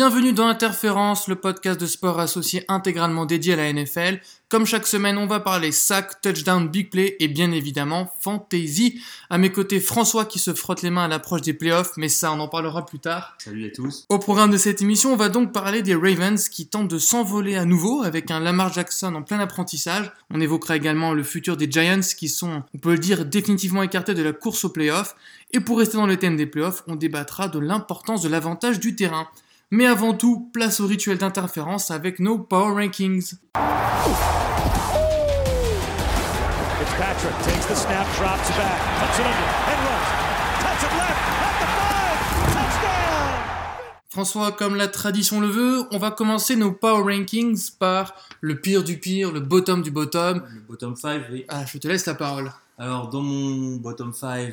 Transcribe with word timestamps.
Bienvenue 0.00 0.32
dans 0.32 0.46
Interférence, 0.46 1.28
le 1.28 1.34
podcast 1.34 1.78
de 1.78 1.84
sport 1.84 2.20
associé 2.20 2.64
intégralement 2.68 3.26
dédié 3.26 3.52
à 3.52 3.56
la 3.56 3.70
NFL. 3.70 4.18
Comme 4.48 4.64
chaque 4.64 4.86
semaine, 4.86 5.18
on 5.18 5.26
va 5.26 5.40
parler 5.40 5.72
sac, 5.72 6.22
touchdown, 6.22 6.66
big 6.70 6.88
play 6.88 7.16
et 7.20 7.28
bien 7.28 7.52
évidemment 7.52 8.10
fantasy. 8.22 8.98
À 9.28 9.36
mes 9.36 9.52
côtés, 9.52 9.78
François 9.78 10.24
qui 10.24 10.38
se 10.38 10.54
frotte 10.54 10.80
les 10.80 10.88
mains 10.88 11.04
à 11.04 11.08
l'approche 11.08 11.42
des 11.42 11.52
playoffs, 11.52 11.98
mais 11.98 12.08
ça, 12.08 12.32
on 12.32 12.40
en 12.40 12.48
parlera 12.48 12.86
plus 12.86 12.98
tard. 12.98 13.36
Salut 13.36 13.66
à 13.66 13.68
tous. 13.68 14.06
Au 14.08 14.18
programme 14.18 14.50
de 14.50 14.56
cette 14.56 14.80
émission, 14.80 15.12
on 15.12 15.16
va 15.16 15.28
donc 15.28 15.52
parler 15.52 15.82
des 15.82 15.94
Ravens 15.94 16.48
qui 16.48 16.66
tentent 16.66 16.88
de 16.88 16.98
s'envoler 16.98 17.56
à 17.56 17.66
nouveau 17.66 18.02
avec 18.02 18.30
un 18.30 18.40
Lamar 18.40 18.72
Jackson 18.72 19.14
en 19.14 19.22
plein 19.22 19.38
apprentissage. 19.38 20.10
On 20.30 20.40
évoquera 20.40 20.76
également 20.76 21.12
le 21.12 21.24
futur 21.24 21.58
des 21.58 21.70
Giants 21.70 22.00
qui 22.16 22.30
sont, 22.30 22.62
on 22.74 22.78
peut 22.78 22.92
le 22.92 22.98
dire, 22.98 23.26
définitivement 23.26 23.82
écartés 23.82 24.14
de 24.14 24.22
la 24.22 24.32
course 24.32 24.64
aux 24.64 24.70
playoffs. 24.70 25.14
Et 25.52 25.60
pour 25.60 25.78
rester 25.78 25.98
dans 25.98 26.06
le 26.06 26.16
thème 26.16 26.38
des 26.38 26.46
playoffs, 26.46 26.84
on 26.86 26.96
débattra 26.96 27.48
de 27.48 27.58
l'importance 27.58 28.22
de 28.22 28.30
l'avantage 28.30 28.80
du 28.80 28.96
terrain. 28.96 29.28
Mais 29.72 29.86
avant 29.86 30.14
tout, 30.14 30.50
place 30.52 30.80
au 30.80 30.86
rituel 30.88 31.18
d'interférence 31.18 31.92
avec 31.92 32.18
nos 32.18 32.40
Power 32.40 32.74
Rankings. 32.74 33.34
Fitzpatrick 36.80 37.38
takes 37.44 37.66
the 37.68 37.76
snap, 37.76 38.04
drops 38.16 38.50
back, 38.56 38.80
puts 38.98 39.20
it 39.20 39.26
under, 39.26 39.46
and 39.68 39.78
runs. 39.86 40.08
Cuts 40.58 40.82
it 40.82 40.90
left, 40.98 41.22
at 41.38 41.54
the 41.60 41.68
five, 41.78 42.18
touchdown! 42.52 43.38
François, 44.08 44.50
comme 44.50 44.74
la 44.74 44.88
tradition 44.88 45.40
le 45.40 45.46
veut, 45.46 45.84
on 45.92 45.98
va 45.98 46.10
commencer 46.10 46.56
nos 46.56 46.72
Power 46.72 47.04
Rankings 47.04 47.70
par 47.78 48.14
le 48.40 48.60
pire 48.60 48.82
du 48.82 48.98
pire, 48.98 49.30
le 49.30 49.38
bottom 49.38 49.82
du 49.82 49.92
bottom. 49.92 50.42
Le 50.52 50.60
bottom 50.62 50.96
5, 50.96 51.26
oui. 51.30 51.44
Ah, 51.48 51.64
je 51.64 51.78
te 51.78 51.86
laisse 51.86 52.06
la 52.06 52.14
parole. 52.14 52.50
Alors, 52.76 53.08
dans 53.08 53.22
mon 53.22 53.76
bottom 53.76 54.12
5, 54.12 54.52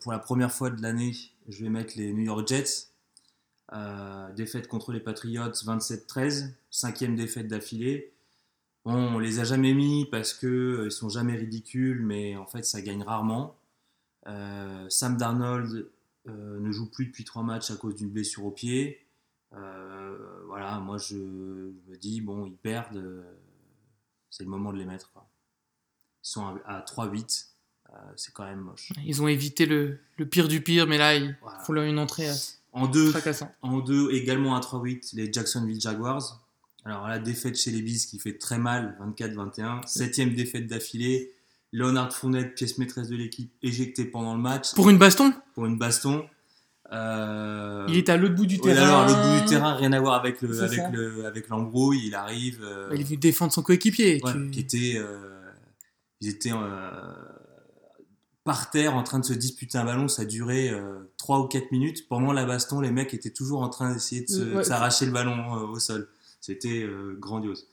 pour 0.00 0.12
la 0.12 0.20
première 0.20 0.52
fois 0.52 0.70
de 0.70 0.80
l'année, 0.80 1.16
je 1.48 1.64
vais 1.64 1.68
mettre 1.68 1.94
les 1.96 2.12
New 2.12 2.22
York 2.22 2.46
Jets. 2.46 2.91
Euh, 3.72 4.30
défaite 4.32 4.68
contre 4.68 4.92
les 4.92 5.00
Patriots 5.00 5.48
27-13, 5.50 6.50
cinquième 6.70 7.16
défaite 7.16 7.48
d'affilée. 7.48 8.12
Bon, 8.84 8.94
on 9.14 9.18
les 9.18 9.38
a 9.40 9.44
jamais 9.44 9.72
mis 9.74 10.06
parce 10.10 10.34
que 10.34 10.46
euh, 10.46 10.84
ils 10.86 10.92
sont 10.92 11.08
jamais 11.08 11.36
ridicules, 11.36 12.02
mais 12.04 12.36
en 12.36 12.46
fait 12.46 12.64
ça 12.64 12.82
gagne 12.82 13.02
rarement. 13.02 13.56
Euh, 14.26 14.86
Sam 14.90 15.16
Darnold 15.16 15.88
ne 16.26 16.70
joue 16.70 16.88
plus 16.88 17.06
depuis 17.06 17.24
trois 17.24 17.42
matchs 17.42 17.70
à 17.72 17.76
cause 17.76 17.96
d'une 17.96 18.10
blessure 18.10 18.44
au 18.44 18.50
pied. 18.52 19.04
Euh, 19.54 20.16
voilà, 20.46 20.78
moi 20.78 20.96
je, 20.98 21.16
je 21.16 21.90
me 21.90 21.96
dis 21.96 22.20
bon, 22.20 22.46
ils 22.46 22.56
perdent, 22.56 22.96
euh, 22.96 23.22
c'est 24.30 24.44
le 24.44 24.50
moment 24.50 24.72
de 24.72 24.78
les 24.78 24.84
mettre. 24.84 25.10
quoi. 25.12 25.26
Ils 26.24 26.28
sont 26.28 26.46
à, 26.46 26.76
à 26.78 26.80
3-8, 26.84 27.46
euh, 27.90 27.92
c'est 28.16 28.32
quand 28.32 28.44
même 28.44 28.60
moche. 28.60 28.92
Ils 29.04 29.20
ont 29.22 29.28
évité 29.28 29.66
le, 29.66 29.98
le 30.16 30.26
pire 30.26 30.46
du 30.48 30.60
pire, 30.62 30.86
mais 30.86 30.98
là, 30.98 31.16
il 31.16 31.36
Voilà. 31.42 31.58
faut 31.60 31.72
leur 31.72 31.84
une 31.84 31.98
entrée 31.98 32.28
En 32.72 32.86
deux. 32.86 33.12
En 33.60 33.78
deux, 33.80 34.10
également 34.12 34.56
à 34.56 34.60
3-8, 34.60 35.14
les 35.14 35.32
Jacksonville 35.32 35.80
Jaguars. 35.80 36.40
Alors 36.84 37.06
la 37.06 37.18
défaite 37.18 37.56
chez 37.56 37.70
les 37.70 37.82
Bees 37.82 38.06
qui 38.08 38.18
fait 38.18 38.38
très 38.38 38.58
mal, 38.58 38.96
24-21. 39.18 39.86
Septième 39.86 40.34
défaite 40.34 40.66
d'affilée. 40.66 41.32
Leonard 41.72 42.12
Fournette, 42.12 42.54
pièce 42.54 42.76
maîtresse 42.78 43.08
de 43.08 43.16
l'équipe, 43.16 43.50
éjecté 43.62 44.04
pendant 44.04 44.34
le 44.34 44.40
match 44.42 44.74
Pour 44.74 44.90
une 44.90 44.98
baston, 44.98 45.32
pour 45.54 45.64
une 45.66 45.78
baston. 45.78 46.26
Euh, 46.92 47.86
il 47.88 47.96
est 47.96 48.08
à 48.10 48.16
l'autre 48.18 48.34
bout 48.34 48.44
du 48.44 48.56
ouais, 48.56 48.74
terrain. 48.74 49.04
alors, 49.04 49.06
le 49.06 49.14
bout 49.38 49.40
du 49.44 49.48
terrain, 49.48 49.74
rien 49.74 49.92
à 49.94 50.00
voir 50.00 50.14
avec 50.14 50.42
le 50.42 50.60
avec 50.62 50.78
ça. 50.78 50.90
le 50.90 51.24
avec 51.24 51.48
l'embrouille. 51.48 52.02
Il 52.08 52.14
arrive. 52.14 52.60
euh, 52.62 52.90
Il 52.94 53.00
est 53.00 53.04
venu 53.04 53.16
défendre 53.16 53.52
son 53.52 53.62
coéquipier. 53.62 54.20
ouais, 54.22 54.32
Tu- 54.32 54.50
qui 54.50 54.60
était, 54.60 54.94
euh, 54.96 55.40
ils 56.20 56.28
étaient 56.28 56.50
par 58.44 58.70
terre 58.70 58.94
en 58.96 59.02
train 59.02 59.18
de 59.20 59.24
se 59.24 59.32
disputer 59.32 59.78
un 59.78 59.84
ballon. 59.84 60.08
Ça 60.08 60.24
durait 60.24 60.70
euh, 60.70 60.98
3 61.16 61.40
ou 61.40 61.46
4 61.48 61.70
minutes. 61.72 62.08
Pendant 62.08 62.32
la 62.32 62.44
baston, 62.44 62.80
les 62.80 62.90
mecs 62.90 63.14
étaient 63.14 63.30
toujours 63.30 63.62
en 63.62 63.68
train 63.68 63.92
d'essayer 63.92 64.22
de 64.28 64.50
ouais. 64.52 64.58
de 64.58 64.62
s'arracher 64.62 65.06
le 65.06 65.12
ballon 65.12 65.54
euh, 65.56 65.66
au 65.66 65.78
sol. 65.78 66.08
C'était 66.40 66.82
euh, 66.82 67.16
grandiose. 67.20 67.66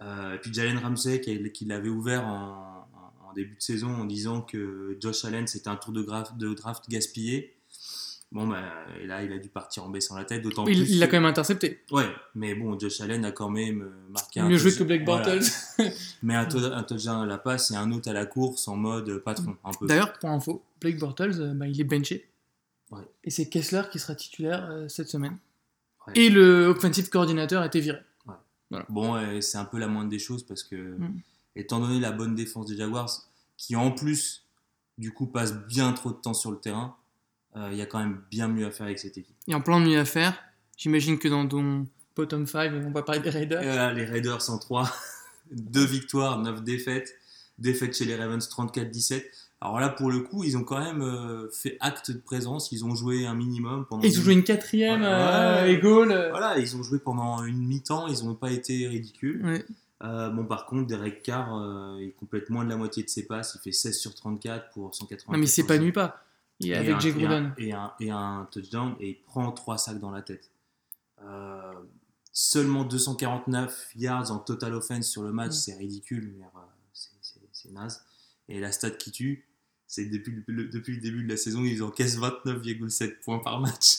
Euh, 0.00 0.34
et 0.34 0.38
puis 0.38 0.52
Jalen 0.54 0.78
Ramsey 0.78 1.20
qui, 1.20 1.50
qui 1.52 1.64
l'avait 1.64 1.88
ouvert 1.88 2.24
en, 2.26 2.86
en- 2.94 3.30
en 3.30 3.32
début 3.34 3.56
de 3.56 3.62
saison 3.62 3.88
en 3.94 4.04
disant 4.04 4.40
que 4.40 4.96
Josh 5.00 5.24
Allen 5.24 5.46
c'était 5.46 5.68
un 5.68 5.76
tour 5.76 5.92
de, 5.92 6.02
graf- 6.02 6.36
de 6.36 6.54
draft 6.54 6.88
gaspillé. 6.88 7.54
Bon, 8.30 8.46
bah, 8.46 8.60
et 9.00 9.06
là, 9.06 9.22
il 9.22 9.32
a 9.32 9.38
dû 9.38 9.48
partir 9.48 9.84
en 9.84 9.88
baissant 9.88 10.14
la 10.14 10.24
tête, 10.24 10.42
d'autant 10.42 10.64
plus. 10.64 10.74
il 10.74 10.98
l'a 10.98 11.06
que- 11.06 11.12
quand 11.12 11.16
même 11.16 11.24
intercepté. 11.30 11.82
Ouais, 11.90 12.06
mais 12.34 12.54
bon, 12.54 12.78
Josh 12.78 13.00
Allen 13.00 13.24
a 13.24 13.32
quand 13.32 13.48
même 13.48 13.80
euh, 13.82 14.10
marqué 14.10 14.40
un 14.40 14.48
Mieux 14.50 14.58
joué 14.58 14.74
que 14.74 14.84
Blake 14.84 15.02
voilà. 15.06 15.36
Bortles. 15.36 15.50
Mais 16.22 16.34
un, 16.34 16.44
tou- 16.44 16.58
un 16.58 16.82
touchdown 16.82 17.22
à 17.22 17.26
la 17.26 17.38
passe 17.38 17.70
et 17.70 17.76
un 17.76 17.90
autre 17.90 18.10
à 18.10 18.12
la 18.12 18.26
course 18.26 18.68
en 18.68 18.76
mode 18.76 19.18
patron, 19.24 19.56
un 19.64 19.70
peu. 19.72 19.86
D'ailleurs, 19.86 20.12
pour 20.18 20.28
info, 20.28 20.62
Blake 20.80 20.98
Bortles, 20.98 21.40
euh, 21.40 21.54
bah, 21.54 21.66
il 21.66 21.80
est 21.80 21.84
benché. 21.84 22.28
Ouais. 22.90 23.00
Et 23.24 23.30
c'est 23.30 23.48
Kessler 23.48 23.82
qui 23.90 23.98
sera 23.98 24.14
titulaire 24.14 24.68
euh, 24.70 24.88
cette 24.88 25.08
semaine. 25.08 25.38
Ouais. 26.06 26.12
Et 26.16 26.28
le 26.28 26.66
offensive 26.66 27.08
coordinateur 27.08 27.62
a 27.62 27.66
été 27.66 27.80
viré. 27.80 28.00
Bon, 28.90 29.14
ouais, 29.14 29.40
c'est 29.40 29.56
un 29.56 29.64
peu 29.64 29.78
la 29.78 29.86
moindre 29.88 30.10
des 30.10 30.18
choses 30.18 30.42
parce 30.42 30.62
que, 30.62 30.76
Mm. 30.76 31.14
étant 31.56 31.80
donné 31.80 31.98
la 31.98 32.12
bonne 32.12 32.34
défense 32.34 32.66
des 32.66 32.76
Jaguars, 32.76 33.10
qui 33.56 33.74
en 33.74 33.90
plus, 33.90 34.44
du 34.98 35.12
coup, 35.14 35.24
passe 35.26 35.54
bien 35.66 35.94
trop 35.94 36.10
de 36.10 36.16
temps 36.16 36.34
sur 36.34 36.50
le 36.50 36.58
terrain, 36.58 36.94
euh, 36.94 36.97
il 37.72 37.76
y 37.78 37.82
a 37.82 37.86
quand 37.86 37.98
même 37.98 38.20
bien 38.30 38.48
mieux 38.48 38.66
à 38.66 38.70
faire 38.70 38.86
avec 38.86 38.98
cette 38.98 39.16
équipe. 39.18 39.36
Il 39.46 39.52
y 39.52 39.56
a 39.56 39.60
plein 39.60 39.80
de 39.80 39.86
mieux 39.86 39.98
à 39.98 40.04
faire. 40.04 40.34
J'imagine 40.76 41.18
que 41.18 41.28
dans 41.28 41.46
ton 41.46 41.86
bottom 42.16 42.46
5, 42.46 42.72
on 42.86 42.90
va 42.90 43.02
parler 43.02 43.20
des 43.20 43.30
Raiders. 43.30 43.62
Voilà, 43.62 43.92
les 43.92 44.04
Raiders 44.04 44.50
en 44.50 44.58
3, 44.58 44.90
2 45.52 45.84
victoires, 45.84 46.38
9 46.40 46.62
défaites. 46.62 47.14
Défaite 47.58 47.96
chez 47.96 48.04
les 48.04 48.14
Ravens 48.14 48.46
34-17. 48.48 49.24
Alors 49.60 49.80
là, 49.80 49.88
pour 49.88 50.12
le 50.12 50.20
coup, 50.20 50.44
ils 50.44 50.56
ont 50.56 50.62
quand 50.62 50.78
même 50.78 51.02
euh, 51.02 51.48
fait 51.50 51.76
acte 51.80 52.12
de 52.12 52.18
présence. 52.18 52.70
Ils 52.70 52.84
ont 52.84 52.94
joué 52.94 53.26
un 53.26 53.34
minimum 53.34 53.84
pendant. 53.90 54.02
Ils 54.04 54.16
ont 54.20 54.22
joué 54.22 54.34
une 54.34 54.44
quatrième 54.44 55.02
euh, 55.02 55.66
et 55.66 55.78
goal. 55.78 56.12
euh, 56.12 56.30
Voilà, 56.30 56.56
ils 56.58 56.76
ont 56.76 56.84
joué 56.84 57.00
pendant 57.00 57.42
une 57.42 57.58
mi-temps. 57.66 58.06
Ils 58.06 58.24
n'ont 58.24 58.36
pas 58.36 58.52
été 58.52 58.86
ridicules. 58.86 59.44
ouais. 59.44 59.64
Euh, 60.04 60.30
bon, 60.30 60.44
par 60.44 60.66
contre, 60.66 60.86
Derek 60.86 61.24
Carr, 61.24 61.52
euh, 61.56 61.96
il 62.00 62.12
complète 62.12 62.48
moins 62.50 62.64
de 62.64 62.70
la 62.70 62.76
moitié 62.76 63.02
de 63.02 63.08
ses 63.08 63.26
passes. 63.26 63.56
Il 63.56 63.60
fait 63.64 63.72
16 63.72 63.98
sur 63.98 64.14
34 64.14 64.70
pour 64.70 64.94
180. 64.94 65.32
Non, 65.32 65.38
mais 65.40 65.46
il 65.46 65.48
s'épanouit 65.48 65.90
pas. 65.90 66.22
Il 66.60 66.74
avec 66.74 67.00
Jay 67.00 67.12
Gruden. 67.12 67.54
Et 67.58 67.72
un, 67.72 67.92
et 68.00 68.10
un 68.10 68.48
touchdown 68.50 68.96
et 69.00 69.10
il 69.10 69.22
prend 69.22 69.50
3 69.52 69.78
sacs 69.78 70.00
dans 70.00 70.10
la 70.10 70.22
tête. 70.22 70.50
Euh, 71.22 71.72
seulement 72.32 72.84
249 72.84 73.90
yards 73.96 74.30
en 74.30 74.38
total 74.38 74.74
offense 74.74 75.06
sur 75.08 75.22
le 75.22 75.32
match, 75.32 75.50
Mm. 75.50 75.52
c'est 75.52 75.74
ridicule. 75.74 76.34
mais, 76.38 76.44
euh, 76.44 76.48
c'est- 76.92 77.70
naze. 77.70 78.02
Et 78.48 78.60
la 78.60 78.72
stat 78.72 78.92
qui 78.92 79.10
tue, 79.12 79.46
c'est 79.86 80.06
depuis, 80.06 80.42
le- 80.46 80.68
depuis 80.68 80.94
le 80.94 81.00
début 81.00 81.22
de 81.24 81.28
la 81.28 81.36
saison, 81.36 81.64
ils 81.64 81.82
encaissent 81.82 82.16
29,7 82.16 83.20
points 83.20 83.40
par 83.40 83.60
match. 83.60 83.96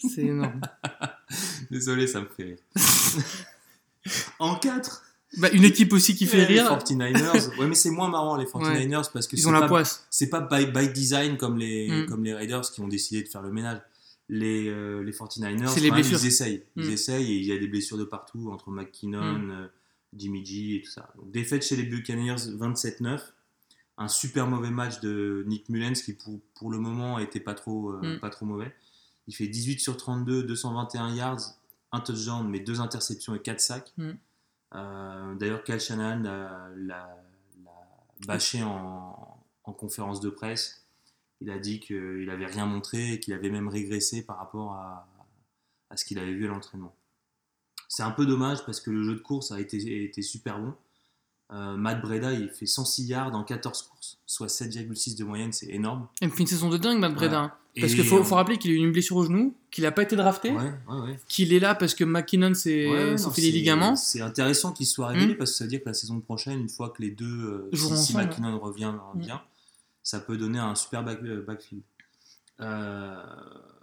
C'est 0.00 0.22
énorme. 0.24 0.60
Désolé, 1.70 2.06
ça 2.08 2.20
me 2.22 2.26
fait 2.26 2.42
rire. 2.44 2.58
en 4.38 4.56
4 4.56 5.04
bah, 5.38 5.50
une 5.52 5.64
équipe 5.64 5.92
aussi 5.92 6.14
qui 6.14 6.26
fait 6.26 6.38
Les 6.38 6.60
rire. 6.60 6.66
49ers. 6.78 7.56
Ouais, 7.58 7.66
mais 7.66 7.74
c'est 7.74 7.90
moins 7.90 8.08
marrant 8.08 8.36
les 8.36 8.44
49ers 8.44 9.10
parce 9.12 9.26
que 9.26 9.36
Ils 9.36 9.40
c'est 9.42 9.48
ont 9.48 9.52
la 9.52 9.60
pas, 9.62 9.68
poisse. 9.68 10.06
c'est 10.10 10.28
pas 10.28 10.40
by, 10.40 10.66
by 10.66 10.88
design 10.92 11.36
comme 11.36 11.58
les, 11.58 11.88
Mm. 11.88 12.06
comme 12.06 12.24
les 12.24 12.34
Raiders 12.34 12.70
qui 12.70 12.80
ont 12.80 12.88
décidé 12.88 13.22
de 13.22 13.28
faire 13.28 13.42
le 13.42 13.50
ménage. 13.52 13.80
Les, 14.28 14.68
euh, 14.68 15.02
les 15.02 15.12
49ers, 15.12 15.68
C'est 15.68 15.80
les 15.80 15.88
quand 15.88 15.94
même, 15.96 16.02
blessures. 16.04 16.20
ils 16.22 16.26
essayent. 16.28 16.62
Ils 16.76 16.86
Mm. 16.88 16.92
essayent 16.92 17.32
et 17.32 17.36
il 17.36 17.44
y 17.44 17.52
a 17.52 17.58
des 17.58 17.66
blessures 17.68 17.98
de 17.98 18.04
partout 18.04 18.50
entre 18.52 18.70
McKinnon, 18.70 19.50
euh, 19.50 19.66
Jimmy 20.16 20.44
G 20.44 20.76
et 20.76 20.82
tout 20.82 20.90
ça. 20.90 21.12
Donc, 21.16 21.30
défaite 21.30 21.64
chez 21.64 21.76
les 21.76 21.82
Buccaneers 21.84 22.36
27-9. 22.58 23.32
Un 23.98 24.08
super 24.08 24.46
mauvais 24.46 24.70
match 24.70 25.00
de 25.00 25.44
Nick 25.46 25.68
Mullens 25.68 25.92
qui 26.04 26.14
pour, 26.14 26.40
pour 26.54 26.70
le 26.70 26.78
moment 26.78 27.18
était 27.18 27.40
pas 27.40 27.54
trop, 27.54 27.90
euh, 27.92 28.16
Mm. 28.16 28.20
pas 28.20 28.30
trop 28.30 28.46
mauvais. 28.46 28.74
Il 29.28 29.34
fait 29.34 29.46
18 29.46 29.80
sur 29.80 29.96
32, 29.96 30.42
221 30.44 31.14
yards, 31.14 31.40
un 31.92 32.00
touchdown 32.00 32.48
mais 32.48 32.60
deux 32.60 32.80
interceptions 32.80 33.34
et 33.34 33.38
4 33.40 33.60
sacs. 33.60 33.92
Euh, 34.74 35.34
D'ailleurs, 35.34 35.64
Cal 35.64 35.80
Shanahan 35.80 36.22
l'a 36.76 37.24
bâché 38.26 38.62
en, 38.62 39.32
en 39.64 39.72
conférence 39.72 40.20
de 40.20 40.30
presse. 40.30 40.86
Il 41.40 41.50
a 41.50 41.58
dit 41.58 41.80
qu'il 41.80 42.24
n'avait 42.26 42.46
rien 42.46 42.66
montré 42.66 43.14
et 43.14 43.20
qu'il 43.20 43.34
avait 43.34 43.50
même 43.50 43.68
régressé 43.68 44.24
par 44.24 44.38
rapport 44.38 44.74
à, 44.74 45.08
ce 45.96 46.04
qu'il 46.04 46.18
avait 46.18 46.32
vu 46.32 46.46
à 46.46 46.48
l'entraînement. 46.48 46.94
C'est 47.88 48.02
un 48.02 48.12
peu 48.12 48.24
dommage 48.24 48.64
parce 48.64 48.80
que 48.80 48.90
le 48.90 49.02
jeu 49.02 49.14
de 49.14 49.20
course 49.20 49.50
a 49.52 49.60
été 49.60 50.22
super 50.22 50.60
bon. 50.60 50.74
Euh, 51.52 51.76
Matt 51.76 52.00
Breda, 52.00 52.32
il 52.32 52.48
fait 52.48 52.64
106 52.66 53.04
yards 53.04 53.34
en 53.34 53.44
14 53.44 53.82
courses, 53.82 54.18
soit 54.26 54.48
7,6 54.48 55.16
de 55.16 55.24
moyenne, 55.24 55.52
c'est 55.52 55.66
énorme. 55.68 56.08
Il 56.22 56.28
me 56.28 56.32
fait 56.32 56.40
une 56.40 56.46
saison 56.46 56.70
de 56.70 56.78
dingue, 56.78 56.98
Matt 56.98 57.14
Breda. 57.14 57.58
Parce 57.78 57.94
qu'il 57.94 58.04
faut, 58.04 58.18
on- 58.20 58.24
faut 58.24 58.34
rappeler 58.36 58.56
qu'il 58.58 58.70
a 58.70 58.74
eu 58.74 58.78
une 58.78 58.92
blessure 58.92 59.16
au 59.16 59.24
genou, 59.24 59.54
qu'il 59.70 59.84
n'a 59.84 59.92
pas 59.92 60.02
été 60.02 60.14
drafté, 60.16 60.50
Ouais, 60.50 60.62
ouais, 60.88 61.00
ouais. 61.00 61.18
qu'il 61.28 61.52
est 61.54 61.58
là 61.58 61.74
parce 61.74 61.94
que 61.94 62.04
McKinnon 62.04 62.52
s'est 62.54 62.86
fait 63.16 63.16
c'est- 63.18 63.40
ligaments. 63.50 63.96
C'est 63.96 64.20
intéressant 64.20 64.72
qu'il 64.72 64.86
soit 64.86 65.08
révélé 65.08 65.34
Mm. 65.34 65.38
parce 65.38 65.50
que 65.52 65.56
ça 65.58 65.64
veut 65.64 65.70
dire 65.70 65.80
que 65.80 65.88
la 65.88 65.94
saison 65.94 66.20
prochaine, 66.20 66.60
une 66.60 66.68
fois 66.68 66.90
que 66.90 67.00
les 67.02 67.10
deux, 67.10 67.24
euh, 67.26 67.70
si, 67.74 67.96
si 67.98 68.16
McKinnon 68.16 68.58
revient 68.58 68.92
Mm. 69.14 69.18
bien, 69.20 69.40
ça 70.02 70.20
peut 70.20 70.36
donner 70.38 70.58
un 70.58 70.74
super 70.74 71.02
back- 71.02 71.22
euh, 71.22 71.42
backfield. 71.46 71.82
Euh, 72.60 73.22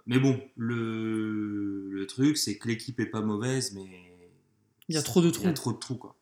mais 0.06 0.18
bon, 0.18 0.40
le, 0.56 1.88
le 1.90 2.06
truc, 2.06 2.36
c'est 2.36 2.56
que 2.58 2.68
l'équipe 2.68 2.98
est 3.00 3.06
pas 3.06 3.20
mauvaise, 3.20 3.72
mais 3.74 3.86
Il 4.88 4.94
y 4.94 4.98
a 4.98 5.02
trop 5.02 5.20
de 5.20 5.28
Il 5.28 5.34
y 5.34 5.46
a 5.46 5.52
trous. 5.52 5.52
trop 5.54 5.72
de 5.72 5.78
trous, 5.78 5.94
quoi. 5.96 6.16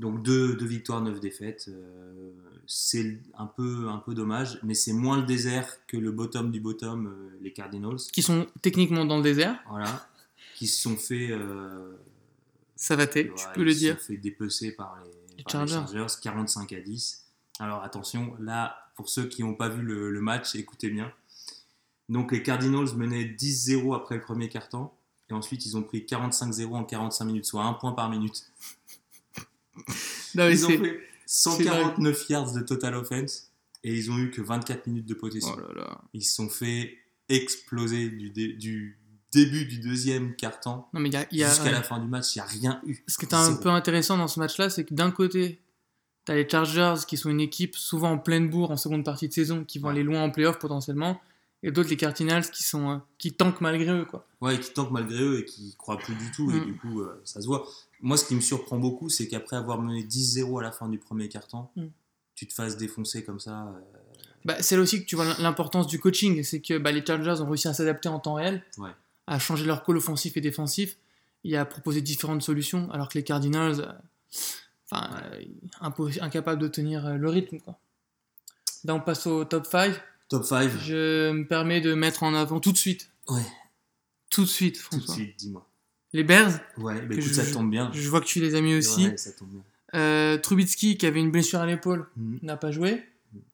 Donc 0.00 0.22
deux, 0.22 0.54
deux 0.56 0.66
victoires, 0.66 1.00
neuf 1.02 1.20
défaites. 1.20 1.66
euh, 1.68 2.32
c'est 2.66 3.18
un 3.36 3.46
peu, 3.46 3.88
un 3.88 3.98
peu 3.98 4.14
dommage, 4.14 4.58
mais 4.62 4.74
c'est 4.74 4.92
moins 4.94 5.18
le 5.18 5.24
désert 5.26 5.68
que 5.86 5.96
le 5.96 6.10
bottom 6.10 6.50
du 6.50 6.60
bottom, 6.60 7.06
euh, 7.06 7.38
les 7.42 7.52
Cardinals. 7.52 7.96
Qui 8.12 8.22
sont 8.22 8.46
techniquement 8.62 9.04
dans 9.04 9.18
le 9.18 9.22
désert. 9.22 9.60
Voilà. 9.68 10.08
qui 10.56 10.66
se 10.66 10.80
sont 10.80 10.96
fait. 10.96 11.28
euh, 11.30 11.92
Savaté, 12.76 13.30
tu 13.36 13.44
peux 13.54 13.62
le 13.62 13.72
ils 13.72 13.74
se 13.74 13.78
dire. 13.78 14.00
sont 14.00 14.06
fait 14.06 14.16
dépecer 14.16 14.72
par 14.72 14.98
les, 15.04 15.36
Les 15.36 15.42
par 15.44 15.64
les 15.64 15.68
Chargers. 15.70 15.92
Chargers, 15.98 16.14
45 16.22 16.72
à 16.72 16.80
10. 16.80 17.26
Alors 17.58 17.82
attention, 17.82 18.34
là, 18.40 18.74
pour 18.96 19.08
ceux 19.10 19.26
qui 19.26 19.42
n'ont 19.42 19.54
pas 19.54 19.68
vu 19.68 19.82
le, 19.82 20.10
le 20.10 20.20
match, 20.22 20.54
écoutez 20.54 20.88
bien. 20.88 21.12
Donc 22.08 22.32
les 22.32 22.42
Cardinals 22.42 22.94
menaient 22.96 23.24
10-0 23.24 23.94
après 23.94 24.14
le 24.14 24.22
premier 24.22 24.48
quart-temps. 24.48 24.96
Et 25.28 25.32
ensuite, 25.34 25.66
ils 25.66 25.76
ont 25.76 25.82
pris 25.82 26.00
45-0 26.08 26.72
en 26.74 26.84
45 26.84 27.24
minutes, 27.26 27.44
soit 27.44 27.62
un 27.64 27.74
point 27.74 27.92
par 27.92 28.08
minute. 28.10 28.50
Non, 30.34 30.46
mais 30.46 30.52
Ils 30.54 30.66
ont 30.66 30.68
fait 30.68 31.00
149 31.26 32.28
yards 32.28 32.52
de 32.52 32.60
total 32.60 32.94
offense 32.94 33.50
et 33.82 33.94
ils 33.94 34.10
ont 34.10 34.18
eu 34.18 34.30
que 34.30 34.40
24 34.42 34.86
minutes 34.86 35.06
de 35.06 35.14
possession. 35.14 35.54
Oh 35.56 35.60
là 35.60 35.74
là. 35.82 36.00
Ils 36.12 36.24
se 36.24 36.34
sont 36.34 36.48
fait 36.48 36.96
exploser 37.28 38.08
du, 38.10 38.30
dé- 38.30 38.52
du 38.54 38.98
début 39.32 39.64
du 39.64 39.78
deuxième 39.78 40.34
quart-temps 40.34 40.88
jusqu'à 41.30 41.70
la 41.72 41.82
fin 41.82 41.98
du 42.00 42.08
match. 42.08 42.34
Il 42.34 42.38
n'y 42.38 42.42
a 42.42 42.46
rien 42.46 42.80
eu. 42.86 42.96
Ce 43.06 43.16
qui 43.18 43.24
est 43.26 43.34
un 43.34 43.54
peu 43.56 43.68
intéressant 43.70 44.18
dans 44.18 44.28
ce 44.28 44.40
match-là, 44.40 44.70
c'est 44.70 44.84
que 44.84 44.94
d'un 44.94 45.10
côté, 45.12 45.60
tu 46.26 46.32
as 46.32 46.34
les 46.34 46.48
Chargers 46.48 46.96
qui 47.06 47.16
sont 47.16 47.30
une 47.30 47.40
équipe 47.40 47.76
souvent 47.76 48.10
en 48.12 48.18
pleine 48.18 48.50
bourre 48.50 48.72
en 48.72 48.76
seconde 48.76 49.04
partie 49.04 49.28
de 49.28 49.32
saison, 49.32 49.64
qui 49.64 49.78
vont 49.78 49.86
Ouais. 49.88 49.94
aller 49.94 50.02
loin 50.02 50.22
en 50.22 50.30
playoff 50.30 50.58
potentiellement, 50.58 51.20
et 51.62 51.70
d'autres 51.72 51.90
les 51.90 51.96
Cardinals 51.96 52.50
qui 52.50 52.62
sont 52.62 52.90
euh, 52.90 52.96
qui 53.18 53.32
tankent 53.32 53.60
malgré 53.60 53.90
eux 53.90 54.04
quoi. 54.04 54.26
Ouais, 54.40 54.58
qui 54.58 54.72
tankent 54.72 54.90
malgré 54.92 55.20
eux 55.22 55.40
et 55.40 55.44
qui 55.44 55.74
croient 55.76 55.98
plus 55.98 56.14
du 56.14 56.30
tout. 56.32 56.50
Et 56.50 56.54
Mm. 56.60 56.64
du 56.64 56.76
coup, 56.76 57.00
euh, 57.00 57.20
ça 57.24 57.40
se 57.40 57.46
voit. 57.46 57.66
Moi, 58.00 58.16
ce 58.16 58.24
qui 58.24 58.34
me 58.34 58.40
surprend 58.40 58.78
beaucoup, 58.78 59.08
c'est 59.10 59.28
qu'après 59.28 59.56
avoir 59.56 59.80
mené 59.82 60.02
10-0 60.02 60.58
à 60.58 60.62
la 60.62 60.72
fin 60.72 60.88
du 60.88 60.98
premier 60.98 61.28
quart-temps, 61.28 61.70
Mm. 61.76 61.86
tu 62.34 62.46
te 62.46 62.54
fasses 62.54 62.76
défoncer 62.76 63.22
comme 63.24 63.40
ça. 63.40 63.66
euh, 63.68 63.80
Bah, 64.46 64.56
c'est 64.62 64.74
là 64.76 64.80
aussi 64.82 65.02
que 65.02 65.06
tu 65.06 65.16
vois 65.16 65.26
l'importance 65.38 65.86
du 65.86 65.98
coaching, 65.98 66.42
c'est 66.44 66.62
que 66.62 66.78
bah, 66.78 66.92
les 66.92 67.04
Chargers 67.04 67.42
ont 67.42 67.46
réussi 67.46 67.68
à 67.68 67.74
s'adapter 67.74 68.08
en 68.08 68.18
temps 68.20 68.34
réel, 68.34 68.62
Ouais. 68.78 68.88
à 69.26 69.38
changer 69.38 69.66
leur 69.66 69.84
call 69.84 69.98
offensif 69.98 70.36
et 70.38 70.40
défensif, 70.40 70.96
et 71.44 71.58
à 71.58 71.66
proposer 71.66 72.00
différentes 72.00 72.40
solutions, 72.42 72.90
alors 72.90 73.10
que 73.10 73.18
les 73.18 73.24
Cardinals, 73.24 73.80
euh, 73.80 73.92
enfin, 74.90 75.10
impo- 75.82 76.22
incapables 76.22 76.60
de 76.62 76.68
tenir 76.68 77.18
le 77.18 77.28
rythme 77.28 77.58
quoi. 77.58 77.78
Là, 78.84 78.94
on 78.94 79.00
passe 79.00 79.26
au 79.26 79.44
top 79.44 79.66
5. 79.66 79.92
Top 80.30 80.44
5, 80.44 80.70
Je 80.80 81.32
me 81.32 81.44
permets 81.46 81.80
de 81.82 81.92
mettre 81.92 82.22
en 82.22 82.34
avant 82.34 82.60
tout 82.60 82.72
de 82.72 82.78
suite, 82.78 83.10
ouais, 83.28 83.42
tout 84.30 84.42
de 84.44 84.48
suite, 84.48 84.76
tout 84.76 84.96
de 84.96 85.02
François. 85.02 85.14
suite, 85.16 85.34
dis-moi. 85.38 85.66
Les 86.12 86.24
Bears, 86.24 86.52
Ouais, 86.78 86.94
mais 87.02 87.08
Que 87.16 87.20
écoute, 87.20 87.24
je- 87.24 87.34
ça 87.34 87.52
tombe 87.52 87.70
bien. 87.70 87.90
je 87.92 88.08
vois 88.08 88.20
que 88.20 88.26
tu 88.26 88.40
les 88.40 88.54
as 88.54 88.60
mis 88.60 88.74
aussi. 88.74 89.08
Ouais, 89.08 89.16
ça 89.16 89.32
tombe 89.32 89.48
bien. 89.50 89.62
Euh, 89.94 90.38
Trubitsky, 90.38 90.96
qui 90.96 91.06
avait 91.06 91.20
une 91.20 91.30
blessure 91.32 91.58
à 91.60 91.66
l'épaule, 91.66 92.06
Mhm. 92.16 92.38
n'a 92.42 92.56
pas 92.56 92.70
joué. 92.70 93.02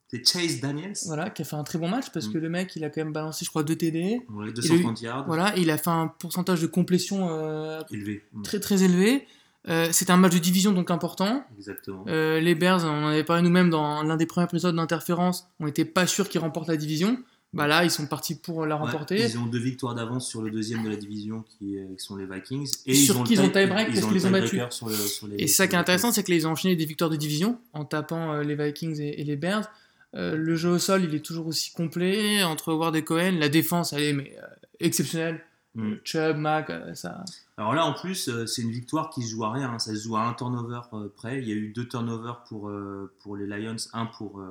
C'est 0.08 0.24
Chase 0.24 0.60
Daniels, 0.60 0.92
Voilà, 1.06 1.30
qui 1.30 1.42
a 1.42 1.44
fait 1.44 1.56
un 1.56 1.64
très 1.64 1.78
bon 1.78 1.88
match 1.88 2.10
parce 2.12 2.28
Mm. 2.28 2.32
que 2.34 2.38
le 2.38 2.48
mec, 2.48 2.76
il 2.76 2.84
a 2.84 2.90
quand 2.90 3.00
même 3.02 3.12
balancé, 3.12 3.44
je 3.44 3.50
crois, 3.50 3.64
2 3.64 3.74
TD. 3.74 4.20
Ouais, 4.30 4.52
230 4.52 5.00
yards, 5.02 5.26
Voilà, 5.26 5.52
il 5.56 5.68
a 5.70 5.78
fait 5.78 5.90
un 5.90 6.06
pourcentage 6.08 6.60
de 6.62 6.66
complétion 6.68 7.28
euh, 7.30 7.80
élevé. 7.90 8.22
Mm, 8.32 8.42
très 8.42 8.60
très 8.60 8.82
élevé. 8.84 9.26
Euh, 9.68 9.88
c'est 9.90 10.10
un 10.10 10.16
match 10.16 10.32
de 10.34 10.38
division 10.38 10.72
donc 10.72 10.90
important. 10.90 11.44
Exactement. 11.58 12.04
Euh, 12.08 12.38
les 12.40 12.54
Bears, 12.54 12.84
on 12.84 13.04
en 13.04 13.08
avait 13.08 13.24
parlé 13.24 13.42
nous-mêmes 13.42 13.68
dans 13.70 14.02
l'un 14.04 14.16
des 14.16 14.26
premiers 14.26 14.44
épisodes 14.46 14.76
d'Interférence, 14.76 15.48
on 15.60 15.66
n'était 15.66 15.84
pas 15.84 16.06
sûr 16.06 16.28
qu'ils 16.28 16.40
remportent 16.40 16.68
la 16.68 16.76
division. 16.76 17.18
Bah 17.52 17.66
là, 17.66 17.84
ils 17.84 17.90
sont 17.90 18.06
partis 18.06 18.34
pour 18.34 18.66
la 18.66 18.76
Ouais, 18.76 18.82
remporter. 18.82 19.18
ils 19.24 19.38
ont 19.38 19.46
deux 19.46 19.58
victoires 19.60 19.94
d'avance 19.94 20.28
sur 20.28 20.42
le 20.42 20.50
deuxième 20.50 20.82
de 20.84 20.90
la 20.90 20.96
division 20.96 21.42
qui, 21.48 21.78
euh, 21.78 21.86
qui 21.96 22.04
sont 22.04 22.16
les 22.16 22.26
Vikings. 22.26 22.68
Et 22.86 22.94
Sur 22.94 23.24
qui 23.24 23.32
ils 23.34 23.40
ont 23.40 23.46
tie- 23.46 23.52
tie-break 23.52 23.86
parce 23.88 24.00
qu'ils 24.04 24.12
les 24.14 24.26
ont 24.26 24.30
battus. 24.30 24.60
sur 24.70 24.88
le- 24.88 24.94
sur 24.94 25.26
les- 25.26 25.36
Et 25.42 25.46
ça 25.46 25.66
qui 25.66 25.74
est 25.74 25.78
intéressant, 25.78 26.12
c'est 26.12 26.22
qu'ils 26.22 26.46
ont 26.46 26.50
enchaîné 26.50 26.76
des 26.76 26.84
victoires 26.84 27.08
de 27.08 27.16
division 27.16 27.58
en 27.72 27.84
tapant 27.84 28.40
les 28.40 28.54
Vikings 28.56 29.00
et, 29.00 29.20
et 29.20 29.24
les 29.24 29.36
Bears. 29.36 29.70
Le 30.12 30.54
jeu 30.56 30.70
au 30.70 30.78
sol, 30.78 31.04
il 31.04 31.14
est 31.14 31.24
toujours 31.24 31.46
aussi 31.46 31.72
complet 31.72 32.42
entre 32.42 32.72
Ward 32.72 32.94
et 32.96 33.02
Cohen. 33.04 33.36
La 33.38 33.48
défense, 33.48 33.92
elle 33.92 34.02
est 34.02 34.12
mais, 34.12 34.36
exceptionnelle. 34.80 35.40
Mm. 35.76 35.94
Chubb, 36.04 36.36
Mac, 36.38 36.70
euh, 36.70 36.94
ça. 36.94 37.24
Alors 37.56 37.74
là, 37.74 37.84
en 37.86 37.92
plus, 37.92 38.28
euh, 38.28 38.46
c'est 38.46 38.62
une 38.62 38.70
victoire 38.70 39.10
qui 39.10 39.22
se 39.22 39.30
joue 39.30 39.44
à 39.44 39.52
rien. 39.52 39.70
hein. 39.72 39.78
Ça 39.78 39.94
se 39.94 40.02
joue 40.02 40.16
à 40.16 40.22
un 40.22 40.34
turnover 40.34 40.80
euh, 40.94 41.08
près. 41.08 41.38
Il 41.40 41.48
y 41.48 41.52
a 41.52 41.54
eu 41.54 41.68
deux 41.72 41.86
turnovers 41.86 42.42
pour, 42.44 42.68
euh, 42.68 43.12
pour 43.20 43.36
les 43.36 43.46
Lions, 43.46 43.76
un 43.92 44.06
pour, 44.06 44.42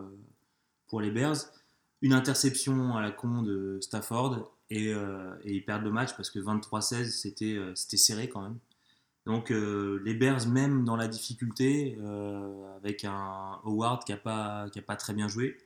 pour 0.88 1.02
les 1.02 1.12
Bears. 1.12 1.38
Une 2.02 2.14
interception 2.14 2.96
à 2.96 3.02
la 3.02 3.12
con 3.12 3.42
de 3.42 3.80
Stafford. 3.82 4.52
Et, 4.72 4.90
et 4.90 5.54
ils 5.54 5.64
perdent 5.64 5.84
le 5.84 5.92
match 5.92 6.16
parce 6.18 6.32
que 6.32 6.40
23-16, 6.40 7.06
c'était 7.12 7.60
c'était 7.76 7.98
serré 7.98 8.30
quand 8.30 8.42
même. 8.42 8.58
Donc 9.28 9.52
euh, 9.52 10.02
les 10.04 10.14
Bears, 10.16 10.48
même 10.48 10.86
dans 10.86 10.96
la 10.96 11.08
difficulté, 11.08 11.98
euh, 12.02 12.76
avec 12.78 13.06
un 13.06 13.60
Howard 13.64 14.04
qui 14.04 14.12
n'a 14.12 14.18
pas, 14.18 14.68
qui 14.72 14.80
a 14.80 14.82
pas 14.82 14.96
très 14.96 15.14
bien 15.14 15.28
joué, 15.28 15.58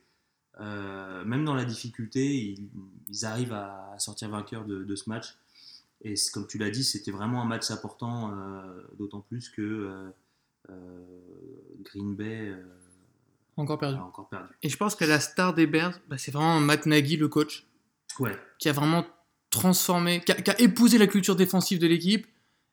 euh, 0.60 1.24
même 1.24 1.44
dans 1.44 1.54
la 1.54 1.64
difficulté, 1.64 2.26
ils, 2.34 2.68
ils 3.08 3.24
arrivent 3.24 3.52
à 3.52 3.94
sortir 3.98 4.28
vainqueurs 4.30 4.64
de, 4.64 4.84
de 4.84 4.96
ce 4.96 5.08
match. 5.08 5.36
Et 6.02 6.14
comme 6.32 6.46
tu 6.46 6.56
l'as 6.58 6.70
dit, 6.70 6.82
c'était 6.84 7.10
vraiment 7.10 7.42
un 7.42 7.44
match 7.44 7.70
important, 7.70 8.32
euh, 8.32 8.82
d'autant 8.98 9.20
plus 9.20 9.48
que 9.50 9.60
euh, 9.60 10.08
euh, 10.70 10.74
Green 11.82 12.14
Bay 12.16 12.54
Encore 13.56 13.78
perdu. 13.78 13.98
a 13.98 14.04
encore 14.04 14.28
perdu. 14.28 14.48
Et 14.62 14.68
je 14.70 14.76
pense 14.76 14.94
que 14.94 15.04
la 15.04 15.20
star 15.20 15.52
des 15.54 15.66
Bears, 15.66 15.98
bah, 16.08 16.16
c'est 16.18 16.30
vraiment 16.30 16.58
Matt 16.60 16.86
Nagy, 16.86 17.16
le 17.16 17.28
coach, 17.28 17.66
Ouais, 18.18 18.36
qui 18.58 18.68
a 18.68 18.72
vraiment 18.72 19.06
transformé, 19.50 20.20
qui 20.20 20.32
a, 20.32 20.34
qui 20.36 20.50
a 20.50 20.60
épousé 20.60 20.98
la 20.98 21.06
culture 21.06 21.36
défensive 21.36 21.78
de 21.78 21.86
l'équipe 21.86 22.26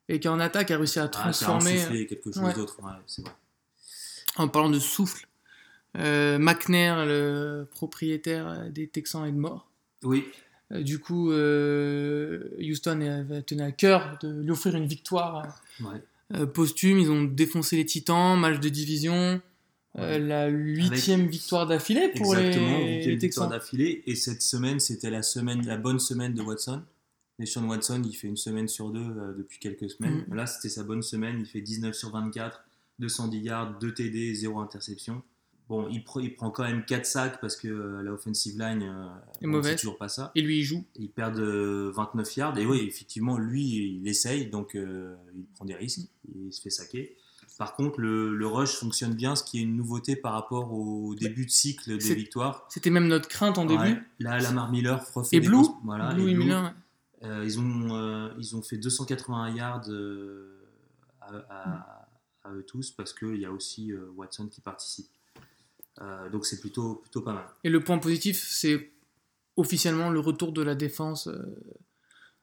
et 0.08 0.18
qui 0.20 0.28
en 0.28 0.40
attaque 0.40 0.70
a 0.70 0.76
réussi 0.76 0.98
à 0.98 1.04
Ah, 1.04 1.08
transformer. 1.08 1.72
insufflé 1.80 2.06
quelque 2.06 2.32
chose 2.32 2.42
ouais. 2.42 2.54
d'autre, 2.54 2.82
ouais, 2.82 2.92
c'est 3.06 3.22
vrai. 3.22 3.32
en 4.36 4.48
parlant 4.48 4.70
de 4.70 4.78
souffle, 4.78 5.26
euh, 5.96 6.38
McNair, 6.38 7.04
le 7.06 7.66
propriétaire 7.70 8.70
des 8.70 8.88
Texans, 8.88 9.26
est 9.26 9.32
mort. 9.32 9.70
Oui, 10.02 10.26
du 10.70 10.98
coup, 10.98 11.32
euh, 11.32 12.50
Houston 12.60 13.26
tenu 13.46 13.62
à 13.62 13.72
cœur 13.72 14.18
de 14.22 14.42
lui 14.42 14.50
offrir 14.50 14.74
une 14.76 14.86
victoire 14.86 15.60
ouais. 15.80 16.02
euh, 16.34 16.46
posthume. 16.46 16.98
Ils 16.98 17.10
ont 17.10 17.24
défoncé 17.24 17.76
les 17.76 17.86
Titans, 17.86 18.38
match 18.38 18.60
de 18.60 18.68
division. 18.68 19.14
Euh, 19.14 19.40
Ouais. 19.98 20.18
la 20.18 20.46
huitième 20.48 21.26
victoire 21.26 21.66
d'affilée 21.66 22.08
pour 22.14 22.36
exactement, 22.36 22.78
les, 22.78 22.96
huitième 22.96 23.14
les 23.14 23.18
Texans. 23.18 23.48
d'affilée. 23.48 24.02
Et 24.06 24.14
cette 24.14 24.42
semaine, 24.42 24.78
c'était 24.78 25.10
la 25.10 25.22
semaine, 25.22 25.66
la 25.66 25.76
bonne 25.76 25.98
semaine 25.98 26.34
de 26.34 26.42
Watson. 26.42 26.82
Et 27.40 27.46
Sean 27.46 27.66
Watson, 27.68 28.02
il 28.04 28.14
fait 28.14 28.28
une 28.28 28.36
semaine 28.36 28.68
sur 28.68 28.90
deux 28.90 29.00
euh, 29.00 29.34
depuis 29.36 29.58
quelques 29.58 29.90
semaines. 29.90 30.24
Mm. 30.28 30.34
Là, 30.34 30.46
c'était 30.46 30.68
sa 30.68 30.84
bonne 30.84 31.02
semaine. 31.02 31.38
Il 31.40 31.46
fait 31.46 31.62
19 31.62 31.94
sur 31.94 32.10
24, 32.10 32.62
210 32.98 33.38
yards, 33.40 33.78
2 33.78 33.94
TD, 33.94 34.34
0 34.34 34.60
interception. 34.60 35.22
Bon, 35.68 35.86
il, 35.90 36.00
pr- 36.00 36.22
il 36.22 36.34
prend 36.34 36.50
quand 36.50 36.62
même 36.64 36.84
4 36.84 37.04
sacs 37.04 37.40
parce 37.42 37.54
que 37.56 37.68
euh, 37.68 38.02
la 38.02 38.12
offensive 38.12 38.58
line, 38.58 38.82
euh, 38.82 39.08
Est 39.42 39.46
mauvaise. 39.46 39.72
c'est 39.72 39.76
toujours 39.80 39.98
pas 39.98 40.08
ça. 40.08 40.32
Et 40.34 40.40
lui, 40.40 40.60
il 40.60 40.62
joue. 40.64 40.82
Ils 40.96 41.10
perdent 41.10 41.38
euh, 41.40 41.92
29 41.94 42.36
yards. 42.36 42.58
Et 42.58 42.64
oui, 42.64 42.78
effectivement, 42.88 43.36
lui, 43.36 43.98
il 44.00 44.08
essaye, 44.08 44.46
donc 44.48 44.74
euh, 44.74 45.14
il 45.36 45.44
prend 45.54 45.66
des 45.66 45.74
risques, 45.74 46.08
il 46.34 46.52
se 46.52 46.62
fait 46.62 46.70
saquer. 46.70 47.16
Par 47.58 47.74
contre, 47.74 48.00
le, 48.00 48.34
le 48.34 48.46
rush 48.46 48.76
fonctionne 48.76 49.14
bien, 49.14 49.34
ce 49.36 49.42
qui 49.42 49.58
est 49.58 49.62
une 49.62 49.76
nouveauté 49.76 50.16
par 50.16 50.32
rapport 50.32 50.72
au 50.72 51.14
début 51.16 51.44
de 51.44 51.50
cycle 51.50 51.98
des 51.98 52.14
victoires. 52.14 52.64
C'était 52.70 52.88
même 52.90 53.08
notre 53.08 53.28
crainte 53.28 53.58
en 53.58 53.66
début. 53.66 53.82
Ouais. 53.82 54.02
Là, 54.20 54.38
Lamar 54.38 54.70
Miller 54.70 55.04
refait 55.12 55.36
Et 55.36 55.40
des 55.40 55.48
Blue, 55.48 55.56
grosses- 55.56 55.72
voilà, 55.84 56.14
Blue 56.14 56.28
et 56.28 56.30
et 56.30 56.34
Blue. 56.34 56.44
Miller, 56.44 56.62
ouais. 56.64 57.28
Euh, 57.28 57.44
ils, 57.44 57.58
ont, 57.58 58.32
ils 58.38 58.54
ont 58.56 58.62
fait 58.62 58.78
281 58.78 59.54
yards 59.54 59.90
à, 61.20 61.26
à- 61.50 62.08
à 62.44 62.52
eux 62.52 62.62
tous 62.64 62.92
parce 62.92 63.12
qu'il 63.12 63.36
y 63.36 63.44
a 63.44 63.50
aussi 63.50 63.92
Watson 64.16 64.46
qui 64.46 64.60
participe. 64.60 65.08
Euh, 66.00 66.28
donc 66.30 66.46
c'est 66.46 66.60
plutôt, 66.60 66.96
plutôt 66.96 67.22
pas 67.22 67.32
mal. 67.32 67.44
Et 67.64 67.70
le 67.70 67.80
point 67.82 67.98
positif, 67.98 68.46
c'est 68.48 68.92
officiellement 69.56 70.10
le 70.10 70.20
retour 70.20 70.52
de 70.52 70.62
la 70.62 70.74
défense 70.74 71.26
euh, 71.26 71.38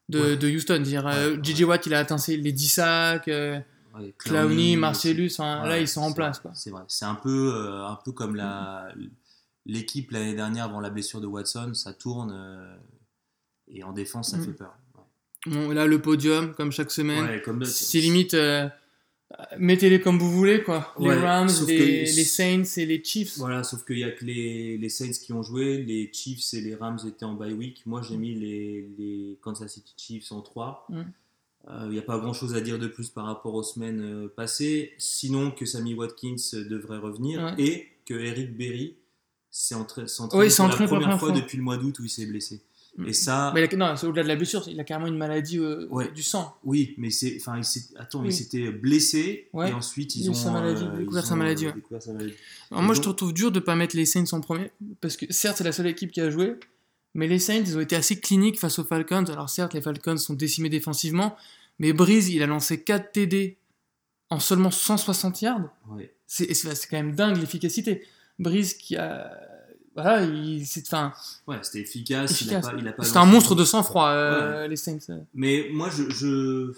de, 0.09 0.19
Ouais. 0.19 0.37
de 0.37 0.49
Houston. 0.49 0.79
Dire, 0.81 1.07
euh, 1.07 1.35
Ouais, 1.35 1.39
JJ 1.43 1.63
Watt, 1.63 1.85
il 1.85 1.93
a 1.93 1.99
atteint 1.99 2.17
les 2.27 2.51
10 2.51 2.67
sacs. 2.69 3.29
Clowney. 4.17 4.75
Marcellus, 4.75 5.31
là 5.39 5.79
ils 5.79 5.87
sont 5.87 6.01
en 6.01 6.11
place. 6.11 6.41
C'est 6.53 6.69
vrai. 6.69 6.83
C'est 6.89 7.05
un 7.05 7.15
peu, 7.15 7.53
un 7.55 7.97
peu 8.03 8.11
comme 8.11 8.35
la, 8.35 8.89
l'équipe 9.65 10.11
l'année 10.11 10.33
dernière 10.35 10.65
avant 10.65 10.81
la 10.81 10.89
blessure 10.89 11.21
de 11.21 11.27
Watson, 11.27 11.73
ça 11.73 11.93
tourne 11.93 12.31
euh, 12.35 12.75
et 13.69 13.83
en 13.83 13.93
défense 13.93 14.31
ça 14.31 14.37
Mm. 14.37 14.43
fait 14.45 14.51
peur. 14.51 14.75
Bon, 15.47 15.69
là, 15.71 15.85
le 15.85 16.01
podium, 16.01 16.53
comme 16.55 16.71
chaque 16.73 16.91
semaine, 16.91 17.23
Ouais, 17.23 17.65
c'est 17.65 17.99
limite. 17.99 18.33
euh, 18.33 18.67
Mettez-les 19.57 19.99
comme 20.01 20.19
vous 20.19 20.31
voulez, 20.31 20.61
quoi. 20.63 20.93
Les 20.99 21.07
Ouais, 21.07 21.19
Rams, 21.19 21.49
les, 21.67 21.77
que- 21.77 21.83
les 21.83 22.23
Saints 22.23 22.63
et 22.77 22.85
les 22.85 23.03
Chiefs. 23.03 23.37
Voilà, 23.37 23.63
sauf 23.63 23.83
qu'il 23.83 23.95
n'y 23.97 24.03
a 24.03 24.11
que 24.11 24.23
les, 24.23 24.77
les 24.77 24.89
Saints 24.89 25.11
qui 25.11 25.33
ont 25.33 25.41
joué, 25.43 25.79
les 25.83 26.09
Chiefs 26.13 26.53
et 26.53 26.61
les 26.61 26.75
Rams 26.75 26.99
étaient 27.07 27.25
en 27.25 27.33
bye 27.33 27.51
week. 27.53 27.81
Moi, 27.85 28.01
j'ai 28.07 28.17
mis 28.17 28.35
les, 28.35 28.87
les 28.97 29.37
Kansas 29.41 29.73
City 29.73 29.93
Chiefs 29.97 30.31
en 30.31 30.41
3. 30.41 30.87
Mm. 30.89 31.01
Il 31.85 31.89
n'y 31.89 31.97
a 31.97 32.03
pas 32.03 32.19
grand 32.19 32.33
chose 32.33 32.53
à 32.53 32.61
dire 32.61 32.77
de 32.77 32.87
plus 32.87 33.09
par 33.09 33.25
rapport 33.25 33.55
aux 33.55 33.63
semaines 33.63 33.99
euh, 34.01 34.27
passées, 34.27 34.93
sinon 34.99 35.49
que 35.49 35.65
Sammy 35.65 35.95
Watkins 35.95 36.35
euh, 36.53 36.63
devrait 36.63 36.99
revenir 36.99 37.41
Ouais. 37.41 37.63
et 37.63 37.87
que 38.05 38.13
Eric 38.13 38.55
Berry 38.55 38.93
s'est 39.49 39.73
entra- 39.73 40.07
s'est 40.07 40.21
Oui, 40.21 40.25
entraîné 40.27 40.49
s'est 40.51 40.57
pour 40.57 40.67
la 40.67 40.75
première 40.75 40.87
première 40.99 41.19
fois 41.19 41.29
fois. 41.29 41.35
depuis 41.41 41.57
le 41.57 41.63
mois 41.63 41.77
d'août 41.77 41.97
où 41.97 42.03
il 42.05 42.09
s'est 42.09 42.27
blessé. 42.27 42.61
Mm. 42.97 43.07
Et 43.07 43.13
ça, 43.13 43.51
Mais 43.53 43.61
il 43.63 43.73
a- 43.73 43.77
non, 43.77 43.95
c'est 43.97 44.07
au-delà 44.07 44.23
de 44.23 44.27
la 44.29 44.35
blessure, 44.37 44.63
il 44.69 44.79
a 44.79 44.83
carrément 44.85 45.07
une 45.07 45.17
maladie 45.17 45.59
euh, 45.59 45.85
Ouais. 45.89 46.09
du 46.13 46.23
sang. 46.23 46.55
oui, 46.63 46.93
mais 46.97 47.09
c'est, 47.09 47.35
enfin, 47.39 47.59
il 47.59 47.99
attends, 47.99 48.21
Oui. 48.21 48.27
il 48.29 48.33
s'était 48.33 48.71
blessé 48.71 49.49
Ouais. 49.53 49.69
et 49.69 49.73
ensuite 49.73 50.15
ils 50.15 50.29
ont 50.29 50.33
sa 50.33 50.51
maladie, 50.51 50.83
euh, 50.83 50.97
découvert 50.99 51.23
ils 51.23 51.27
sa 51.27 51.33
ont, 51.33 51.37
maladie, 51.37 51.65
ouais. 51.67 51.73
découvert 51.73 52.01
sa 52.01 52.13
maladie. 52.13 52.33
Alors 52.71 52.83
moi, 52.83 52.93
je 52.95 53.01
donc- 53.01 53.17
trouve 53.17 53.33
dur 53.33 53.51
de 53.51 53.59
pas 53.59 53.75
mettre 53.75 53.95
les 53.97 54.05
Saints 54.05 54.23
en 54.31 54.39
premier, 54.39 54.71
parce 55.01 55.17
que 55.17 55.25
certes, 55.31 55.57
c'est 55.57 55.63
la 55.65 55.73
seule 55.73 55.87
équipe 55.87 56.11
qui 56.11 56.21
a 56.21 56.29
joué, 56.29 56.55
mais 57.13 57.27
les 57.27 57.39
Saints, 57.39 57.63
ils 57.65 57.77
ont 57.77 57.81
été 57.81 57.95
assez 57.97 58.19
cliniques 58.19 58.59
face 58.59 58.79
aux 58.79 58.83
Falcons. 58.85 59.25
Alors 59.25 59.49
certes, 59.49 59.73
les 59.73 59.81
Falcons 59.81 60.17
sont 60.17 60.33
décimés 60.33 60.69
défensivement, 60.69 61.35
Mais 61.77 61.91
Breeze, 61.91 62.29
il 62.29 62.41
a 62.41 62.45
lancé 62.47 62.81
4 62.81 63.11
TD 63.11 63.57
en 64.29 64.39
seulement 64.39 64.71
160 64.71 65.41
yards. 65.41 65.69
C'est 66.25 66.47
quand 66.89 66.95
même 66.97 67.13
dingue 67.13 67.35
l'efficacité. 67.37 68.03
Breeze 68.39 68.73
qui 68.75 68.95
a. 68.95 69.29
Voilà, 69.95 70.23
il, 70.25 70.65
c'est, 70.67 70.85
enfin, 70.85 71.13
Ouais, 71.47 71.57
c'était 71.63 71.79
efficace. 71.81 72.31
efficace. 72.31 72.65
Il 72.77 72.87
a 72.87 72.91
pas, 72.91 72.97
il 72.99 73.01
a 73.01 73.05
C'était 73.05 73.17
un 73.17 73.25
monstre 73.25 73.55
de 73.55 73.63
sang-froid, 73.63 74.09
euh, 74.09 74.67
les 74.67 74.75
Saints. 74.75 74.97
Mais 75.33 75.69
moi, 75.71 75.89
je, 75.89 76.09
je 76.09 76.73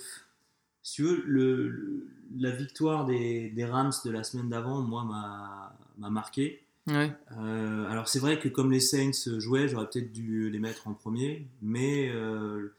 si 0.84 0.94
tu 0.96 1.02
veux, 1.04 1.24
le, 1.26 1.68
le- 1.68 2.08
la 2.40 2.52
victoire 2.52 3.06
des, 3.06 3.50
des 3.50 3.66
Rams 3.66 3.92
de 4.06 4.12
la 4.12 4.24
semaine 4.24 4.50
d'avant, 4.50 4.82
moi, 4.82 5.04
m'a 5.04 5.74
m'a 5.98 6.10
marqué. 6.12 6.64
Ouais. 6.86 7.12
Euh, 7.40 7.90
alors 7.90 8.08
c'est 8.08 8.20
vrai 8.20 8.40
que 8.40 8.48
comme 8.48 8.72
les 8.72 8.80
Saints 8.80 9.12
jouaient, 9.40 9.68
j'aurais 9.68 9.90
peut-être 9.90 10.14
dû 10.14 10.50
les 10.50 10.60
mettre 10.60 10.88
en 10.88 10.94
premier, 10.94 11.48
mais 11.62 12.10
euh, 12.14 12.74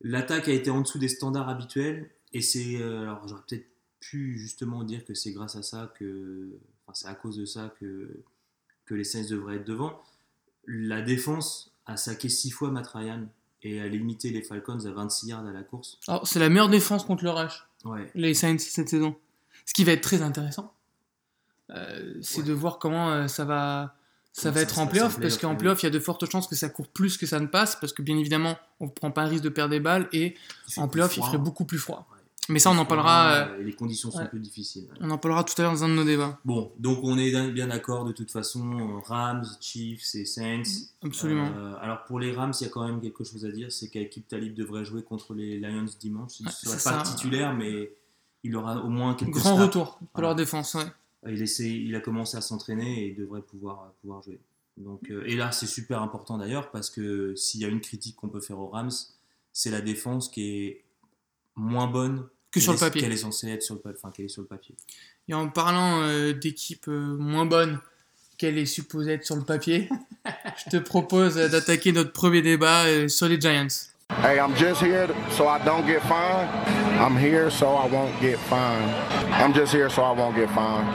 l'attaque 0.00 0.48
a 0.48 0.52
été 0.52 0.70
en 0.70 0.80
dessous 0.82 0.98
des 0.98 1.08
standards 1.08 1.48
habituels 1.48 2.08
et 2.32 2.40
c'est 2.40 2.76
euh, 2.80 3.02
alors 3.02 3.26
j'aurais 3.26 3.42
peut-être 3.48 3.66
pu 4.00 4.38
justement 4.38 4.84
dire 4.84 5.04
que 5.04 5.14
c'est 5.14 5.32
grâce 5.32 5.56
à 5.56 5.62
ça 5.62 5.92
que, 5.98 6.48
enfin 6.86 6.94
c'est 6.94 7.08
à 7.08 7.14
cause 7.14 7.36
de 7.36 7.44
ça 7.44 7.74
que 7.80 8.08
que 8.88 8.94
les 8.94 9.04
Saints 9.04 9.26
devraient 9.28 9.56
être 9.56 9.66
devant. 9.66 10.00
La 10.66 11.02
défense 11.02 11.72
a 11.86 11.96
saqué 11.96 12.28
six 12.28 12.50
fois 12.50 12.70
Matt 12.70 12.86
Ryan 12.88 13.26
et 13.62 13.80
a 13.80 13.86
limité 13.88 14.30
les 14.30 14.42
Falcons 14.42 14.84
à 14.86 14.90
26 14.90 15.26
yards 15.28 15.46
à 15.46 15.52
la 15.52 15.62
course. 15.62 15.98
Alors, 16.08 16.26
c'est 16.26 16.38
la 16.38 16.48
meilleure 16.48 16.68
défense 16.68 17.04
contre 17.04 17.24
le 17.24 17.30
rush, 17.30 17.66
Ouais. 17.84 18.10
les 18.14 18.34
Saints, 18.34 18.58
cette 18.58 18.88
saison. 18.88 19.16
Ce 19.66 19.74
qui 19.74 19.84
va 19.84 19.92
être 19.92 20.00
très 20.02 20.22
intéressant, 20.22 20.72
euh, 21.70 22.14
c'est 22.22 22.38
Ouais. 22.40 22.44
de 22.46 22.52
voir 22.52 22.78
comment 22.78 23.10
euh, 23.10 23.26
ça 23.28 23.44
va, 23.44 23.94
ça 24.32 24.50
va 24.50 24.56
ça 24.56 24.62
être 24.62 24.78
en 24.78 24.86
playoff, 24.86 25.20
parce 25.20 25.36
qu'en 25.38 25.56
playoff, 25.56 25.82
il 25.82 25.86
y 25.86 25.88
a 25.88 25.90
de 25.90 25.98
fortes 25.98 26.30
chances 26.30 26.46
que 26.46 26.54
ça 26.56 26.68
court 26.68 26.88
plus 26.88 27.16
que 27.18 27.26
ça 27.26 27.40
ne 27.40 27.46
passe, 27.46 27.76
parce 27.76 27.92
que 27.92 28.02
bien 28.02 28.16
évidemment, 28.16 28.56
on 28.80 28.86
ne 28.86 28.90
prend 28.90 29.10
pas 29.10 29.22
un 29.22 29.26
risque 29.28 29.44
de 29.44 29.48
perdre 29.48 29.70
des 29.70 29.80
balles, 29.80 30.08
et 30.12 30.34
en 30.76 30.88
playoff, 30.88 31.16
il 31.16 31.22
ferait 31.24 31.38
beaucoup 31.38 31.64
plus 31.64 31.78
froid. 31.78 32.06
Ouais. 32.12 32.17
Mais 32.50 32.58
ça, 32.58 32.70
on 32.70 32.78
en 32.78 32.86
parlera, 32.86 33.30
euh, 33.32 33.58
Euh, 33.58 33.62
Les 33.62 33.74
conditions 33.74 34.10
sont 34.10 34.18
ouais. 34.18 34.28
plus 34.28 34.40
difficiles. 34.40 34.84
ouais. 34.90 34.98
on 35.00 35.10
en 35.10 35.18
parlera 35.18 35.44
tout 35.44 35.54
à 35.58 35.62
l'heure 35.62 35.72
dans 35.72 35.84
un 35.84 35.88
de 35.88 35.94
nos 35.94 36.04
débats. 36.04 36.38
Bon, 36.44 36.72
donc 36.78 37.00
on 37.02 37.18
est 37.18 37.30
bien 37.52 37.66
d'accord 37.66 38.04
de 38.04 38.12
toute 38.12 38.30
façon, 38.30 39.00
Rams, 39.04 39.44
Chiefs 39.60 40.14
et 40.14 40.24
Saints. 40.24 40.62
Absolument. 41.02 41.50
Euh, 41.56 41.74
alors 41.80 42.04
pour 42.04 42.18
les 42.20 42.32
Rams, 42.32 42.52
il 42.60 42.64
y 42.64 42.66
a 42.66 42.70
quand 42.70 42.86
même 42.86 43.00
quelque 43.00 43.24
chose 43.24 43.44
à 43.44 43.50
dire, 43.50 43.70
c'est 43.70 43.88
qu'Akip 43.88 44.26
Talib 44.28 44.54
devrait 44.54 44.84
jouer 44.84 45.02
contre 45.02 45.34
les 45.34 45.58
Lions 45.60 45.84
dimanche. 46.00 46.40
Il 46.40 46.44
ne 46.44 46.48
Ouais, 46.48 46.54
serait 46.54 46.78
c'est 46.78 46.90
pas 46.90 47.04
ça. 47.04 47.14
titulaire, 47.14 47.54
mais 47.54 47.92
il 48.44 48.56
aura 48.56 48.76
au 48.82 48.88
moins 48.88 49.14
quelques 49.14 49.32
Grand 49.32 49.56
snaps. 49.56 49.62
retour 49.66 49.98
pour 49.98 50.08
Voilà. 50.14 50.28
leur 50.28 50.36
défense, 50.36 50.74
ouais. 50.74 50.86
Il, 51.26 51.42
essaie- 51.42 51.68
il 51.70 51.94
a 51.96 52.00
commencé 52.00 52.36
à 52.36 52.40
s'entraîner 52.40 53.02
et 53.04 53.08
il 53.08 53.16
devrait 53.16 53.42
pouvoir, 53.42 53.92
pouvoir 54.00 54.22
jouer. 54.22 54.38
Donc, 54.76 55.10
euh, 55.10 55.24
et 55.26 55.34
là, 55.34 55.50
c'est 55.50 55.66
super 55.66 56.00
important 56.00 56.38
d'ailleurs 56.38 56.70
parce 56.70 56.88
que 56.88 57.34
s'il 57.34 57.60
y 57.60 57.64
a 57.64 57.68
une 57.68 57.80
critique 57.80 58.14
qu'on 58.14 58.28
peut 58.28 58.40
faire 58.40 58.58
aux 58.60 58.68
Rams, 58.68 58.92
c'est 59.52 59.70
la 59.72 59.80
défense 59.80 60.28
qui 60.28 60.42
est 60.48 60.84
moins 61.56 61.88
bonne 61.88 62.24
Que 62.50 62.60
sur 62.60 62.72
le 62.72 62.78
papier. 62.78 63.02
qu'elle 63.02 63.12
est 63.12 63.16
censée 63.18 63.48
être 63.50 63.62
sur 63.62 63.74
le, 63.74 63.80
enfin, 63.94 64.10
qu'elle 64.10 64.24
est 64.26 64.28
sur 64.28 64.42
le 64.42 64.48
papier. 64.48 64.74
Et 65.28 65.34
en 65.34 65.48
parlant 65.48 66.00
euh, 66.02 66.32
d'équipes 66.32 66.88
euh, 66.88 67.16
moins 67.18 67.44
bonnes 67.46 67.78
qu'elle 68.38 68.56
est 68.56 68.66
supposée 68.66 69.12
être 69.14 69.24
sur 69.24 69.36
le 69.36 69.44
papier, 69.44 69.88
je 70.64 70.70
te 70.70 70.76
propose 70.78 71.36
euh, 71.36 71.48
d'attaquer 71.48 71.92
notre 71.92 72.12
premier 72.12 72.40
débat 72.40 72.84
euh, 72.84 73.08
sur 73.08 73.28
les 73.28 73.38
Giants. 73.40 73.66
Hey, 74.24 74.38
I'm 74.38 74.56
just 74.56 74.80
here 74.80 75.08
so 75.36 75.44
I 75.48 75.58
don't 75.64 75.84
get 75.86 76.00
fined. 76.00 76.48
I'm 76.98 77.16
here 77.18 77.50
so 77.50 77.66
I 77.66 77.86
won't 77.90 78.18
get 78.20 78.38
fined. 78.48 78.90
I'm 79.32 79.52
just 79.52 79.74
here 79.74 79.90
so 79.90 80.02
I 80.02 80.16
won't 80.16 80.34
get 80.34 80.48
fined. 80.48 80.86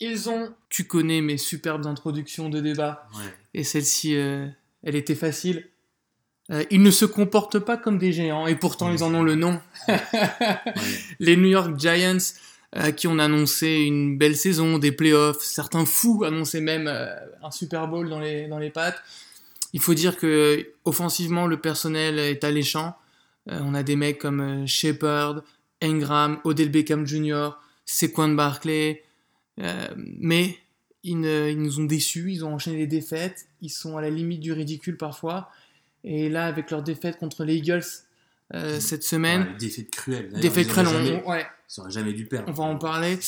Ils 0.00 0.28
ont, 0.28 0.52
tu 0.68 0.84
connais 0.84 1.20
mes 1.22 1.38
superbes 1.38 1.86
introductions 1.86 2.48
de 2.50 2.60
débat, 2.60 3.08
Ouais. 3.18 3.24
et 3.54 3.64
celle-ci, 3.64 4.14
euh, 4.16 4.46
elle 4.84 4.94
était 4.94 5.14
facile. 5.16 5.66
Euh, 6.50 6.64
ils 6.70 6.82
ne 6.82 6.90
se 6.90 7.04
comportent 7.04 7.58
pas 7.58 7.76
comme 7.76 7.98
des 7.98 8.12
géants, 8.12 8.46
et 8.46 8.56
pourtant 8.56 8.90
ils 8.90 9.04
en 9.04 9.14
ont 9.14 9.22
le 9.22 9.34
nom. 9.34 9.60
les 11.20 11.36
New 11.36 11.48
York 11.48 11.78
Giants, 11.78 12.34
à 12.72 12.92
qui 12.92 13.06
on 13.06 13.18
a 13.18 13.24
annoncé 13.24 13.82
une 13.86 14.16
belle 14.16 14.36
saison, 14.36 14.78
des 14.78 14.92
playoffs, 14.92 15.42
certains 15.42 15.84
fous 15.84 16.24
annonçaient 16.24 16.60
même 16.60 16.86
euh, 16.88 17.14
un 17.42 17.50
Super 17.50 17.88
Bowl 17.88 18.08
dans 18.08 18.20
les, 18.20 18.46
dans 18.46 18.58
les 18.58 18.70
pattes. 18.70 19.02
Il 19.72 19.80
faut 19.80 19.94
dire 19.94 20.16
que 20.16 20.72
offensivement, 20.84 21.46
le 21.46 21.60
personnel 21.60 22.18
est 22.18 22.44
alléchant. 22.44 22.96
Euh, 23.50 23.60
on 23.62 23.74
a 23.74 23.82
des 23.82 23.96
mecs 23.96 24.18
comme 24.18 24.40
euh, 24.40 24.66
Shepard, 24.66 25.42
Engram, 25.82 26.40
Odell 26.44 26.70
Beckham 26.70 27.06
Jr., 27.06 27.50
Saquon 27.84 28.28
Barkley, 28.34 29.04
euh, 29.60 29.88
mais 29.96 30.58
ils, 31.02 31.24
ils 31.24 31.58
nous 31.58 31.80
ont 31.80 31.84
déçus, 31.84 32.32
ils 32.32 32.44
ont 32.44 32.54
enchaîné 32.54 32.78
les 32.78 32.86
défaites, 32.86 33.48
ils 33.62 33.70
sont 33.70 33.96
à 33.96 34.02
la 34.02 34.10
limite 34.10 34.40
du 34.40 34.52
ridicule 34.52 34.96
parfois. 34.96 35.48
Et 36.04 36.28
là, 36.28 36.46
avec 36.46 36.70
leur 36.70 36.82
défaite 36.82 37.18
contre 37.18 37.44
les 37.44 37.56
Eagles 37.56 37.82
euh, 38.54 38.80
cette 38.80 39.02
semaine, 39.02 39.42
Ouais, 39.42 39.56
défaite 39.58 39.90
cruelle. 39.90 40.32
Défaite 40.40 40.68
cruelle, 40.68 40.86
jamais- 40.88 41.22
on- 41.24 41.30
ouais, 41.30 41.46
Ils 41.76 41.80
auraient 41.80 41.90
jamais 41.90 42.12
dû 42.12 42.26
perdre. 42.26 42.48
on 42.48 42.52
va 42.52 42.64
en 42.64 42.76
parler. 42.78 43.18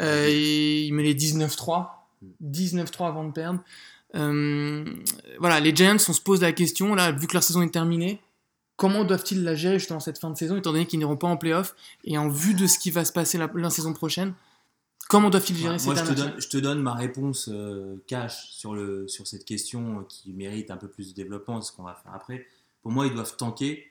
Euh, 0.00 0.26
et 0.28 0.82
il 0.84 0.92
met 0.94 1.02
les 1.02 1.14
19-3. 1.14 2.08
19-3 2.40 3.08
avant 3.08 3.24
de 3.24 3.32
perdre. 3.32 3.60
Euh, 4.14 4.84
voilà, 5.38 5.60
les 5.60 5.74
Giants, 5.74 5.96
on 6.08 6.12
se 6.12 6.20
pose 6.20 6.40
la 6.42 6.52
question, 6.52 6.94
là, 6.94 7.12
vu 7.12 7.26
que 7.26 7.34
leur 7.34 7.42
saison 7.42 7.62
est 7.62 7.70
terminée, 7.72 8.20
comment 8.76 9.04
doivent-ils 9.04 9.42
la 9.42 9.54
gérer 9.54 9.78
justement 9.78 10.00
cette 10.00 10.18
fin 10.18 10.30
de 10.30 10.36
saison, 10.36 10.56
étant 10.56 10.72
donné 10.72 10.86
qu'ils 10.86 10.98
n'iront 10.98 11.16
pas 11.16 11.26
en 11.28 11.36
playoff, 11.36 11.74
et 12.04 12.16
en 12.18 12.28
vue 12.28 12.54
de 12.54 12.66
ce 12.66 12.78
qui 12.78 12.90
va 12.90 13.04
se 13.04 13.12
passer 13.12 13.38
la, 13.38 13.50
la 13.54 13.70
saison 13.70 13.92
prochaine, 13.92 14.32
comment 15.08 15.30
doivent-ils 15.30 15.56
gérer 15.56 15.78
Moi, 15.84 15.96
cette 15.96 15.96
je 15.96 16.00
te, 16.00 16.06
dernière 16.14 16.32
donne, 16.32 16.40
je 16.40 16.48
te 16.48 16.56
donne 16.58 16.82
ma 16.82 16.94
réponse 16.94 17.48
euh, 17.52 17.96
cash 18.06 18.50
sur, 18.50 18.74
le, 18.74 19.08
sur 19.08 19.26
cette 19.26 19.44
question 19.44 20.00
euh, 20.00 20.02
qui 20.08 20.32
mérite 20.32 20.70
un 20.70 20.76
peu 20.76 20.88
plus 20.88 21.10
de 21.10 21.14
développement, 21.14 21.60
ce 21.62 21.72
qu'on 21.72 21.82
va 21.82 21.94
faire 21.94 22.14
après. 22.14 22.46
Pour 22.82 22.92
moi, 22.92 23.06
ils 23.06 23.14
doivent 23.14 23.36
tanker 23.36 23.90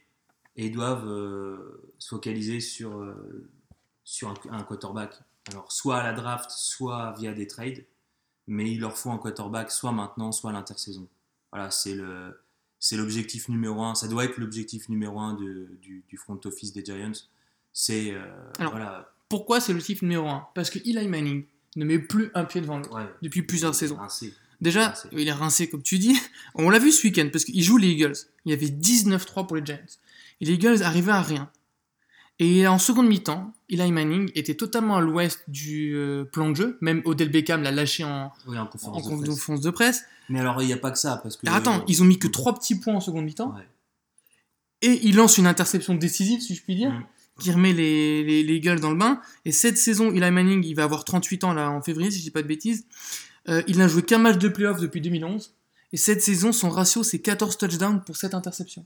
et 0.56 0.66
ils 0.68 0.72
doivent 0.72 1.08
euh, 1.08 1.82
se 2.00 2.10
focaliser 2.10 2.60
sur, 2.62 2.98
euh, 3.00 3.50
sur 4.04 4.30
un, 4.30 4.36
un 4.52 4.64
quarterback. 4.64 5.20
Alors, 5.52 5.72
soit 5.72 5.98
à 5.98 6.04
la 6.04 6.14
draft, 6.14 6.50
soit 6.52 7.14
via 7.18 7.34
des 7.34 7.48
trades, 7.48 7.86
mais 8.48 8.72
il 8.72 8.80
leur 8.80 8.98
faut 8.98 9.12
un 9.12 9.18
quarterback 9.18 9.72
soit 9.72 9.92
maintenant, 9.92 10.32
soit 10.32 10.52
à 10.52 10.54
l'intersaison. 10.54 11.08
Voilà, 11.52 11.72
c'est 11.72 11.96
le. 11.96 12.40
C'est 12.80 12.96
l'objectif 12.96 13.50
numéro 13.50 13.82
un. 13.84 13.96
Ça 13.96 14.08
doit 14.08 14.24
être 14.24 14.38
l'objectif 14.38 14.88
numéro 14.88 15.20
un 15.20 15.34
de- 15.34 15.68
du, 15.82 16.04
du 16.08 16.16
front 16.18 16.40
office 16.46 16.74
des 16.74 16.86
Giants. 16.86 17.12
C'est 17.74 18.16
voilà. 18.60 19.12
Pourquoi 19.30 19.60
c'est 19.60 19.74
le 19.74 19.80
chiffre 19.80 20.04
numéro 20.04 20.28
1 20.28 20.48
Parce 20.56 20.70
que 20.70 20.80
Eli 20.80 21.08
Manning 21.08 21.46
ne 21.76 21.86
met 21.86 22.00
plus 22.00 22.32
un 22.34 22.46
pied 22.46 22.62
devant 22.62 22.78
l'autre 22.78 22.96
Ouais, 22.96 23.06
depuis 23.22 23.42
plusieurs 23.42 23.76
saisons. 23.76 23.98
rincé. 23.98 24.34
Déjà, 24.62 24.88
Rincé. 24.90 25.08
il 25.12 25.28
est 25.28 25.32
rincé, 25.34 25.70
comme 25.70 25.84
tu 25.84 26.00
dis. 26.00 26.18
On 26.56 26.70
l'a 26.70 26.80
vu 26.80 26.92
ce 26.92 27.06
week-end, 27.06 27.30
parce 27.32 27.44
qu'il 27.46 27.62
joue 27.62 27.78
les 27.78 27.90
Eagles. 27.90 28.16
Il 28.46 28.52
y 28.52 28.54
avait 28.54 28.68
19-3 28.68 29.46
pour 29.46 29.56
les 29.56 29.66
Giants. 29.66 29.78
Et 30.42 30.46
les 30.46 30.54
Eagles 30.54 30.82
arrivaient 30.84 31.12
à 31.12 31.22
rien. 31.22 31.52
Et 32.40 32.68
en 32.68 32.78
seconde 32.80 33.08
mi-temps, 33.08 33.52
Eli 33.70 33.92
Manning 33.92 34.32
était 34.36 34.54
totalement 34.56 34.96
à 34.98 35.02
l'ouest 35.02 35.44
du 35.48 35.96
euh, 35.96 36.24
plan 36.24 36.50
de 36.52 36.56
jeu. 36.56 36.78
Même 36.82 37.02
Odell 37.06 37.30
Beckham 37.30 37.64
l'a 37.64 37.72
lâché 37.72 38.04
en, 38.04 38.32
Oui, 38.48 38.58
en 38.58 38.64
en 38.64 38.68
conférence 38.68 39.04
de 39.04 39.10
presse. 39.18 39.30
conférence 39.30 39.62
de 39.62 39.70
presse. 39.72 40.04
Mais 40.30 40.40
alors, 40.40 40.62
il 40.62 40.68
n'y 40.68 40.74
a 40.74 40.78
pas 40.78 40.92
que 40.92 41.00
ça, 41.00 41.18
parce 41.22 41.36
que... 41.38 41.48
Attends, 41.50 41.84
ils 41.88 42.02
ont 42.02 42.06
mis 42.06 42.18
que 42.20 42.28
3 42.28 42.56
petits 42.56 42.76
points 42.76 42.96
en 42.96 43.00
seconde 43.02 43.26
mi-temps. 43.26 43.54
Ouais. 43.56 43.68
Et 44.84 45.00
il 45.08 45.16
lance 45.16 45.38
une 45.38 45.48
interception 45.48 45.96
décisive, 45.96 46.40
si 46.42 46.56
je 46.56 46.64
puis 46.64 46.76
dire, 46.76 46.92
Mm. 46.92 47.04
Qui 47.39 47.51
remet 47.51 47.74
les, 47.74 48.24
les, 48.24 48.44
les 48.44 48.53
Eagles 48.56 48.79
dans 48.79 48.91
le 48.91 48.98
bain. 48.98 49.22
Et 49.46 49.51
cette 49.51 49.77
saison, 49.77 50.12
Eli 50.12 50.32
Manning, 50.32 50.63
il 50.63 50.74
va 50.75 50.84
avoir 50.84 51.03
38 51.06 51.44
ans 51.44 51.53
là 51.53 51.70
en 51.70 51.82
février, 51.82 52.12
si 52.12 52.20
je 52.20 52.24
dis 52.24 52.32
pas 52.32 52.41
de 52.41 52.48
bêtises. 52.48 52.86
Euh, 53.50 53.62
il 53.67 53.77
n'a 53.77 53.88
joué 53.88 54.01
qu'un 54.01 54.17
match 54.17 54.38
de 54.38 54.50
playoff 54.50 54.79
depuis 54.79 55.01
2011. 55.01 55.53
Et 55.94 55.98
cette 55.98 56.22
saison, 56.22 56.51
son 56.51 56.70
ratio, 56.70 57.03
c'est 57.03 57.20
14 57.20 57.58
touchdowns 57.58 58.03
pour 58.03 58.17
cette 58.17 58.34
interception. 58.34 58.86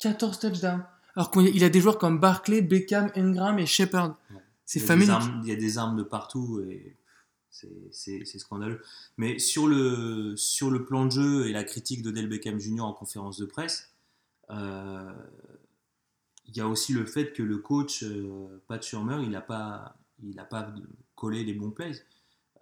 14 0.00 0.38
touchdowns. 0.38 0.84
Alors 1.14 1.30
qu'il 1.30 1.64
a 1.64 1.68
des 1.70 1.80
joueurs 1.80 1.96
comme 1.98 2.20
Barkley, 2.20 2.60
Beckham, 2.60 3.10
Engram 3.16 3.58
et 3.58 3.64
Shepard. 3.66 4.18
Ouais. 4.30 4.40
C'est 4.66 4.80
familier. 4.80 5.14
Il 5.44 5.48
y 5.48 5.52
a 5.52 5.56
des 5.56 5.78
armes 5.78 5.96
de 5.96 6.02
partout 6.02 6.60
et 6.68 6.96
c'est- 7.92 8.26
scandaleux. 8.38 8.82
Mais 9.16 9.38
sur 9.38 9.66
le, 9.66 10.34
sur 10.36 10.70
le 10.70 10.84
plan 10.84 11.06
de 11.06 11.10
jeu 11.12 11.46
et 11.46 11.52
la 11.52 11.64
critique 11.64 12.02
d'Odell 12.02 12.28
Beckham 12.28 12.58
Jr. 12.60 12.80
en 12.80 12.92
conférence 12.92 13.38
de 13.38 13.46
presse, 13.46 13.92
euh, 14.50 15.10
il 16.48 16.56
y 16.56 16.60
a 16.60 16.68
aussi 16.68 16.92
le 16.92 17.04
fait 17.04 17.32
que 17.32 17.42
le 17.42 17.58
coach 17.58 18.02
euh, 18.02 18.62
Pat 18.68 18.82
Shurmur, 18.82 19.20
il 19.20 19.30
n'a 19.30 19.40
pas, 19.40 19.96
il 20.22 20.36
pas 20.48 20.72
collé 21.14 21.44
les 21.44 21.54
bons 21.54 21.70
plays. 21.70 22.04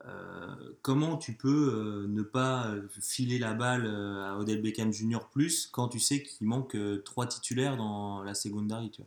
Euh, 0.06 0.54
comment 0.82 1.16
tu 1.16 1.34
peux 1.34 1.72
euh, 1.74 2.06
ne 2.08 2.22
pas 2.22 2.74
filer 3.00 3.38
la 3.38 3.54
balle 3.54 3.86
à 3.86 4.36
Odell 4.38 4.60
Beckham 4.60 4.92
Jr. 4.92 5.20
plus 5.30 5.66
quand 5.66 5.88
tu 5.88 5.98
sais 5.98 6.22
qu'il 6.22 6.46
manque 6.46 6.76
trois 7.04 7.26
titulaires 7.26 7.76
dans 7.76 8.22
la 8.22 8.34
secondary 8.34 8.90
tu 8.90 9.02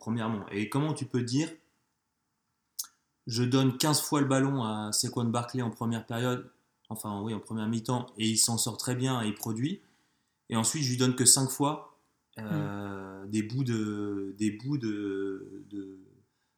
Premièrement. 0.00 0.48
Et 0.50 0.68
comment 0.68 0.94
tu 0.94 1.04
peux 1.04 1.22
dire 1.22 1.48
je 3.28 3.44
donne 3.44 3.76
15 3.78 4.00
fois 4.00 4.20
le 4.20 4.26
ballon 4.26 4.64
à 4.64 4.90
Saquon 4.92 5.24
Barkley 5.24 5.62
en 5.62 5.70
première 5.70 6.04
période, 6.06 6.50
enfin 6.88 7.20
oui, 7.20 7.32
en 7.32 7.38
première 7.38 7.68
mi-temps, 7.68 8.06
et 8.18 8.26
il 8.26 8.36
s'en 8.36 8.58
sort 8.58 8.76
très 8.76 8.96
bien 8.96 9.22
et 9.22 9.28
il 9.28 9.34
produit. 9.34 9.80
Et 10.48 10.56
ensuite, 10.56 10.82
je 10.82 10.90
lui 10.90 10.96
donne 10.96 11.14
que 11.14 11.24
5 11.24 11.48
fois 11.48 11.91
euh, 12.38 13.26
des 13.26 13.42
bouts 13.42 13.64
de, 13.64 14.34
des 14.38 14.50
bouts 14.50 14.78
de, 14.78 15.64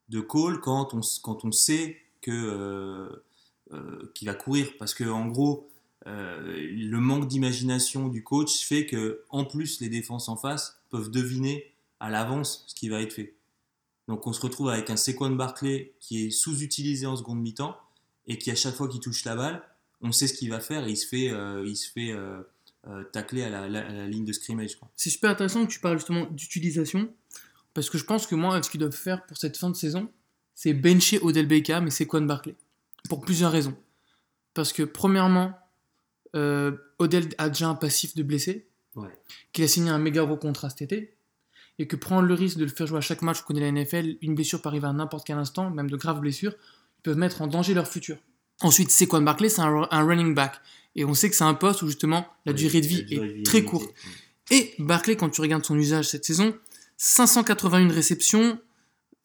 de, 0.09 0.21
call 0.21 0.61
quand 0.61 0.95
on, 0.95 1.01
quand 1.23 1.45
on 1.45 1.51
sait 1.51 1.99
que, 2.21 2.31
euh, 2.31 3.25
euh, 3.73 4.13
qu'il 4.15 4.29
va 4.29 4.35
courir. 4.35 4.69
Parce 4.79 4.95
que 4.95 5.05
en 5.05 5.27
gros, 5.27 5.69
le 6.07 6.99
manque 6.99 7.27
d'imagination 7.29 8.09
du 8.09 8.23
coach 8.23 8.65
fait 8.65 8.87
que 8.87 9.23
en 9.31 9.45
plus, 9.45 9.81
les 9.81 9.89
défenses 9.89 10.29
en 10.29 10.37
face 10.37 10.81
peuvent 10.91 11.11
deviner 11.11 11.73
à 11.99 12.11
l'avance 12.11 12.65
ce 12.69 12.75
qui 12.75 12.89
va 12.89 13.01
être 13.01 13.13
fait. 13.13 13.35
Donc 14.07 14.27
on 14.27 14.33
se 14.33 14.41
retrouve 14.41 14.69
avec 14.69 14.91
un 14.91 14.97
Saquon 14.97 15.31
Barclay 15.31 15.95
qui 15.99 16.27
est 16.27 16.31
sous-utilisé 16.31 17.07
en 17.07 17.17
seconde 17.17 17.41
mi-temps 17.41 17.77
et 18.27 18.37
qui 18.37 18.51
à 18.51 18.55
chaque 18.55 18.75
fois 18.75 18.87
qu'il 18.87 19.01
touche 19.01 19.25
la 19.25 19.35
balle, 19.35 19.63
on 20.03 20.13
sait 20.13 20.27
ce 20.27 20.35
qu'il 20.35 20.51
va 20.51 20.61
faire 20.61 20.87
et 20.87 20.91
il 20.91 20.97
se 20.97 21.07
fait, 21.07 21.33
il 21.65 21.77
se 21.77 21.91
fait 21.91 22.15
tacler 23.13 23.43
à 23.45 23.51
la, 23.51 23.69
la- 23.69 23.87
à 23.87 23.93
la 23.93 24.07
ligne 24.07 24.25
de 24.25 24.33
scrimmage. 24.33 24.79
C'est 24.97 25.11
super 25.11 25.31
intéressant 25.31 25.65
que 25.67 25.71
tu 25.73 25.81
parles 25.81 25.99
justement 25.99 26.27
d'utilisation, 26.31 27.09
parce 27.73 27.91
que 27.91 27.99
je 27.99 28.05
pense 28.05 28.27
que 28.27 28.35
moi, 28.35 28.63
ce 28.63 28.71
qu'ils 28.71 28.81
doivent 28.81 28.93
faire 28.93 29.25
pour 29.27 29.37
cette 29.37 29.57
fin 29.57 29.71
de 29.71 29.77
saison, 29.77 30.11
c'est 30.55 30.73
bencher 30.75 31.19
Odell 31.23 31.47
Beckham 31.47 31.87
et 31.87 31.91
Saquon 31.91 32.23
Barkley. 32.23 32.55
Pour 33.09 33.21
plusieurs 33.21 33.51
raisons. 33.53 33.77
Parce 34.55 34.73
que, 34.73 34.83
premièrement, 34.83 35.53
euh, 36.37 36.73
Odell 36.99 37.29
a 37.39 37.49
déjà 37.49 37.69
un 37.69 37.75
passif 37.75 38.15
de 38.15 38.23
blessé, 38.23 38.67
Ouais. 38.97 39.09
qu'il 39.53 39.65
a 39.65 39.69
signé 39.69 39.91
un 39.91 39.99
méga 39.99 40.25
gros 40.25 40.37
contrat 40.37 40.71
cet 40.71 40.83
été, 40.83 41.17
et 41.81 41.89
que 41.89 41.97
prendre 41.97 42.23
le 42.29 42.35
risque 42.35 42.57
de 42.59 42.65
le 42.65 42.71
faire 42.71 42.87
jouer 42.87 42.99
à 42.99 43.01
chaque 43.01 43.23
match, 43.23 43.41
on 43.43 43.47
connaît 43.47 43.61
la 43.61 43.73
NFL, 43.73 44.17
une 44.23 44.37
blessure 44.37 44.63
peut 44.63 44.69
arriver 44.69 44.87
à 44.87 44.93
n'importe 44.93 45.27
quel 45.27 45.37
instant, 45.39 45.71
même 45.71 45.91
de 45.91 45.97
graves 45.97 46.21
blessures, 46.21 46.55
ils 46.99 47.03
peuvent 47.03 47.17
mettre 47.19 47.43
en 47.43 47.49
danger 47.49 47.75
leur 47.75 47.89
futur. 47.89 48.17
Ensuite, 48.61 48.91
Saquon 48.93 49.23
Barkley, 49.23 49.49
c'est 49.49 49.63
un, 49.63 49.89
un 49.91 50.05
running 50.07 50.35
back. 50.35 50.61
Et 50.97 51.05
on 51.05 51.15
sait 51.15 51.29
que 51.29 51.37
c'est 51.37 51.45
un 51.45 51.55
poste 51.55 51.83
où 51.83 51.87
justement 51.87 52.27
la 52.47 52.53
durée 52.53 52.81
de 52.81 52.87
vie 52.87 53.05
de 53.05 53.15
est 53.15 53.27
vie 53.27 53.43
très 53.43 53.63
courte. 53.63 53.93
Et 54.51 54.75
Barclay, 54.79 55.17
quand 55.17 55.31
tu 55.31 55.41
regardes 55.41 55.65
son 55.65 55.79
usage 55.79 56.09
cette 56.09 56.25
saison, 56.25 56.55
581 56.97 57.89
réceptions, 57.89 58.59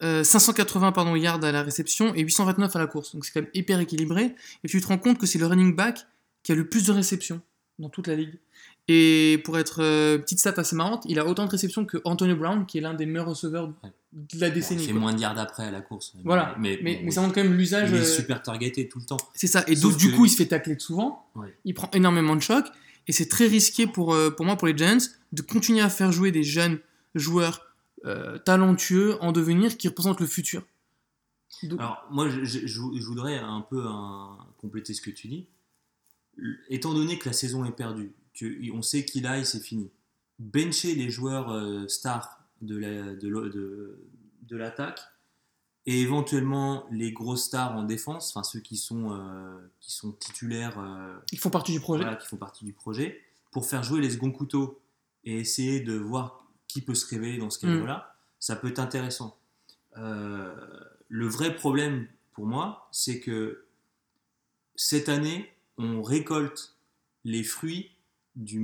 euh, 0.01 0.23
580 0.23 0.91
pardon, 0.93 1.15
yards 1.15 1.43
à 1.43 1.51
la 1.51 1.61
réception 1.61 2.13
et 2.15 2.21
829 2.21 2.75
à 2.75 2.79
la 2.79 2.87
course. 2.87 3.13
Donc 3.13 3.25
c'est 3.25 3.31
quand 3.33 3.41
même 3.41 3.51
hyper 3.53 3.79
équilibré. 3.79 4.35
Et 4.63 4.67
tu 4.67 4.81
te 4.81 4.87
rends 4.87 4.97
compte 4.97 5.17
que 5.17 5.25
c'est 5.25 5.39
le 5.39 5.45
running 5.45 5.75
back 5.75 6.05
qui 6.43 6.51
a 6.51 6.55
le 6.55 6.67
plus 6.67 6.85
de 6.85 6.91
réceptions 6.91 7.41
dans 7.79 7.89
toute 7.89 8.07
la 8.07 8.15
ligue. 8.15 8.39
Et 8.87 9.41
pour 9.43 9.59
être 9.59 9.83
euh, 9.83 10.17
petite 10.17 10.39
stat 10.39 10.53
assez 10.57 10.75
marrante, 10.75 11.03
il 11.07 11.19
a 11.19 11.25
autant 11.25 11.45
de 11.45 11.51
réceptions 11.51 11.85
que 11.85 11.97
Antonio 12.05 12.35
Brown, 12.35 12.65
qui 12.65 12.79
est 12.79 12.81
l'un 12.81 12.93
des 12.93 13.05
meilleurs 13.05 13.27
receveurs. 13.27 13.71
De 14.11 14.39
la 14.39 14.49
décennie. 14.49 14.81
il 14.83 14.85
fait 14.87 14.91
quoi. 14.91 15.01
moins 15.01 15.13
de 15.13 15.19
yards 15.19 15.37
après 15.37 15.63
à 15.65 15.71
la 15.71 15.81
course. 15.81 16.13
Voilà. 16.23 16.55
mais, 16.59 16.79
Mais, 16.81 16.93
bon, 16.95 16.99
mais 17.01 17.05
oui. 17.07 17.11
ça 17.11 17.21
montre 17.21 17.35
quand 17.35 17.43
même 17.43 17.53
l'usage. 17.55 17.89
il 17.91 17.95
est 17.97 17.99
euh, 18.01 18.03
super 18.05 18.41
targeté 18.41 18.87
tout 18.89 18.99
le 18.99 19.05
temps. 19.05 19.17
C'est 19.33 19.47
ça. 19.47 19.63
Et 19.67 19.75
donc, 19.75 19.97
du 19.97 20.11
coup, 20.11 20.25
il 20.25 20.29
se 20.29 20.37
fait 20.37 20.47
tacler 20.47 20.77
souvent. 20.79 21.29
Ouais. 21.35 21.55
Il 21.65 21.73
prend 21.73 21.89
énormément 21.91 22.35
de 22.35 22.41
chocs. 22.41 22.67
Et 23.07 23.11
c'est 23.11 23.27
très 23.27 23.47
risqué 23.47 23.87
pour, 23.87 24.13
euh, 24.13 24.29
pour 24.29 24.45
moi, 24.45 24.55
pour 24.55 24.67
les 24.67 24.77
Giants, 24.77 24.97
de 25.31 25.41
continuer 25.41 25.81
à 25.81 25.89
faire 25.89 26.11
jouer 26.11 26.31
des 26.31 26.43
jeunes 26.43 26.79
joueurs 27.15 27.65
euh, 28.05 28.37
talentueux 28.37 29.17
en 29.21 29.31
devenir 29.31 29.77
qui 29.77 29.87
représentent 29.87 30.19
le 30.21 30.27
futur. 30.27 30.63
Donc- 31.63 31.79
Alors, 31.79 32.05
moi, 32.11 32.29
je, 32.29 32.45
je- 32.45 32.65
je 32.67 32.79
vou- 32.79 32.95
je 32.97 33.03
voudrais 33.05 33.37
un 33.37 33.61
peu 33.61 33.83
un- 33.85 34.37
compléter 34.57 34.93
ce 34.93 35.01
que 35.01 35.09
tu 35.09 35.27
dis. 35.27 35.47
Étant 36.69 36.93
donné 36.93 37.17
que 37.19 37.27
la 37.27 37.33
saison 37.33 37.65
est 37.65 37.71
perdue, 37.71 38.13
que 38.39 38.71
on 38.71 38.81
sait 38.81 39.03
qu'il 39.03 39.25
a, 39.27 39.43
c'est 39.43 39.59
fini. 39.59 39.89
Bencher 40.37 40.95
les 40.95 41.09
joueurs 41.09 41.51
euh, 41.51 41.87
stars 41.87 42.38
de 42.61 42.77
la- 42.77 43.13
de 43.15 43.29
de- 43.49 43.99
de 44.43 44.57
l'attaque 44.57 44.99
et 45.85 46.01
éventuellement 46.01 46.85
les 46.91 47.11
grosses 47.11 47.45
stars 47.45 47.75
en 47.75 47.83
défense, 47.83 48.29
enfin 48.35 48.43
ceux 48.43 48.59
qui 48.59 48.77
sont, 48.77 49.11
euh, 49.13 49.57
qui 49.79 49.91
sont 49.91 50.11
titulaires, 50.11 50.77
euh, 50.79 51.17
ils 51.31 51.39
font 51.39 51.49
partie 51.49 51.71
du 51.71 51.79
projet. 51.79 52.03
voilà, 52.03 52.17
qui 52.17 52.27
font 52.27 52.37
partie 52.37 52.65
du 52.65 52.73
projet, 52.73 53.21
pour 53.51 53.65
faire 53.65 53.83
jouer 53.83 54.01
les 54.01 54.09
seconds 54.11 54.31
couteaux 54.31 54.79
et 55.23 55.37
essayer 55.39 55.79
de 55.79 55.93
voir 55.93 56.45
qui 56.67 56.81
peut 56.81 56.95
se 56.95 57.05
révéler 57.07 57.37
dans 57.37 57.49
ce 57.49 57.65
Mm. 57.65 57.79
cas-là, 57.81 58.15
ça 58.39 58.55
peut 58.55 58.67
être 58.67 58.79
intéressant. 58.79 59.37
Euh, 59.97 60.53
le 61.07 61.27
vrai 61.27 61.55
problème 61.55 62.07
pour 62.33 62.45
moi, 62.45 62.87
c'est 62.91 63.19
que 63.19 63.65
cette 64.75 65.09
année, 65.09 65.51
on 65.77 66.01
récolte 66.01 66.75
les 67.23 67.43
fruits 67.43 67.91
du, 68.35 68.59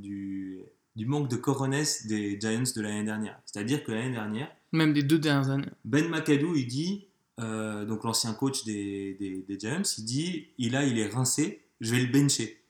du, 0.00 0.62
du 0.96 1.06
manque 1.06 1.28
de 1.30 1.36
coronesse 1.36 2.06
des 2.06 2.38
Giants 2.40 2.62
de 2.76 2.80
l'année 2.82 3.04
dernière. 3.04 3.38
C'est-à-dire 3.46 3.82
que 3.84 3.92
l'année 3.92 4.12
dernière, 4.12 4.50
Même 4.72 4.92
des 4.92 5.02
deux 5.02 5.18
dernières 5.18 5.50
années. 5.50 5.66
Ben 5.84 6.08
McAdoo, 6.08 6.54
il 6.54 6.66
dit, 6.66 7.06
euh, 7.40 7.84
donc 7.84 8.04
l'ancien 8.04 8.34
coach 8.34 8.64
des, 8.64 9.14
des, 9.18 9.44
des 9.48 9.58
Giants, 9.58 9.82
il 9.98 10.04
dit, 10.04 10.48
il 10.58 10.76
a, 10.76 10.84
il 10.84 10.98
est 10.98 11.08
rincé, 11.08 11.62
je 11.80 11.94
vais 11.94 12.00
le 12.02 12.12
bencher. 12.12 12.62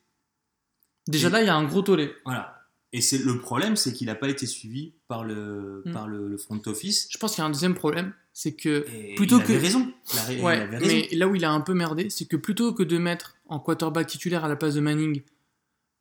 Déjà 1.09 1.29
Et- 1.29 1.31
là, 1.33 1.43
il 1.43 1.47
y 1.47 1.51
a 1.51 1.57
un 1.57 1.65
gros 1.65 1.83
tollé. 1.83 2.13
Voilà. 2.25 2.59
Et 2.95 3.01
c'est 3.01 3.19
le 3.19 3.39
problème, 3.41 3.75
c'est 3.75 3.93
qu'il 3.95 4.07
n'a 4.09 4.15
pas 4.15 4.29
été 4.29 4.47
suivi 4.47 4.93
par 5.09 5.25
le, 5.25 5.83
Mm. 5.87 5.93
par 5.93 6.07
le, 6.09 6.29
le 6.29 6.37
front 6.37 6.61
office. 6.67 7.09
Je 7.11 7.17
pense 7.19 7.35
qu'il 7.35 7.41
y 7.43 7.45
a 7.45 7.47
un 7.47 7.51
deuxième 7.51 7.75
problème, 7.75 8.13
c'est 8.35 8.53
que 8.53 8.87
Et 8.95 9.15
Plutôt 9.15 9.39
il 9.39 9.43
avait 9.45 9.55
que- 9.55 9.61
raison. 9.61 9.93
Il, 10.13 10.19
a- 10.19 10.33
il 10.35 10.41
Ouais, 10.45 10.57
avait 10.59 10.77
raison. 10.79 10.87
mais 11.11 11.17
là 11.17 11.27
où 11.27 11.35
il 11.35 11.45
a 11.45 11.51
un 11.51 11.63
peu 11.63 11.73
merdé, 11.75 12.11
c'est 12.11 12.27
que 12.27 12.37
plutôt 12.37 12.73
que 12.75 12.83
de 12.83 12.99
mettre 12.99 13.37
en 13.47 13.59
quarterback 13.61 14.07
titulaire 14.07 14.45
à 14.45 14.49
la 14.49 14.57
place 14.57 14.75
de 14.75 14.81
Manning 14.81 15.23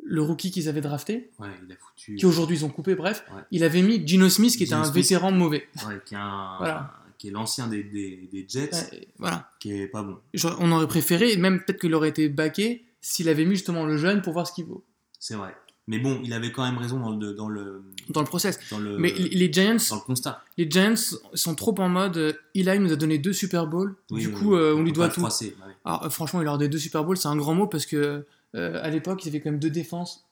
le 0.04 0.22
rookie 0.22 0.52
qu'ils 0.52 0.68
avaient 0.70 0.82
drafté, 0.82 1.30
Ouais, 1.40 1.48
il 1.66 1.72
a 1.72 1.76
foutu. 1.76 2.16
qui 2.16 2.26
aujourd'hui 2.26 2.58
ils 2.58 2.66
ont 2.66 2.70
coupé, 2.70 2.96
bref, 2.96 3.24
Ouais. 3.36 3.42
il 3.52 3.64
avait 3.64 3.82
mis 3.82 4.06
Gino 4.08 4.30
Smith 4.30 4.56
qui 4.58 4.64
était 4.64 4.74
un 4.74 4.84
Smith. 4.84 4.96
vétéran 5.04 5.32
mauvais. 5.32 5.68
Ouais, 5.88 6.00
qui, 6.06 6.16
est 6.16 6.18
un- 6.18 6.56
Voilà. 6.58 6.94
qui 7.18 7.28
est 7.28 7.32
l'ancien 7.32 7.68
des, 7.68 7.84
des, 7.84 8.28
des 8.32 8.46
Jets, 8.48 8.72
voilà. 9.20 9.50
qui 9.60 9.74
est 9.80 9.88
pas 9.88 10.02
bon. 10.04 10.18
Genre, 10.34 10.58
on 10.60 10.72
aurait 10.72 10.88
préféré, 10.88 11.38
même 11.38 11.60
peut-être 11.64 11.80
qu'il 11.80 11.94
aurait 11.94 12.10
été 12.10 12.30
baqué 12.30 12.84
s'il 13.00 13.30
avait 13.30 13.46
mis 13.46 13.56
justement 13.56 13.86
le 13.86 13.98
jeune 13.98 14.22
pour 14.22 14.34
voir 14.34 14.48
ce 14.48 14.54
qu'il 14.54 14.66
vaut 14.66 14.84
C'est 15.20 15.36
vrai. 15.36 15.56
Mais 15.88 15.98
bon, 16.00 16.22
il 16.24 16.32
avait 16.34 16.52
quand 16.52 16.64
même 16.64 16.78
raison 16.78 17.00
dans 17.00 17.10
le, 17.16 17.34
dans 17.34 17.50
le, 17.50 17.84
dans 18.10 18.22
le 18.22 18.28
process. 18.28 18.60
dans 18.70 18.78
le, 18.78 18.98
Mais 19.00 19.12
les 19.12 19.52
Giants, 19.52 19.78
dans 19.90 19.96
le 19.96 20.02
constat. 20.02 20.44
les 20.58 20.70
Giants 20.70 20.94
sont 21.34 21.56
trop 21.56 21.76
en 21.80 21.90
mode 21.90 22.18
euh, 22.18 22.34
Eli 22.56 22.80
nous 22.80 22.92
a 22.94 22.96
donné 22.96 23.18
deux 23.18 23.34
Super 23.34 23.66
Bowls, 23.68 23.96
Oui, 24.12 24.22
du 24.22 24.28
oui, 24.28 24.34
coup 24.34 24.56
euh, 24.56 24.76
on 24.76 24.84
lui 24.84 24.94
doit 24.94 25.10
tout. 25.10 25.20
froisser, 25.22 25.56
ouais. 25.66 25.74
Alors 25.84 26.06
euh, 26.06 26.10
franchement, 26.10 26.40
il 26.42 26.46
leur 26.46 26.60
des 26.60 26.70
deux 26.70 26.78
Super 26.78 27.04
Bowls, 27.04 27.18
c'est 27.18 27.28
un 27.28 27.36
grand 27.36 27.56
mot 27.56 27.66
parce 27.68 27.88
que 27.88 28.26
euh, 28.56 28.80
à 28.84 28.90
l'époque 28.90 29.24
ils 29.26 29.30
avaient 29.30 29.40
quand 29.42 29.52
même 29.52 29.60
deux 29.60 29.70
défenses 29.70 30.26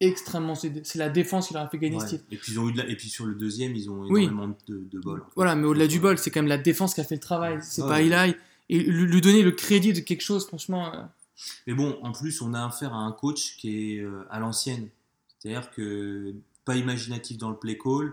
extrêmement. 0.00 0.54
C'est 0.54 0.96
la 0.96 1.08
défense 1.10 1.48
qui 1.48 1.54
leur 1.54 1.64
a 1.64 1.68
fait 1.68 1.78
gagner 1.78 1.96
Ouais. 1.96 2.04
ce 2.06 2.10
titre. 2.16 2.24
Et 2.30 2.36
puis 2.36 2.52
ils 2.52 2.58
ont 2.58 2.68
eu 2.68 2.72
de 2.72 2.78
la- 2.78 2.88
et 2.88 2.96
puis 2.96 3.08
sur 3.10 3.26
le 3.26 3.34
deuxième, 3.34 3.74
ils 3.76 3.90
ont 3.90 4.06
Oui. 4.08 4.24
énormément 4.24 4.56
de, 4.66 4.78
de 4.90 4.98
bol. 4.98 5.22
Voilà, 5.36 5.54
mais 5.54 5.66
au-delà 5.66 5.86
du 5.86 6.00
bol, 6.00 6.16
c'est 6.16 6.30
quand 6.30 6.40
même 6.40 6.48
la 6.48 6.56
défense 6.58 6.94
qui 6.94 7.00
a 7.00 7.04
fait 7.04 7.16
le 7.16 7.20
travail. 7.20 7.58
C'est 7.62 7.82
pas 7.82 7.98
ouais. 7.98 8.06
Eli. 8.06 8.34
Et 8.70 8.78
lui 8.82 9.20
donner 9.20 9.42
le 9.42 9.50
crédit 9.50 9.92
de 9.92 10.00
quelque 10.00 10.22
chose, 10.22 10.46
franchement. 10.46 10.94
euh, 10.94 11.02
Mais 11.66 11.74
bon, 11.74 11.98
en 12.02 12.12
plus, 12.12 12.40
on 12.40 12.54
a 12.54 12.64
affaire 12.64 12.94
à 12.94 12.98
un 12.98 13.12
coach 13.12 13.56
qui 13.58 13.94
est 13.94 14.00
euh, 14.00 14.24
à 14.30 14.38
l'ancienne. 14.40 14.88
C'est-à-dire 15.38 15.70
que 15.70 16.34
pas 16.64 16.76
imaginatif 16.76 17.36
dans 17.38 17.50
le 17.50 17.56
play 17.56 17.76
call. 17.76 18.12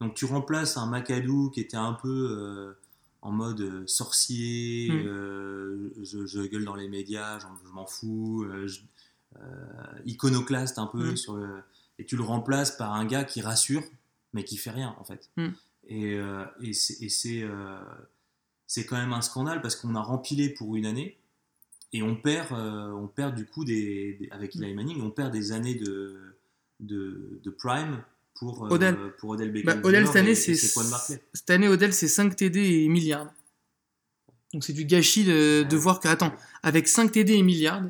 Donc 0.00 0.14
tu 0.14 0.24
remplaces 0.26 0.76
un 0.76 0.86
McAdoo 0.86 1.50
qui 1.50 1.60
était 1.60 1.76
un 1.76 1.94
peu 1.94 2.08
euh, 2.30 2.72
en 3.22 3.32
mode 3.32 3.60
euh, 3.62 3.82
sorcier, 3.86 4.88
Mm. 4.90 5.06
euh, 5.06 5.90
je, 6.02 6.24
je 6.26 6.40
gueule 6.42 6.64
dans 6.64 6.74
les 6.76 6.86
médias, 6.88 7.38
je 7.40 7.46
m'en 7.72 7.86
fous, 7.86 8.46
je- 8.66 8.80
iconoclaste 10.04 10.78
un 10.78 10.86
peu. 10.86 11.12
Mm. 11.12 11.16
Sur 11.16 11.36
le- 11.36 11.62
et 11.98 12.04
tu 12.04 12.16
le 12.16 12.22
remplaces 12.22 12.72
par 12.76 12.92
un 12.92 13.06
gars 13.06 13.24
qui 13.24 13.40
rassure, 13.40 13.82
mais 14.32 14.44
qui 14.44 14.56
fait 14.56 14.70
rien 14.70 14.94
en 14.98 15.04
fait. 15.04 15.30
Mm. 15.36 15.48
Et, 15.88 16.14
euh, 16.14 16.44
et 16.62 16.72
c'est 16.72 17.02
et 17.02 17.08
c'est, 17.08 17.42
euh, 17.42 17.78
c'est 18.66 18.84
quand 18.84 18.96
même 18.96 19.12
un 19.12 19.22
scandale 19.22 19.62
parce 19.62 19.76
qu'on 19.76 19.94
a 19.94 20.02
rempilé 20.02 20.48
pour 20.50 20.76
une 20.76 20.84
année 20.86 21.16
et 21.92 22.02
on 22.02 22.16
perd, 22.16 22.52
euh, 22.52 22.90
on 22.92 23.06
perd 23.06 23.34
du 23.34 23.46
coup 23.46 23.64
des, 23.64 24.14
des- 24.14 24.28
avec 24.30 24.56
Eli 24.56 24.74
Manning, 24.74 25.00
on 25.00 25.10
perd 25.10 25.32
des 25.32 25.52
années 25.52 25.76
de, 25.76 26.36
de, 26.80 27.40
de 27.42 27.50
prime 27.50 28.02
pour 28.34 28.66
euh, 28.66 28.70
Odell. 28.70 28.96
pour 29.18 29.30
Odell 29.30 29.48
Bah, 29.52 29.74
Beckham. 29.74 29.84
Odell 29.84 30.02
Jr. 30.04 30.06
cette 30.08 30.16
année, 30.16 30.34
c'est 30.34 30.54
cette 30.56 31.50
année 31.50 31.68
Odell 31.68 31.92
c'est 31.94 32.08
5 32.08 32.34
TD 32.36 32.82
et 32.82 32.88
milliards. 32.88 33.32
Donc 34.52 34.64
c'est 34.64 34.72
du 34.72 34.84
gâchis 34.84 35.24
de, 35.24 35.76
voir 35.76 36.00
que 36.00 36.08
attends, 36.08 36.34
avec 36.62 36.88
5 36.88 37.12
TD 37.12 37.34
et 37.34 37.42
milliards, 37.42 37.82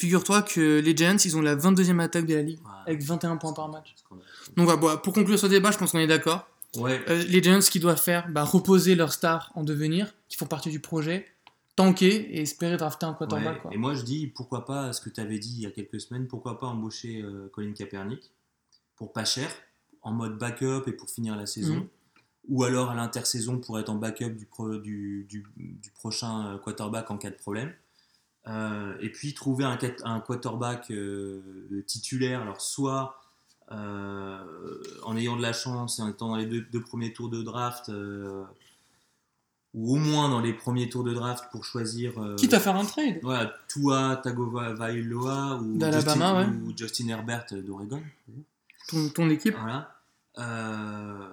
figure-toi 0.00 0.42
que 0.42 0.80
les 0.80 0.96
Giants, 0.96 1.16
ils 1.24 1.36
ont 1.36 1.42
la 1.42 1.54
22e 1.56 2.00
attaque 2.00 2.26
de 2.26 2.34
la 2.34 2.42
ligue 2.42 2.58
avec 2.86 3.02
21 3.02 3.36
points 3.36 3.52
par 3.52 3.68
match. 3.68 3.94
Donc 4.56 4.64
voilà, 4.66 4.76
bon, 4.80 4.96
pour 5.02 5.12
conclure 5.12 5.38
ce 5.38 5.46
débat, 5.46 5.70
je 5.70 5.78
pense 5.78 5.92
qu'on 5.92 5.98
est 5.98 6.06
d'accord. 6.06 6.46
Ouais, 6.76 7.00
Euh, 7.08 7.22
les 7.24 7.42
Giants, 7.42 7.60
ce 7.60 7.70
qu'ils 7.70 7.80
doivent 7.82 8.00
faire, 8.00 8.28
bah, 8.30 8.44
reposer 8.44 8.94
leurs 8.94 9.12
stars 9.12 9.50
en 9.54 9.64
devenir, 9.64 10.12
qui 10.28 10.36
font 10.36 10.46
partie 10.46 10.70
du 10.70 10.80
projet, 10.80 11.26
tanker 11.76 12.06
et 12.36 12.42
espérer 12.42 12.76
drafter 12.76 13.06
un 13.06 13.14
quarterback. 13.14 13.54
ouais. 13.56 13.60
quoi. 13.62 13.72
Et 13.74 13.76
moi 13.76 13.94
je 13.94 14.02
dis 14.02 14.26
pourquoi 14.26 14.64
pas 14.64 14.92
ce 14.92 15.00
que 15.00 15.08
tu 15.10 15.20
avais 15.20 15.38
dit 15.38 15.52
il 15.56 15.60
y 15.62 15.66
a 15.66 15.70
quelques 15.70 16.00
semaines, 16.00 16.26
pourquoi 16.28 16.58
pas 16.58 16.66
embaucher 16.66 17.22
euh, 17.22 17.48
Colin 17.52 17.72
Kaepernick 17.72 18.30
pour 18.96 19.12
pas 19.12 19.24
cher, 19.24 19.48
en 20.02 20.12
mode 20.12 20.36
backup 20.38 20.82
et 20.86 20.92
pour 20.92 21.08
finir 21.10 21.36
la 21.36 21.46
saison. 21.46 21.74
Mhm. 21.76 21.86
Ou 22.48 22.64
alors 22.64 22.90
à 22.90 22.94
l'intersaison 22.94 23.58
pour 23.58 23.78
être 23.78 23.88
en 23.90 23.96
backup 23.96 24.30
du, 24.30 24.46
pro- 24.46 24.78
du, 24.78 25.26
du, 25.28 25.44
du 25.56 25.90
prochain 25.90 26.54
euh, 26.54 26.58
quarterback 26.58 27.10
en 27.10 27.16
cas 27.18 27.30
de 27.30 27.36
problème. 27.36 27.72
Euh, 28.46 28.94
et 29.00 29.10
puis 29.10 29.34
trouver 29.34 29.64
un, 29.64 29.78
un 30.04 30.20
quarterback 30.20 30.90
euh, 30.90 31.84
titulaire, 31.86 32.40
alors 32.40 32.60
soit 32.60 33.20
euh, 33.70 34.38
en 35.04 35.16
ayant 35.16 35.36
de 35.36 35.42
la 35.42 35.52
chance 35.52 35.98
et 35.98 36.02
en 36.02 36.08
étant 36.08 36.28
dans 36.28 36.36
les 36.36 36.46
deux, 36.46 36.62
deux 36.72 36.80
premiers 36.80 37.12
tours 37.12 37.28
de 37.28 37.42
draft, 37.42 37.90
ou 39.74 39.94
au 39.94 39.96
moins 39.96 40.28
dans 40.28 40.40
les 40.40 40.54
premiers 40.54 40.88
tours 40.88 41.04
de 41.04 41.12
draft 41.12 41.44
pour 41.52 41.64
choisir 41.64 42.14
Quitte 42.36 42.54
à 42.54 42.60
faire 42.60 42.74
un 42.76 42.84
trade. 42.84 43.18
voilà, 43.22 43.54
Tua 43.68 44.16
Tagovailoa 44.16 45.60
ou, 45.60 45.78
Justin, 45.92 46.52
ou 46.64 46.72
Justin 46.76 47.08
Herbert 47.08 47.46
d'Oregon. 47.52 48.02
Ton, 48.88 49.08
ton 49.10 49.30
équipe. 49.30 49.54
Voilà. 49.60 49.94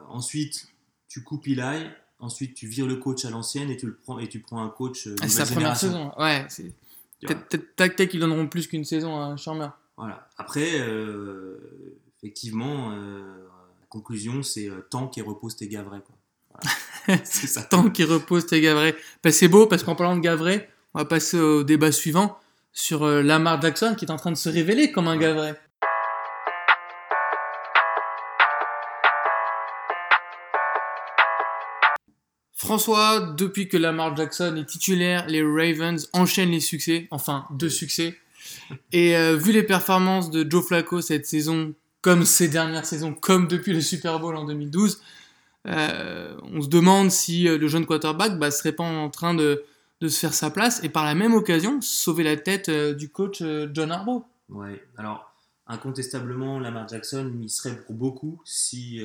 Ensuite, 0.09 0.67
tu 1.07 1.23
coupes 1.23 1.47
Eli. 1.47 1.87
Ensuite, 2.19 2.55
tu 2.55 2.67
vires 2.67 2.87
le 2.87 2.95
coach 2.97 3.25
à 3.25 3.29
l'ancienne 3.29 3.69
et 3.69 3.77
tu 3.77 3.85
le 3.85 3.93
prends 3.95 4.19
et 4.19 4.27
tu 4.27 4.39
prends 4.39 4.63
un 4.63 4.69
coach 4.69 5.07
Ah, 5.21 5.27
c'est 5.27 5.45
sa 5.45 5.51
première 5.53 5.77
saison. 5.77 6.11
Ouais. 6.19 6.45
Peut-être 7.25 8.05
qu'ils 8.05 8.19
donneront 8.19 8.47
plus 8.47 8.67
qu'une 8.67 8.85
saison 8.85 9.19
à 9.19 9.35
Shermer. 9.37 9.69
Voilà. 9.97 10.27
Après, 10.37 10.79
euh, 10.79 11.57
effectivement, 12.17 12.91
euh, 12.91 13.47
conclusion, 13.89 14.43
c'est 14.43 14.69
euh, 14.69 14.85
tank 14.89 15.17
et 15.17 15.21
repose 15.21 15.55
tes. 15.55 15.67
Quoi. 15.67 16.61
c'est 17.23 17.47
ça. 17.47 17.63
Tant 17.63 17.89
qu'il 17.89 18.05
repose 18.05 18.45
tes 18.45 18.61
Gavray. 18.61 18.95
Ben, 19.23 19.31
c'est 19.31 19.47
beau 19.47 19.65
parce 19.65 19.83
qu'en 19.83 19.95
parlant 19.95 20.15
de 20.15 20.21
Gavray, 20.21 20.69
on 20.93 20.99
va 20.99 21.05
passer 21.05 21.39
au 21.39 21.63
débat 21.63 21.91
suivant 21.91 22.37
sur 22.73 23.05
Lamar 23.07 23.59
Jackson 23.59 23.95
qui 23.97 24.05
est 24.05 24.11
en 24.11 24.17
train 24.17 24.31
de 24.31 24.37
se 24.37 24.49
révéler 24.49 24.91
comme 24.91 25.07
un 25.07 25.17
Gavray. 25.17 25.55
François, 32.67 33.21
depuis 33.21 33.69
que 33.69 33.77
Lamar 33.77 34.13
Jackson 34.13 34.57
est 34.57 34.65
titulaire, 34.65 35.25
les 35.27 35.41
Ravens 35.41 36.09
enchaînent 36.11 36.51
les 36.51 36.59
succès, 36.59 37.07
enfin 37.11 37.45
deux 37.51 37.69
succès. 37.69 38.17
Et 38.91 39.15
euh, 39.15 39.37
vu 39.37 39.53
les 39.53 39.63
performances 39.63 40.29
de 40.31 40.45
Joe 40.49 40.65
Flacco 40.65 40.99
cette 40.99 41.25
saison, 41.25 41.73
comme 42.01 42.25
ces 42.25 42.49
dernières 42.49 42.85
saisons, 42.85 43.13
comme 43.13 43.47
depuis 43.47 43.71
le 43.71 43.79
Super 43.79 44.19
Bowl 44.19 44.35
en 44.35 44.43
2012, 44.43 45.01
euh, 45.67 46.37
on 46.43 46.61
se 46.61 46.67
demande 46.67 47.09
si 47.09 47.47
euh, 47.47 47.57
le 47.57 47.67
jeune 47.67 47.85
quarterback 47.85 48.37
bah, 48.37 48.51
serait 48.51 48.73
pas 48.73 48.83
en 48.83 49.09
train 49.09 49.33
de, 49.33 49.63
de, 50.01 50.07
se 50.09 50.19
faire 50.19 50.33
sa 50.33 50.49
place 50.49 50.83
et 50.83 50.89
par 50.89 51.05
la 51.05 51.15
même 51.15 51.33
occasion 51.33 51.79
sauver 51.81 52.23
la 52.23 52.35
tête 52.35 52.67
euh, 52.67 52.93
du 52.93 53.09
coach 53.09 53.41
John 53.73 53.91
Harbaugh. 53.91 54.25
Ouais, 54.49 54.83
alors 54.97 55.33
incontestablement, 55.67 56.59
Lamar 56.59 56.87
Jackson 56.87 57.31
il 57.41 57.49
serait 57.49 57.75
pour 57.83 57.95
beaucoup 57.95 58.41
si 58.45 59.01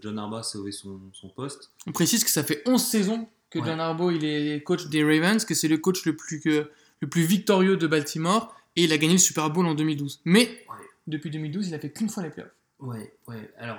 John 0.00 0.18
Harbaugh 0.18 0.42
sauvait 0.42 0.72
son, 0.72 1.00
son, 1.12 1.28
poste. 1.28 1.70
On 1.86 1.92
précise 1.92 2.24
que 2.24 2.30
ça 2.30 2.44
fait 2.44 2.62
11 2.66 2.82
saisons 2.82 3.28
que 3.50 3.58
John 3.58 3.80
Harbaugh 3.80 4.10
il 4.10 4.24
est 4.24 4.62
coach 4.62 4.86
des 4.86 5.02
Ravens, 5.04 5.44
que 5.44 5.54
c'est 5.54 5.68
le 5.68 5.78
coach 5.78 6.04
le 6.06 6.16
plus, 6.16 6.40
le 6.44 7.08
plus 7.08 7.22
victorieux 7.22 7.76
de 7.76 7.86
Baltimore 7.86 8.54
et 8.76 8.84
il 8.84 8.92
a 8.92 8.98
gagné 8.98 9.14
le 9.14 9.18
Super 9.18 9.50
Bowl 9.50 9.66
en 9.66 9.74
2012. 9.74 10.20
Mais 10.24 10.64
depuis 11.06 11.30
2012, 11.30 11.68
il 11.68 11.74
a 11.74 11.78
fait 11.78 11.90
qu'une 11.90 12.08
fois 12.08 12.22
les 12.22 12.30
playoffs. 12.30 12.52
Ouais, 12.78 13.14
ouais. 13.28 13.52
Alors, 13.58 13.78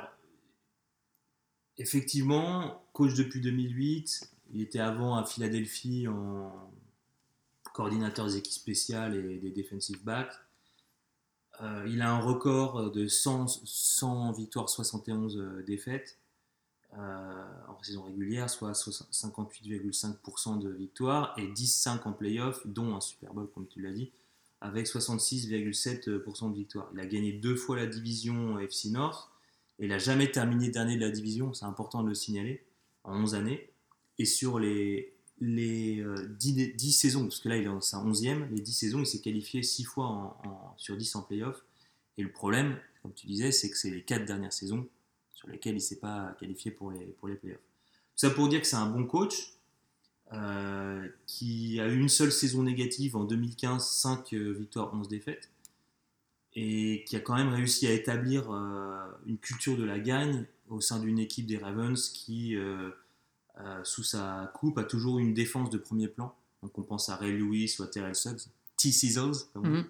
effectivement, 1.78 2.84
coach 2.94 3.14
depuis 3.16 3.42
2008. 3.42 4.30
Il 4.54 4.62
était 4.62 4.80
avant 4.80 5.16
à 5.16 5.26
Philadelphie 5.26 6.08
en 6.08 6.72
coordinateur 7.74 8.28
des 8.28 8.38
équipes 8.38 8.54
spéciales 8.54 9.16
et 9.16 9.38
des 9.38 9.50
defensive 9.50 10.04
backs. 10.04 10.34
Euh, 11.62 11.86
il 11.88 12.02
a 12.02 12.12
un 12.12 12.20
record 12.20 12.92
de 12.92 13.08
100, 13.08 13.48
100 13.64 14.32
victoires, 14.34 14.70
71 14.70 15.38
euh, 15.38 15.64
défaites 15.64 16.18
euh, 16.98 17.46
en 17.68 17.82
saison 17.84 18.04
régulière, 18.04 18.50
soit 18.50 18.72
58,5% 18.72 20.60
de 20.60 20.70
victoires 20.70 21.34
et 21.38 21.48
10-5 21.48 22.08
en 22.08 22.14
playoff, 22.14 22.66
dont 22.66 22.96
un 22.96 23.02
Super 23.02 23.34
Bowl, 23.34 23.50
comme 23.54 23.68
tu 23.68 23.82
l'as 23.82 23.92
dit, 23.92 24.12
avec 24.62 24.88
66,7% 24.88 26.52
de 26.52 26.56
victoires. 26.56 26.90
Il 26.94 27.00
a 27.00 27.06
gagné 27.06 27.34
deux 27.34 27.56
fois 27.56 27.76
la 27.76 27.88
division 27.88 28.60
FC 28.60 28.90
North 28.90 29.30
il 29.80 29.90
n'a 29.90 29.98
jamais 29.98 30.32
terminé 30.32 30.70
dernier 30.70 30.96
de 30.96 31.02
la 31.02 31.10
division, 31.10 31.54
c'est 31.54 31.66
important 31.66 32.04
de 32.04 32.10
le 32.10 32.16
signaler, 32.16 32.64
en 33.04 33.22
11 33.22 33.36
années. 33.36 33.70
Et 34.20 34.26
sur 34.26 34.60
les, 34.60 35.13
les 35.44 36.04
10, 36.30 36.58
euh, 36.58 36.92
saisons, 36.92 37.24
parce 37.24 37.40
que 37.42 37.50
là 37.50 37.58
il 37.58 37.64
est 37.64 37.68
en 37.68 37.82
sa 37.82 37.98
11e, 37.98 38.50
les 38.50 38.62
10 38.62 38.74
saisons, 38.74 39.00
il 39.00 39.06
s'est 39.06 39.20
qualifié 39.20 39.62
6 39.62 39.84
fois 39.84 40.06
en, 40.06 40.74
sur 40.78 40.96
10 40.96 41.16
en 41.18 41.22
playoff. 41.22 41.64
Et 42.18 42.24
le 42.24 42.32
problème, 42.32 42.78
comme 43.02 43.14
tu 43.14 43.28
disais, 43.28 43.52
c'est 43.52 43.70
que 43.70 43.78
c'est 43.78 43.90
les 43.90 44.04
4 44.04 44.26
dernières 44.26 44.54
saisons 44.54 44.88
sur 45.34 45.50
lesquelles 45.50 45.74
il 45.74 45.78
ne 45.78 45.82
s'est 45.82 46.00
pas 46.00 46.36
qualifié 46.40 46.72
pour 46.72 46.92
les, 46.92 47.06
pour 47.20 47.28
les 47.28 47.36
playoffs. 47.36 47.60
Ça 48.16 48.30
pour 48.30 48.48
dire 48.48 48.62
que 48.62 48.68
c'est 48.68 48.78
un 48.78 48.90
bon 48.90 49.06
coach, 49.06 49.54
euh, 50.32 51.08
qui 51.28 51.80
a 51.82 51.88
eu 51.88 52.00
une 52.00 52.10
seule 52.10 52.32
saison 52.32 52.64
négative 52.64 53.18
en 53.18 53.26
2015, 53.26 53.86
5 53.86 54.34
euh, 54.34 54.54
victoires, 54.54 54.94
11 54.94 55.10
défaites 55.10 55.50
et 56.56 57.04
qui 57.08 57.16
a 57.16 57.20
quand 57.20 57.36
même 57.36 57.50
réussi 57.50 57.88
à 57.88 57.92
établir 57.92 58.44
une 59.26 59.40
culture 59.40 59.76
de 59.76 59.84
la 59.84 59.98
gagne 59.98 60.46
au 60.70 60.82
sein 60.82 61.00
d'une 61.00 61.18
équipe 61.18 61.48
des 61.48 61.58
Ravens 61.58 62.10
qui, 62.10 62.56
sous 63.84 64.04
sa 64.04 64.52
coupe, 64.56 64.78
a 64.78 64.84
toujours 64.84 65.20
une 65.20 65.34
défense 65.34 65.70
de 65.70 65.78
premier 65.78 66.08
plan. 66.08 66.36
Donc 66.62 66.78
on 66.78 66.84
pense 66.84 67.10
à 67.10 67.16
Ray 67.16 67.38
Lewis 67.38 67.76
ou 67.80 67.84
à 67.84 67.88
Terrell 67.88 68.16
Suggs, 68.16 68.48
T-Sizzles, 68.78 69.46
mm 69.56 69.82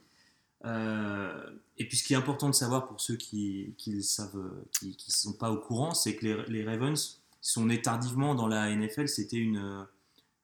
et 1.77 1.87
puis 1.87 1.97
ce 1.97 2.03
qui 2.03 2.13
est 2.13 2.15
important 2.15 2.47
de 2.49 2.55
savoir 2.55 2.87
pour 2.87 3.01
ceux 3.01 3.15
qui 3.15 3.75
ne 3.87 4.01
savent, 4.01 4.49
qui, 4.71 4.95
qui 4.95 5.11
sont 5.11 5.33
pas 5.33 5.51
au 5.51 5.57
courant, 5.57 5.93
c'est 5.93 6.15
que 6.15 6.25
les, 6.25 6.45
les, 6.47 6.63
Ravens 6.63 7.21
sont 7.41 7.65
nés 7.65 7.81
tardivement 7.81 8.35
dans 8.35 8.47
la 8.47 8.73
NFL. 8.73 9.09
C'était 9.09 9.37
une, 9.37 9.85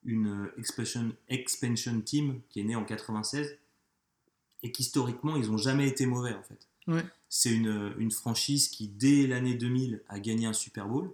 une 0.04 0.50
expansion, 0.58 1.12
expansion 1.28 2.00
team 2.00 2.40
qui 2.50 2.60
est 2.60 2.64
née 2.64 2.76
en 2.76 2.84
96 2.84 3.56
et 4.62 4.72
qu'historiquement, 4.72 5.36
ils 5.36 5.50
n'ont 5.50 5.56
jamais 5.56 5.88
été 5.88 6.06
mauvais 6.06 6.34
en 6.34 6.42
fait. 6.42 6.66
C'est 7.28 7.52
une, 7.52 7.94
une, 7.98 8.10
franchise 8.10 8.66
qui, 8.68 8.88
dès 8.88 9.28
l'année 9.28 9.54
2000, 9.54 10.02
a 10.08 10.18
gagné 10.18 10.46
un 10.46 10.52
Super 10.52 10.88
Bowl, 10.88 11.12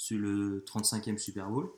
sur 0.00 0.18
le 0.18 0.64
35e 0.66 1.18
Super 1.18 1.50
Bowl, 1.50 1.68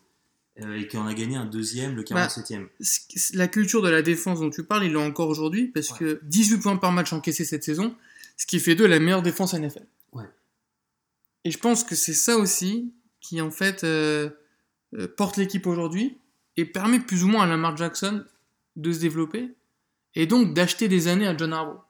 euh, 0.61 0.78
et 0.78 0.87
qui 0.87 0.96
en 0.96 1.06
a 1.08 1.12
gagné 1.12 1.35
un 1.35 1.44
deuxième, 1.44 1.96
le 1.96 2.04
47e. 2.04 2.68
Bah, 2.78 2.87
la 3.35 3.48
culture 3.48 3.82
de 3.82 3.88
la 3.88 4.00
défense 4.00 4.38
dont 4.38 4.48
tu 4.48 4.62
parles, 4.62 4.85
il 4.85 4.92
l'a 4.92 5.00
encore 5.00 5.28
aujourd'hui, 5.28 5.66
parce 5.66 5.88
que 5.90 6.20
18 6.22 6.58
points 6.58 6.76
par 6.76 6.92
match 6.92 7.12
encaissés 7.12 7.44
cette 7.44 7.64
saison, 7.64 7.96
ce 8.37 8.46
qui 8.46 8.61
fait 8.61 8.76
d'eux 8.76 8.87
la 8.87 9.00
meilleure 9.00 9.22
défense 9.22 9.54
NFL. 9.54 9.85
Ouais. 10.12 10.28
Et 11.42 11.50
je 11.50 11.58
pense 11.58 11.82
que 11.82 11.96
c'est 11.96 12.14
ça 12.14 12.37
aussi 12.37 12.94
qui, 13.20 13.40
en 13.40 13.50
fait, 13.50 13.82
euh, 13.82 14.30
euh, 14.94 15.08
porte 15.08 15.37
l'équipe 15.37 15.66
aujourd'hui 15.66 16.18
et 16.56 16.64
permet 16.64 17.00
plus 17.00 17.24
ou 17.24 17.28
moins 17.28 17.42
à 17.42 17.46
Lamar 17.48 17.76
Jackson 17.76 18.24
de 18.76 18.92
se 18.92 19.00
développer 19.00 19.52
et 20.14 20.28
donc 20.28 20.54
d'acheter 20.54 20.87
des 20.87 21.08
années 21.08 21.26
à 21.26 21.37
John 21.37 21.52
Harbaugh. 21.52 21.80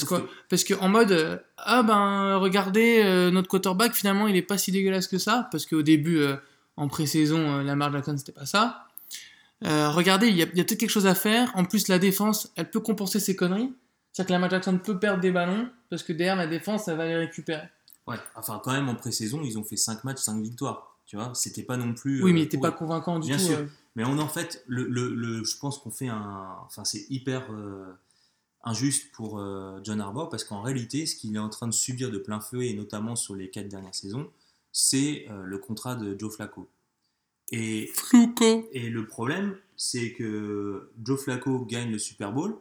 Parce 0.00 0.04
que, 0.22 0.28
parce 0.48 0.64
que 0.64 0.74
en 0.74 0.88
mode 0.88 1.12
euh, 1.12 1.38
ah 1.58 1.82
ben 1.82 2.36
regardez 2.36 3.02
euh, 3.04 3.30
notre 3.30 3.48
quarterback 3.48 3.94
finalement 3.94 4.26
il 4.26 4.36
est 4.36 4.42
pas 4.42 4.58
si 4.58 4.72
dégueulasse 4.72 5.06
que 5.08 5.18
ça 5.18 5.48
parce 5.50 5.66
qu'au 5.66 5.82
début 5.82 6.18
euh, 6.18 6.36
en 6.76 6.88
pré-saison 6.88 7.62
Lamar 7.62 7.92
Jackson 7.92 8.16
c'était 8.16 8.32
pas 8.32 8.46
ça. 8.46 8.86
regardez 9.62 10.28
il 10.28 10.36
y 10.36 10.42
a, 10.42 10.44
a 10.44 10.48
peut-être 10.48 10.78
quelque 10.78 10.90
chose 10.90 11.06
à 11.06 11.14
faire. 11.14 11.50
En 11.54 11.64
plus 11.64 11.88
la 11.88 11.98
défense 11.98 12.52
elle 12.56 12.70
peut 12.70 12.80
compenser 12.80 13.20
ses 13.20 13.36
conneries. 13.36 13.72
C'est-à-dire 14.12 14.28
que 14.28 14.32
Lamar 14.32 14.50
Jackson 14.50 14.78
peut 14.78 14.98
perdre 14.98 15.20
des 15.20 15.32
ballons 15.32 15.68
parce 15.90 16.02
que 16.02 16.12
derrière 16.12 16.36
la 16.36 16.46
défense 16.46 16.88
elle 16.88 16.96
va 16.96 17.06
les 17.06 17.16
récupérer. 17.16 17.68
Ouais. 18.06 18.16
Enfin 18.34 18.60
quand 18.62 18.72
même 18.72 18.88
en 18.88 18.94
pré-saison 18.94 19.42
ils 19.44 19.58
ont 19.58 19.64
fait 19.64 19.76
5 19.76 20.04
matchs 20.04 20.20
5 20.20 20.42
victoires. 20.42 20.96
Tu 21.06 21.16
vois 21.16 21.32
c'était 21.34 21.62
pas 21.62 21.76
non 21.76 21.94
plus. 21.94 22.22
Oui 22.22 22.32
mais 22.32 22.42
était 22.42 22.58
pas 22.58 22.70
convaincant 22.70 23.18
du 23.18 23.28
Bien 23.28 23.36
tout. 23.38 23.44
Sûr. 23.44 23.66
Mais 23.96 24.04
on 24.04 24.18
en 24.18 24.28
fait, 24.28 24.64
le, 24.66 24.86
le, 24.88 25.44
je 25.44 25.56
pense 25.58 25.78
qu'on 25.78 25.90
fait 25.90 26.08
un. 26.08 26.56
Enfin, 26.66 26.84
c'est 26.84 27.06
hyper 27.10 27.46
euh, 27.52 27.92
injuste 28.64 29.12
pour 29.12 29.38
euh, 29.38 29.78
John 29.82 30.00
Harbaugh 30.00 30.28
parce 30.28 30.44
qu'en 30.44 30.62
réalité, 30.62 31.06
ce 31.06 31.16
qu'il 31.16 31.34
est 31.36 31.40
en 31.40 31.48
train 31.48 31.66
de 31.66 31.72
subir 31.72 32.10
de 32.10 32.18
plein 32.18 32.40
feu, 32.40 32.62
et 32.62 32.74
notamment 32.74 33.16
sur 33.16 33.34
les 33.34 33.50
quatre 33.50 33.68
dernières 33.68 33.94
saisons, 33.94 34.30
c'est 34.72 35.26
euh, 35.30 35.44
le 35.44 35.58
contrat 35.58 35.94
de 35.94 36.18
Joe 36.18 36.34
Flacco. 36.34 36.68
Et, 37.52 37.90
Flacco. 37.94 38.68
et 38.72 38.88
le 38.88 39.06
problème, 39.06 39.56
c'est 39.76 40.12
que 40.12 40.90
Joe 41.02 41.20
Flacco 41.22 41.64
gagne 41.64 41.90
le 41.90 41.98
Super 41.98 42.32
Bowl. 42.32 42.56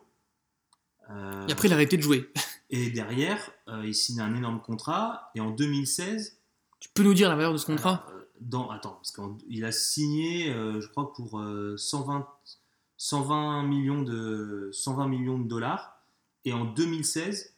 et 1.09 1.51
après, 1.51 1.67
il 1.67 1.71
a 1.71 1.75
arrêté 1.75 1.97
de 1.97 2.01
jouer. 2.01 2.29
et 2.69 2.89
derrière, 2.89 3.51
il 3.83 3.95
signe 3.95 4.19
un 4.19 4.35
énorme 4.35 4.61
contrat. 4.61 5.31
Et 5.35 5.39
en 5.39 5.51
2016. 5.51 6.37
Tu 6.79 6.89
peux 6.93 7.03
nous 7.03 7.13
dire 7.13 7.29
la 7.29 7.35
valeur 7.35 7.53
de 7.53 7.57
ce 7.57 7.65
contrat? 7.65 8.05
dans, 8.49 8.69
attends, 8.69 8.93
parce 8.93 9.11
qu'il 9.11 9.65
a 9.65 9.71
signé, 9.71 10.51
euh, 10.51 10.81
je 10.81 10.87
crois, 10.87 11.13
pour 11.13 11.31
120, 11.31 11.39
euh, 11.39 12.23
120, 12.97 13.63
millions 13.63 14.01
de, 14.01 14.69
120 14.73 15.07
millions 15.07 15.37
de 15.37 15.47
dollars. 15.47 15.92
Et 16.45 16.53
en 16.53 16.65
2016, 16.65 17.53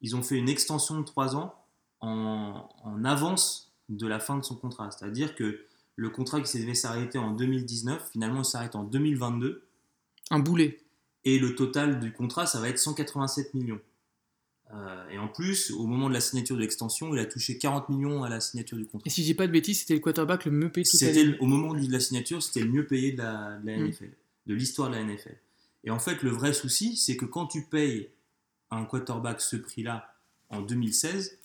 ils 0.00 0.16
ont 0.16 0.22
fait 0.22 0.36
une 0.36 0.48
extension 0.48 0.98
de 1.00 1.04
3 1.04 1.36
ans 1.36 1.54
en, 2.00 2.68
en 2.82 3.04
avance 3.04 3.72
de 3.88 4.06
la 4.06 4.20
fin 4.20 4.36
de 4.36 4.44
son 4.44 4.56
contrat. 4.56 4.90
C'est-à-dire 4.90 5.34
que 5.34 5.66
le 5.96 6.10
contrat 6.10 6.40
qui 6.40 6.58
devait 6.58 6.74
s'arrêter 6.74 7.18
en 7.18 7.32
2019, 7.32 8.10
finalement, 8.12 8.42
il 8.42 8.44
s'arrête 8.44 8.74
en 8.74 8.84
2022. 8.84 9.62
Un 10.30 10.38
boulet. 10.38 10.80
Et 11.24 11.38
le 11.38 11.54
total 11.54 12.00
du 12.00 12.12
contrat, 12.12 12.46
ça 12.46 12.60
va 12.60 12.68
être 12.68 12.78
187 12.78 13.54
millions. 13.54 13.80
Euh, 14.74 15.08
et 15.10 15.18
en 15.18 15.28
plus, 15.28 15.70
au 15.70 15.86
moment 15.86 16.08
de 16.08 16.14
la 16.14 16.20
signature 16.20 16.56
de 16.56 16.62
l'extension, 16.62 17.14
il 17.14 17.20
a 17.20 17.26
touché 17.26 17.58
40 17.58 17.90
millions 17.90 18.24
à 18.24 18.30
la 18.30 18.40
signature 18.40 18.78
du 18.78 18.86
contrat. 18.86 19.06
Et 19.06 19.10
si 19.10 19.20
je 19.22 19.26
dis 19.26 19.34
pas 19.34 19.46
de 19.46 19.52
bêtises, 19.52 19.80
c'était 19.80 19.94
le 19.94 20.00
quarterback 20.00 20.46
le 20.46 20.52
mieux 20.52 20.72
payé 20.72 20.86
toute 20.86 21.00
l'année 21.02 21.36
Au 21.40 21.46
moment 21.46 21.74
de 21.74 21.92
la 21.92 22.00
signature, 22.00 22.42
c'était 22.42 22.60
le 22.60 22.70
mieux 22.70 22.86
payé 22.86 23.12
de 23.12 23.18
la, 23.18 23.58
de 23.58 23.66
la 23.66 23.76
mm. 23.76 23.88
NFL, 23.88 24.10
de 24.46 24.54
l'histoire 24.54 24.88
de 24.88 24.96
la 24.96 25.04
NFL. 25.04 25.36
Et 25.84 25.90
en 25.90 25.98
fait, 25.98 26.22
le 26.22 26.30
vrai 26.30 26.54
souci, 26.54 26.96
c'est 26.96 27.16
que 27.16 27.26
quand 27.26 27.46
tu 27.46 27.62
payes 27.62 28.08
un 28.72 28.84
quarterback 28.84 29.40
ce 29.40 29.56
prix-là 29.56 30.14
en 30.50 30.60
2016, 30.60 31.38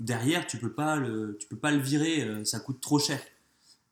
derrière, 0.00 0.46
tu 0.46 0.58
peux 0.58 0.72
pas 0.72 0.96
le, 0.96 1.38
peux 1.48 1.56
pas 1.56 1.72
le 1.72 1.78
virer, 1.78 2.22
euh, 2.22 2.44
ça 2.44 2.60
coûte 2.60 2.80
trop 2.80 2.98
cher. 2.98 3.20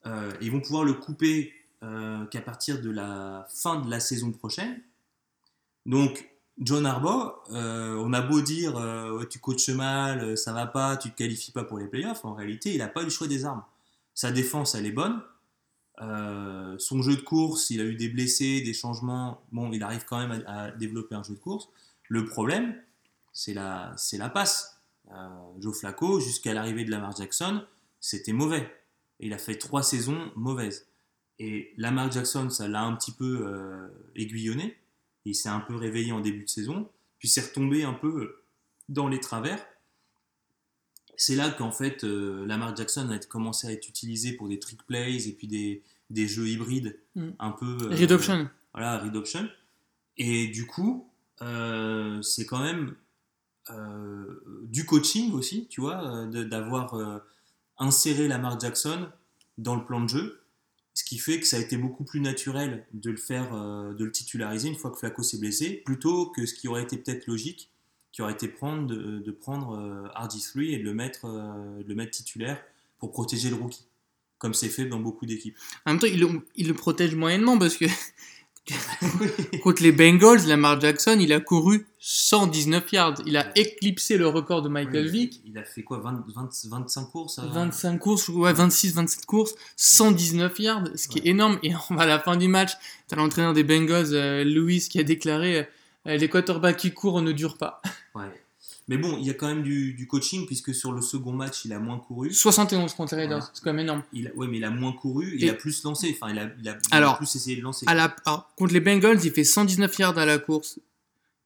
Euh, 0.07 0.33
ils 0.41 0.51
vont 0.51 0.61
pouvoir 0.61 0.85
le 0.85 0.95
couper 0.95 1.55
qu'à 2.31 2.41
partir 2.41 2.81
de 2.81 2.91
la 2.91 3.49
fin 3.53 3.81
de 3.81 3.91
la 3.91 3.99
saison 3.99 4.31
prochaine. 4.31 4.81
Donc, 5.85 6.33
John 6.59 6.85
Harbaugh, 6.85 7.35
euh, 7.51 7.97
on 7.97 8.13
a 8.13 8.21
beau 8.21 8.41
dire 8.41 8.77
euh, 8.77 9.25
tu 9.25 9.39
coaches 9.39 9.71
mal, 9.71 10.21
euh, 10.21 10.37
ça 10.37 10.53
va 10.53 10.67
pas, 10.67 10.97
tu 10.97 11.11
te 11.11 11.17
qualifies 11.17 11.51
pas 11.51 11.65
pour 11.65 11.79
les 11.79 11.87
playoffs, 11.87 12.25
en 12.25 12.35
réalité, 12.35 12.73
il 12.73 12.79
n'a 12.79 12.89
pas 12.89 13.01
eu 13.01 13.05
le 13.05 13.11
choix 13.11 13.27
des 13.27 13.45
armes. 13.45 13.65
Sa 14.15 14.31
défense, 14.31 14.75
elle 14.75 14.87
est 14.87 14.93
bonne. 14.93 15.23
son 16.79 17.03
jeu 17.03 17.17
de 17.17 17.23
course, 17.23 17.71
il 17.71 17.81
a 17.81 17.85
eu 17.85 17.97
des 17.97 18.09
blessés, 18.09 18.61
des 18.61 18.75
changements. 18.75 19.41
Bon, 19.53 19.73
il 19.73 19.83
arrive 19.83 20.05
quand 20.05 20.19
même 20.19 20.45
à, 20.47 20.71
développer 20.71 21.15
un 21.15 21.23
jeu 21.23 21.35
de 21.35 21.41
course. 21.41 21.69
Le 22.13 22.27
problème, 22.27 22.77
c'est 23.33 23.55
la, 23.55 23.95
c'est 23.97 24.19
la 24.19 24.29
passe. 24.29 24.83
euh, 25.11 25.29
Joe 25.61 25.75
Flacco, 25.79 26.21
jusqu'à 26.21 26.53
l'arrivée 26.53 26.85
de 26.85 26.91
Lamar 26.91 27.17
Jackson, 27.17 27.65
c'était 28.01 28.33
mauvais. 28.35 28.71
Il 29.19 29.33
a 29.33 29.39
fait 29.39 29.57
trois 29.57 29.83
saisons 29.83 30.31
mauvaises. 30.37 30.87
Et 31.39 31.73
Lamar 31.79 32.11
Jackson, 32.13 32.51
ça 32.51 32.69
l'a 32.69 32.83
un 32.83 32.95
petit 32.97 33.13
peu 33.13 33.47
euh, 33.47 33.89
aiguillonné. 34.15 34.77
Il 35.25 35.35
s'est 35.35 35.49
un 35.49 35.61
peu 35.61 35.75
réveillé 35.75 36.13
en 36.13 36.21
début 36.21 36.45
de 36.45 36.51
saison, 36.51 36.91
puis 37.19 37.29
s'est 37.29 37.41
retombé 37.41 37.83
un 37.85 37.95
peu 37.95 38.43
dans 38.91 39.09
les 39.09 39.19
travers. 39.21 39.65
C'est 41.17 41.37
là 41.37 41.51
qu'en 41.51 41.73
fait, 41.73 42.05
euh, 42.05 42.45
Lamar 42.47 42.75
Jackson 42.77 43.09
a 43.11 43.19
commencé 43.21 43.67
à 43.69 43.73
être 43.73 43.89
utilisé 43.89 44.33
pour 44.33 44.49
des 44.49 44.59
trick 44.59 44.83
plays 44.87 45.29
et 45.29 45.33
puis 45.33 45.47
des, 45.47 45.83
des 46.11 46.27
jeux 46.29 46.49
hybrides 46.49 46.99
Mm. 47.15 47.31
un 47.39 47.51
peu. 47.53 47.77
Read 47.91 48.11
option. 48.13 48.51
voilà, 48.75 48.99
read 48.99 49.15
option. 49.17 49.49
Et 50.17 50.49
du 50.49 50.67
coup, 50.67 51.09
euh, 51.43 52.23
c'est 52.23 52.47
quand 52.47 52.61
même 52.63 52.95
euh, 53.71 54.41
du 54.65 54.85
coaching 54.87 55.33
aussi, 55.33 55.67
tu 55.69 55.81
vois, 55.81 56.03
euh, 56.05 56.45
d'avoir 56.45 56.95
euh, 56.95 57.19
inséré 57.79 58.29
Lamar 58.29 58.59
Jackson 58.59 59.09
dans 59.59 59.77
le 59.77 59.85
plan 59.85 60.01
de 60.01 60.09
jeu, 60.09 60.41
ce 60.95 61.05
qui 61.05 61.19
fait 61.19 61.41
que 61.41 61.47
ça 61.47 61.57
a 61.57 61.61
été 61.61 61.77
beaucoup 61.77 62.05
plus 62.05 62.21
naturel 62.21 62.87
de 62.93 63.11
le 63.11 63.17
faire, 63.17 63.53
de 63.55 64.05
le 64.05 64.11
titulariser 64.13 64.69
une 64.69 64.75
fois 64.77 64.91
que 64.91 64.99
Flacco 64.99 65.23
s'est 65.23 65.39
blessé, 65.39 65.83
plutôt 65.85 66.27
que 66.31 66.45
ce 66.47 66.55
qui 66.55 66.69
aurait 66.69 66.83
été 66.83 66.97
peut-être 66.99 67.27
logique, 67.27 67.71
qui 68.13 68.21
aurait 68.21 68.33
été 68.35 68.47
prendre, 68.49 68.87
de, 68.87 69.31
prendre 69.31 69.73
euh, 69.79 70.07
RG3 70.09 70.71
et 70.75 70.79
de 70.79 70.83
le 70.85 70.93
mettre, 70.93 71.27
de 71.27 71.89
le 71.89 71.95
mettre 71.95 72.11
titulaire 72.11 72.63
pour 72.99 73.11
protéger 73.11 73.49
le 73.49 73.57
rookie, 73.57 73.87
comme 74.39 74.53
c'est 74.53 74.69
fait 74.69 74.85
dans 74.85 75.01
beaucoup 75.01 75.25
d'équipes. 75.25 75.57
En 75.87 75.93
même 75.93 75.99
temps, 76.01 76.07
il, 76.09 76.21
le- 76.21 76.47
il 76.57 76.69
le 76.69 76.75
protège 76.75 77.15
moyennement 77.15 77.59
parce 77.59 77.77
que 77.79 77.87
contre 79.63 79.83
les 79.83 79.93
Bengals, 79.93 80.47
Lamar 80.47 80.81
Jackson, 80.81 81.17
il 81.21 81.33
a 81.33 81.41
couru 81.41 81.87
119 81.99 82.93
yards. 82.93 83.15
Il 83.27 83.37
a 83.37 83.51
éclipsé 83.57 84.17
le 84.17 84.27
record 84.29 84.63
de 84.63 84.69
Michael 84.69 85.05
Oui, 85.07 85.11
Vick. 85.11 85.41
Il 85.45 85.59
a 85.59 85.65
fait 85.65 85.83
quoi 85.83 85.99
20, 85.99 86.25
20 86.35 86.51
25 86.71 87.05
courses 87.11 87.39
à- 87.39 87.47
25 87.47 87.99
courses, 87.99 88.29
ouais, 88.29 88.53
26, 88.53 88.95
27 88.95 89.27
courses, 89.27 89.55
119 89.77 90.59
yards, 90.59 90.85
ce 90.95 91.09
qui 91.09 91.19
est 91.19 91.27
énorme. 91.27 91.59
Et 91.63 91.73
on 91.91 91.95
va 91.95 92.03
à 92.03 92.07
la 92.07 92.19
fin 92.21 92.37
du 92.37 92.49
match, 92.49 92.73
t'as 93.09 93.17
l'entraîneur 93.17 93.53
des 93.53 93.65
Bengals, 93.65 94.13
euh, 94.15 94.45
Louis, 94.45 94.81
qui 94.91 94.99
a 94.99 95.05
déclaré 95.05 95.69
euh, 96.07 96.17
les 96.17 96.29
quarterbacks 96.29 96.77
qui 96.77 96.93
courent 96.93 97.23
ne 97.23 97.33
durent 97.33 97.59
pas. 97.59 97.81
Ouais. 98.15 98.25
Mais 98.89 98.99
bon, 98.99 99.17
il 99.19 99.27
y 99.27 99.31
a 99.31 99.35
quand 99.35 99.47
même 99.47 99.63
du, 99.63 99.95
du 99.95 100.07
coaching 100.07 100.47
puisque 100.47 100.75
sur 100.75 100.93
le 100.93 101.01
second 101.01 101.33
match, 101.33 101.65
il 101.65 101.73
a 101.73 101.79
moins 101.79 101.99
couru. 101.99 102.33
71 102.33 102.95
contre 102.95 103.15
les 103.15 103.23
Raiders, 103.23 103.39
Voilà. 103.39 103.51
c'est 103.55 103.63
quand 103.63 103.73
même 103.73 103.81
énorme. 103.85 104.03
Il 104.13 104.33
ouais, 104.35 104.49
mais 104.49 104.59
il 104.59 104.65
a 104.65 104.71
moins 104.71 104.93
couru, 104.93 105.35
il 105.37 105.45
Et- 105.45 105.51
a 105.51 105.55
plus 105.55 105.83
lancé. 105.85 106.17
Enfin, 106.21 106.33
il 106.33 106.39
a, 106.39 106.51
il 106.61 106.69
a- 106.69 106.73
il 106.73 106.95
a 106.95 106.97
Alors, 106.97 107.17
plus 107.19 107.35
essayé 107.37 107.57
de 107.57 107.63
lancer. 107.63 107.85
À 107.89 107.95
la, 107.95 108.15
alors, 108.27 108.53
contre 108.57 108.75
les 108.75 108.81
Bengals, 108.81 109.21
il 109.25 109.31
fait 109.33 109.45
119 109.45 109.97
yards 109.99 110.19
à 110.19 110.27
la 110.27 110.39
course 110.39 110.81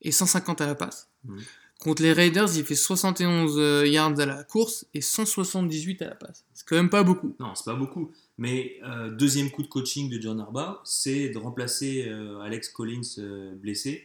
et 0.02 0.12
150 0.12 0.60
à 0.60 0.66
la 0.66 0.74
passe. 0.74 1.08
Mhm. 1.24 1.40
Contre 1.78 2.02
les 2.02 2.14
Raiders, 2.14 2.48
il 2.56 2.64
fait 2.64 2.74
71 2.74 3.56
euh, 3.58 3.86
yards 3.86 4.18
à 4.18 4.24
la 4.24 4.42
course 4.44 4.86
et 4.94 5.02
178 5.02 6.00
à 6.00 6.06
la 6.08 6.14
passe. 6.14 6.44
C'est 6.54 6.66
quand 6.66 6.76
même 6.76 6.88
pas 6.88 7.02
beaucoup. 7.02 7.36
Non, 7.38 7.54
c'est 7.54 7.66
pas 7.66 7.74
beaucoup. 7.74 8.10
Mais 8.38 8.78
euh, 8.84 9.10
deuxième 9.10 9.50
coup 9.50 9.62
de 9.62 9.68
coaching 9.68 10.08
de 10.10 10.18
John 10.20 10.40
Arba, 10.40 10.80
c'est 10.84 11.28
de 11.28 11.36
remplacer 11.38 12.06
euh, 12.08 12.38
Alex 12.40 12.70
Collins 12.70 13.02
euh, 13.18 13.54
blessé 13.56 14.04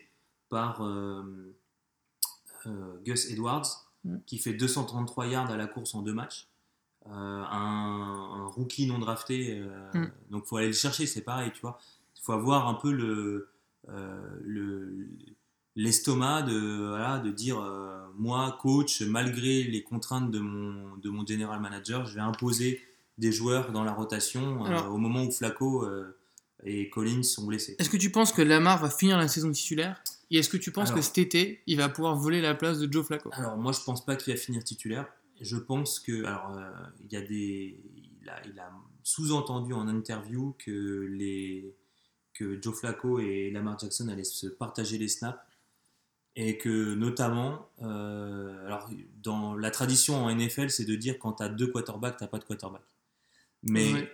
par 0.49 0.81
Gus 3.05 3.29
Edwards, 3.31 3.67
Mm. 4.03 4.17
qui 4.25 4.39
fait 4.39 4.53
233 4.53 5.27
yards 5.27 5.51
à 5.51 5.57
la 5.57 5.67
course 5.67 5.93
en 5.93 6.01
deux 6.01 6.13
matchs. 6.13 6.47
Euh, 7.07 7.09
un, 7.11 8.31
un 8.41 8.45
rookie 8.47 8.87
non 8.87 8.97
drafté, 8.99 9.59
euh, 9.59 9.91
Mm. 9.93 10.11
donc 10.31 10.45
faut 10.45 10.57
aller 10.57 10.67
le 10.67 10.73
chercher, 10.73 11.05
c'est 11.05 11.21
pareil, 11.21 11.51
tu 11.53 11.61
vois. 11.61 11.77
Il 12.17 12.21
faut 12.23 12.33
avoir 12.33 12.67
un 12.67 12.73
peu 12.75 12.91
le 12.91 13.49
euh, 13.89 14.21
le- 14.43 15.07
l'estomac 15.75 16.43
de 16.43 16.87
voilà, 16.89 17.19
de 17.19 17.31
dire 17.31 17.59
euh, 17.59 18.05
moi 18.17 18.57
coach 18.61 19.01
malgré 19.01 19.63
les 19.63 19.83
contraintes 19.83 20.29
de 20.31 20.39
mon 20.39 20.97
de 20.97 21.09
mon 21.09 21.25
general 21.25 21.59
manager 21.61 22.05
je 22.05 22.13
vais 22.15 22.21
imposer 22.21 22.81
des 23.17 23.31
joueurs 23.31 23.71
dans 23.71 23.83
la 23.83 23.93
rotation 23.93 24.63
euh, 24.65 24.67
Alors- 24.67 24.93
au 24.93 24.97
moment 24.97 25.23
où 25.23 25.31
Flacco 25.31 25.85
euh, 25.85 26.17
et 26.63 26.89
Collins 26.89 27.23
sont 27.23 27.45
blessés 27.45 27.75
Est-ce 27.79 27.89
que 27.89 27.97
tu 27.97 28.11
penses 28.11 28.31
que 28.33 28.41
Lamar 28.41 28.79
va 28.81 28.89
finir 28.89 29.17
la 29.17 29.27
saison 29.27 29.51
titulaire? 29.51 30.03
Et 30.31 30.37
est-ce 30.37 30.49
que 30.49 30.57
tu 30.57 30.71
penses 30.71 30.89
Alors- 30.89 30.99
que 30.99 31.05
cet 31.05 31.17
été, 31.17 31.61
il 31.67 31.77
va 31.77 31.89
pouvoir 31.89 32.15
voler 32.15 32.41
la 32.41 32.55
place 32.55 32.79
de 32.79 32.91
Joe 32.91 33.05
Flacco? 33.05 33.29
Alors 33.33 33.57
moi 33.57 33.73
je 33.73 33.81
pense 33.81 34.03
pas 34.03 34.15
qu'il 34.15 34.33
va 34.33 34.39
finir 34.39 34.63
titulaire. 34.63 35.05
Je 35.39 35.57
pense 35.57 35.99
que 35.99 36.23
alors 36.23 36.55
euh, 36.57 36.71
il 37.05 37.11
y 37.13 37.17
a 37.17 37.21
des 37.21 37.79
il 38.21 38.29
a, 38.29 38.41
il 38.45 38.59
a 38.59 38.71
sous-entendu 39.03 39.73
en 39.73 39.87
interview 39.87 40.55
que 40.57 41.07
les 41.11 41.75
que 42.33 42.61
Joe 42.61 42.73
Flacco 42.73 43.19
et 43.19 43.51
Lamar 43.51 43.77
Jackson 43.77 44.07
allaient 44.07 44.23
se 44.23 44.47
partager 44.47 44.97
les 44.97 45.07
snaps. 45.07 45.39
Et 46.37 46.57
que 46.57 46.95
notamment, 46.95 47.67
euh, 47.81 48.65
alors 48.65 48.89
dans 49.21 49.53
la 49.53 49.69
tradition 49.69 50.23
en 50.23 50.33
NFL, 50.33 50.69
c'est 50.69 50.85
de 50.85 50.95
dire 50.95 51.19
quand 51.19 51.33
tu 51.33 51.43
as 51.43 51.49
deux 51.49 51.67
quarterbacks, 51.67 52.15
tu 52.17 52.25
pas 52.25 52.37
de 52.39 52.45
quarterback. 52.45 52.83
Mais 53.63 54.09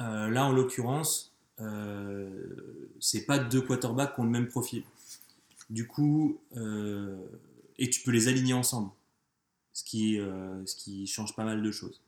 euh, 0.00 0.28
là, 0.30 0.46
en 0.46 0.52
l'occurrence, 0.52 1.32
euh, 1.60 2.90
c'est 2.98 3.24
pas 3.24 3.38
deux 3.38 3.60
quarterbacks 3.60 4.14
qui 4.14 4.20
ont 4.20 4.24
le 4.24 4.30
même 4.30 4.48
profil. 4.48 4.82
Du 5.70 5.86
coup, 5.86 6.40
euh, 6.56 7.16
et 7.78 7.88
tu 7.88 8.02
peux 8.02 8.10
les 8.10 8.28
aligner 8.28 8.52
ensemble, 8.52 8.90
ce 9.72 9.84
qui, 9.84 10.18
euh, 10.18 10.64
ce 10.66 10.76
qui 10.76 11.06
change 11.06 11.34
pas 11.34 11.44
mal 11.44 11.62
de 11.62 11.70
choses. 11.70 12.02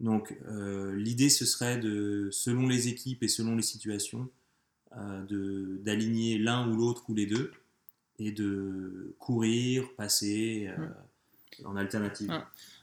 Donc, 0.00 0.36
euh, 0.48 0.96
l'idée, 0.96 1.28
ce 1.28 1.44
serait 1.44 1.78
de, 1.78 2.28
selon 2.32 2.66
les 2.66 2.88
équipes 2.88 3.22
et 3.22 3.28
selon 3.28 3.54
les 3.54 3.62
situations, 3.62 4.28
d'aligner 4.90 6.36
l'un 6.36 6.68
ou 6.68 6.76
l'autre 6.76 7.04
ou 7.08 7.14
les 7.14 7.24
deux 7.24 7.50
et 8.18 8.30
de 8.30 9.14
courir, 9.18 9.88
passer 9.96 10.68
en 11.64 11.76
alternative. 11.76 12.30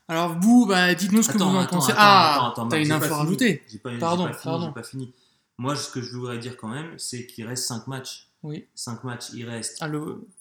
Alors 0.08 0.40
vous, 0.40 0.66
bah, 0.66 0.96
dites-nous 0.96 1.22
ce 1.22 1.32
que 1.32 1.38
vous 1.38 1.44
en 1.44 1.60
attends, 1.60 1.78
pensez. 1.78 1.92
attends, 1.92 2.00
ah, 2.02 2.68
t'as 2.68 2.82
une 2.82 2.92
info 2.92 3.14
à 3.14 3.18
rajouter. 3.18 3.62
J'ai 3.68 3.78
Pardon, 3.78 4.24
pas 4.26 4.34
fini, 4.34 4.44
pardon. 4.44 4.66
j'ai 4.66 4.74
pas 4.74 4.84
fini. 4.84 5.14
Moi, 5.60 5.76
ce 5.76 5.92
que 5.92 6.02
je 6.02 6.16
voudrais 6.16 6.40
dire 6.40 6.58
quand 6.58 6.68
même, 6.68 6.98
c'est 6.98 7.28
qu'il 7.28 7.46
reste 7.46 7.66
5 7.66 7.86
matchs. 7.88 8.29
Oui. 8.44 8.66
5 8.76 9.04
matchs, 9.04 9.32
il 9.34 9.46
reste 9.46 9.78
Ah, 9.82 9.90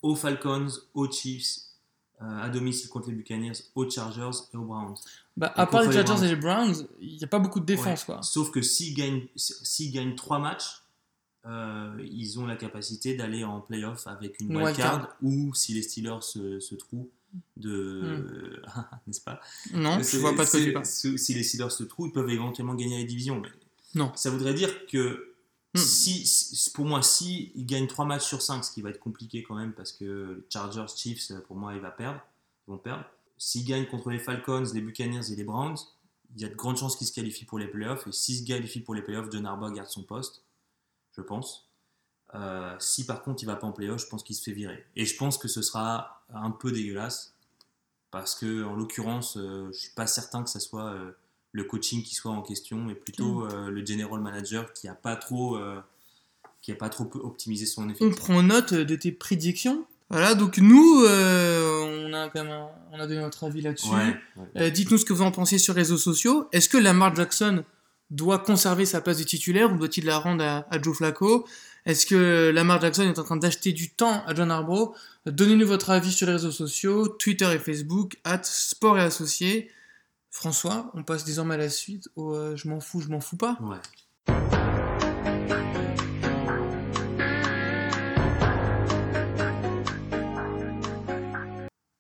aux 0.02 0.14
Falcons, 0.16 0.68
aux 0.94 1.11
Chiefs, 1.11 1.58
euh, 2.22 2.24
à 2.42 2.48
domicile 2.48 2.88
contre 2.90 3.08
les 3.11 3.14
Buccaneers, 3.16 3.52
aux 3.74 3.88
Chargers 3.90 4.30
et 4.52 4.56
aux 4.56 4.64
Browns. 4.64 4.94
Bah, 5.37 5.52
à 5.56 5.66
part 5.66 5.82
les 5.82 5.92
Chargers 5.92 6.04
Browns. 6.04 6.24
et 6.24 6.28
les 6.28 6.37
Browns, 6.37 6.87
il 7.00 7.16
n'y 7.16 7.24
a 7.24 7.28
pas 7.28 7.38
beaucoup 7.38 7.61
de 7.61 7.64
défense. 7.66 8.00
Ouais. 8.08 8.14
Quoi. 8.14 8.22
Sauf 8.22 8.50
que 8.50 8.62
s'ils 8.62 8.94
gagnent, 8.94 9.26
s'ils 9.37 9.92
gagnent 9.92 10.14
3 10.14 10.38
matchs, 10.38 10.82
euh, 11.46 11.96
ils 12.11 12.38
ont 12.38 12.46
la 12.46 12.56
capacité 12.56 13.14
d'aller 13.16 13.42
en 13.44 13.61
playoff 13.61 14.06
avec 14.06 14.40
une 14.40 14.48
wildcard 14.56 14.94
wildcard. 14.96 15.16
ou 15.22 15.54
si 15.54 15.72
les 15.74 15.82
Steelers 15.82 16.20
se, 16.22 16.61
se 16.61 16.74
trouvent 16.74 17.06
de. 17.56 18.62
N'est-ce 19.06 19.20
pas? 19.20 19.40
Non, 19.72 19.98
je 19.98 20.02
C'est- 20.04 20.18
vois 20.18 20.34
pas 20.34 20.46
tu 20.46 20.72
parles. 20.72 20.84
Si 20.87 21.18
si 21.18 21.34
les 21.34 21.42
Steelers 21.42 21.70
se 21.70 21.84
trouvent, 21.84 22.08
ils 22.08 22.12
peuvent 22.12 22.30
éventuellement 22.30 22.74
gagner 22.74 22.98
la 22.98 23.04
division. 23.04 23.40
Mais 23.40 23.48
Non. 23.94 24.12
Ça 24.16 24.30
voudrait 24.30 24.54
dire 24.54 24.87
que 24.87 25.27
Hmm. 25.74 25.78
si, 25.78 26.70
pour 26.74 26.87
moi, 26.87 27.02
si 27.02 27.52
ils 27.54 27.66
gagnent 27.66 27.87
3 27.87 28.07
matchs 28.07 28.24
sur 28.24 28.40
5, 28.40 28.64
ce 28.64 28.72
qui 28.72 28.81
va 28.81 28.90
être 28.90 29.00
compliqué 29.00 29.42
quand 29.42 29.54
même 29.54 29.72
parce 29.72 29.92
que 29.92 30.46
Chargers, 30.48 30.87
Chiefs, 30.96 31.33
pour 31.46 31.57
moi, 31.57 31.74
ils 31.74 31.81
vont 31.81 31.92
perdre. 31.96 32.20
Ils 32.66 32.70
vont 32.70 32.78
perdre. 32.78 33.04
S'ils 33.37 33.64
gagnent 33.64 33.87
contre 33.87 34.11
les 34.11 34.18
Falcons, 34.18 34.64
les 34.72 34.81
Buccaneers 34.81 35.31
et 35.31 35.37
les 35.37 35.44
Browns, 35.44 35.76
il 36.35 36.42
y 36.42 36.44
a 36.44 36.48
de 36.48 36.54
grandes 36.54 36.76
chances 36.76 36.96
qu'ils 36.96 37.07
se 37.07 37.12
qualifient 37.12 37.44
pour 37.44 37.59
les 37.59 37.68
playoffs. 37.68 38.07
Et 38.07 38.12
s'ils 38.12 38.38
se 38.38 38.44
qualifient 38.44 38.81
pour 38.81 38.94
les 38.94 39.02
playoffs, 39.02 39.31
John 39.31 39.46
Harbaugh 39.46 39.72
garde 39.72 39.88
son 39.88 40.02
poste, 40.02 40.42
je 41.16 41.22
pense. 41.22 41.68
Euh, 42.35 42.76
si 42.78 43.07
par 43.07 43.22
contre 43.22 43.42
il 43.42 43.46
va 43.46 43.57
pas 43.57 43.66
en 43.66 43.72
playoff, 43.72 44.00
je 44.02 44.07
pense 44.07 44.22
qu'il 44.22 44.37
se 44.37 44.42
fait 44.42 44.52
virer. 44.52 44.85
Et 44.96 45.07
je 45.07 45.16
pense 45.16 45.38
que 45.38 45.48
ce 45.48 45.62
sera 45.62 46.22
un 46.33 46.50
peu 46.50 46.72
dégueulasse 46.72 47.35
parce 48.11 48.35
que 48.35 48.64
en 48.64 48.74
l'occurrence, 48.74 49.37
euh, 49.37 49.70
je 49.72 49.78
suis 49.78 49.94
pas 49.94 50.07
certain 50.07 50.42
que 50.42 50.50
ça 50.50 50.61
soit 50.61 50.92
euh, 50.92 51.12
le 51.59 51.64
coaching 51.64 52.03
qui 52.03 52.14
soit 52.14 52.31
en 52.33 52.40
question, 52.42 52.79
mais 52.79 52.94
plutôt 52.94 53.44
euh, 53.44 53.68
le 53.71 53.85
general 53.85 54.21
manager 54.21 54.73
qui 54.73 54.88
a 54.88 54.94
pas 54.94 55.16
trop, 55.16 55.57
euh, 55.57 55.79
qui 56.62 56.73
a 56.73 56.75
pas 56.75 56.88
trop 56.88 57.11
optimisé 57.23 57.66
son 57.66 57.83
On 57.83 57.88
effectif. 57.90 58.16
prend 58.16 58.42
note 58.42 58.73
de 58.75 58.97
tes 58.97 59.12
prédictions. 59.12 59.85
Voilà, 60.11 60.35
donc 60.35 60.57
nous, 60.57 61.03
euh, 61.05 62.07
on, 62.09 62.12
a 62.14 62.31
quand 62.31 62.42
même 62.42 62.53
un- 62.53 62.68
on 62.92 62.99
a 63.01 63.07
donné 63.07 63.21
notre 63.21 63.44
avis 63.44 63.61
là-dessus. 63.61 63.90
Ouais, 63.90 64.16
ouais. 64.37 64.47
Euh, 64.62 64.71
Dites-nous 64.71 64.97
ce 64.97 65.05
que 65.05 65.12
vous 65.12 65.21
en 65.23 65.31
pensez 65.31 65.59
sur 65.59 65.75
les 65.75 65.83
réseaux 65.83 65.99
sociaux. 65.99 66.49
Est-ce 66.53 66.71
que 66.71 66.79
Lamar 66.79 67.14
Jackson 67.14 67.62
doit 68.11 68.38
conserver 68.38 68.87
sa 68.87 69.03
place 69.03 69.18
de 69.18 69.25
titulaire 69.25 69.71
ou 69.71 69.77
doit-il 69.77 70.07
la 70.07 70.16
rendre 70.18 70.42
à, 70.42 70.66
à 70.71 70.81
Joe 70.81 70.97
Flacco? 70.97 71.47
Est-ce 71.85 72.07
que 72.07 72.51
Lamar 72.55 72.81
Jackson 72.81 73.03
est 73.03 73.18
en 73.18 73.23
train 73.25 73.37
d'acheter 73.37 73.73
du 73.73 73.90
temps 73.90 74.23
à 74.27 74.35
John 74.35 74.51
Harbaugh? 74.51 74.94
Donnez-nous 75.27 75.66
votre 75.66 75.90
avis 75.90 76.11
sur 76.12 76.27
les 76.27 76.33
réseaux 76.35 76.53
sociaux, 76.53 77.09
Twitter 77.09 77.51
et 77.55 77.59
Facebook, 77.59 78.16
at 78.25 78.40
Sport 78.44 78.99
et 78.99 79.03
Associés. 79.03 79.71
François, 80.30 80.90
on 80.94 81.02
passe 81.02 81.24
désormais 81.24 81.54
à 81.54 81.58
la 81.58 81.70
suite 81.70 82.08
au 82.16 82.34
euh, 82.34 82.56
Je 82.56 82.68
m'en 82.68 82.80
fous, 82.80 83.00
je 83.00 83.08
m'en 83.08 83.20
fous 83.20 83.36
pas. 83.36 83.58
Ouais. 83.60 83.78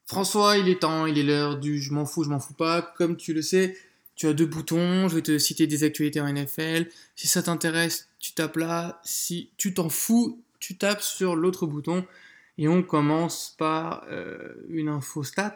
François, 0.06 0.58
il 0.58 0.68
est 0.68 0.80
temps, 0.80 1.06
il 1.06 1.18
est 1.18 1.22
l'heure 1.22 1.58
du 1.58 1.80
je 1.80 1.92
m'en 1.92 2.04
fous, 2.04 2.24
je 2.24 2.28
m'en 2.28 2.40
fous 2.40 2.54
pas. 2.54 2.82
Comme 2.82 3.16
tu 3.16 3.32
le 3.32 3.42
sais, 3.42 3.76
tu 4.16 4.26
as 4.26 4.32
deux 4.32 4.46
boutons. 4.46 5.08
Je 5.08 5.14
vais 5.14 5.22
te 5.22 5.38
citer 5.38 5.66
des 5.66 5.84
actualités 5.84 6.20
en 6.20 6.32
NFL. 6.32 6.88
Si 7.14 7.28
ça 7.28 7.42
t'intéresse, 7.42 8.08
tu 8.18 8.32
tapes 8.32 8.56
là. 8.56 9.00
Si 9.04 9.50
tu 9.56 9.74
t'en 9.74 9.88
fous, 9.88 10.42
tu 10.58 10.76
tapes 10.76 11.02
sur 11.02 11.36
l'autre 11.36 11.66
bouton. 11.66 12.04
Et 12.58 12.66
on 12.66 12.82
commence 12.82 13.54
par 13.58 14.04
euh, 14.10 14.54
une 14.68 14.88
info 14.88 15.22
stat. 15.22 15.54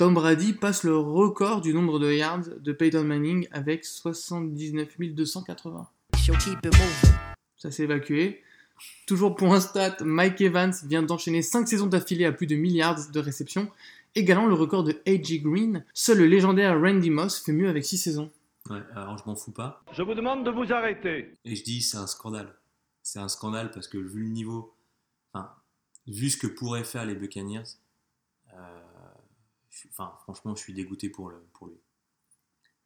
Tom 0.00 0.14
Brady 0.14 0.54
passe 0.54 0.84
le 0.84 0.96
record 0.96 1.60
du 1.60 1.74
nombre 1.74 1.98
de 1.98 2.10
yards 2.10 2.48
de 2.58 2.72
Peyton 2.72 3.04
Manning 3.04 3.46
avec 3.50 3.84
79 3.84 4.96
280. 4.98 5.88
She'll 6.16 6.38
keep 6.38 6.56
it 6.64 6.72
moving. 6.72 7.18
Ça 7.58 7.70
s'est 7.70 7.82
évacué. 7.82 8.42
Toujours 9.06 9.36
pour 9.36 9.52
un 9.52 9.60
stat, 9.60 9.98
Mike 10.00 10.40
Evans 10.40 10.72
vient 10.86 11.02
d'enchaîner 11.02 11.42
5 11.42 11.68
saisons 11.68 11.86
d'affilée 11.86 12.24
à 12.24 12.32
plus 12.32 12.46
de 12.46 12.56
milliards 12.56 13.10
de 13.10 13.20
réceptions, 13.20 13.70
égalant 14.14 14.46
le 14.46 14.54
record 14.54 14.84
de 14.84 15.02
A.J. 15.06 15.40
Green. 15.40 15.84
Seul 15.92 16.16
le 16.16 16.26
légendaire 16.28 16.80
Randy 16.80 17.10
Moss 17.10 17.38
fait 17.38 17.52
mieux 17.52 17.68
avec 17.68 17.84
6 17.84 17.98
saisons. 17.98 18.30
Ouais, 18.70 18.80
alors 18.96 19.18
je 19.18 19.24
m'en 19.26 19.36
fous 19.36 19.52
pas. 19.52 19.84
Je 19.92 20.00
vous 20.00 20.14
demande 20.14 20.46
de 20.46 20.50
vous 20.50 20.72
arrêter. 20.72 21.36
Et 21.44 21.54
je 21.54 21.62
dis, 21.62 21.82
c'est 21.82 21.98
un 21.98 22.06
scandale. 22.06 22.54
C'est 23.02 23.18
un 23.18 23.28
scandale 23.28 23.70
parce 23.70 23.86
que 23.86 23.98
vu 23.98 24.22
le 24.22 24.30
niveau, 24.30 24.74
enfin, 25.34 25.50
vu 26.06 26.30
ce 26.30 26.38
que 26.38 26.46
pourraient 26.46 26.84
faire 26.84 27.04
les 27.04 27.14
Buccaneers, 27.14 27.64
enfin, 29.88 30.12
franchement, 30.22 30.54
je 30.54 30.60
suis 30.62 30.72
dégoûté 30.74 31.08
pour, 31.08 31.28
le, 31.30 31.36
pour 31.54 31.68
lui. 31.68 31.76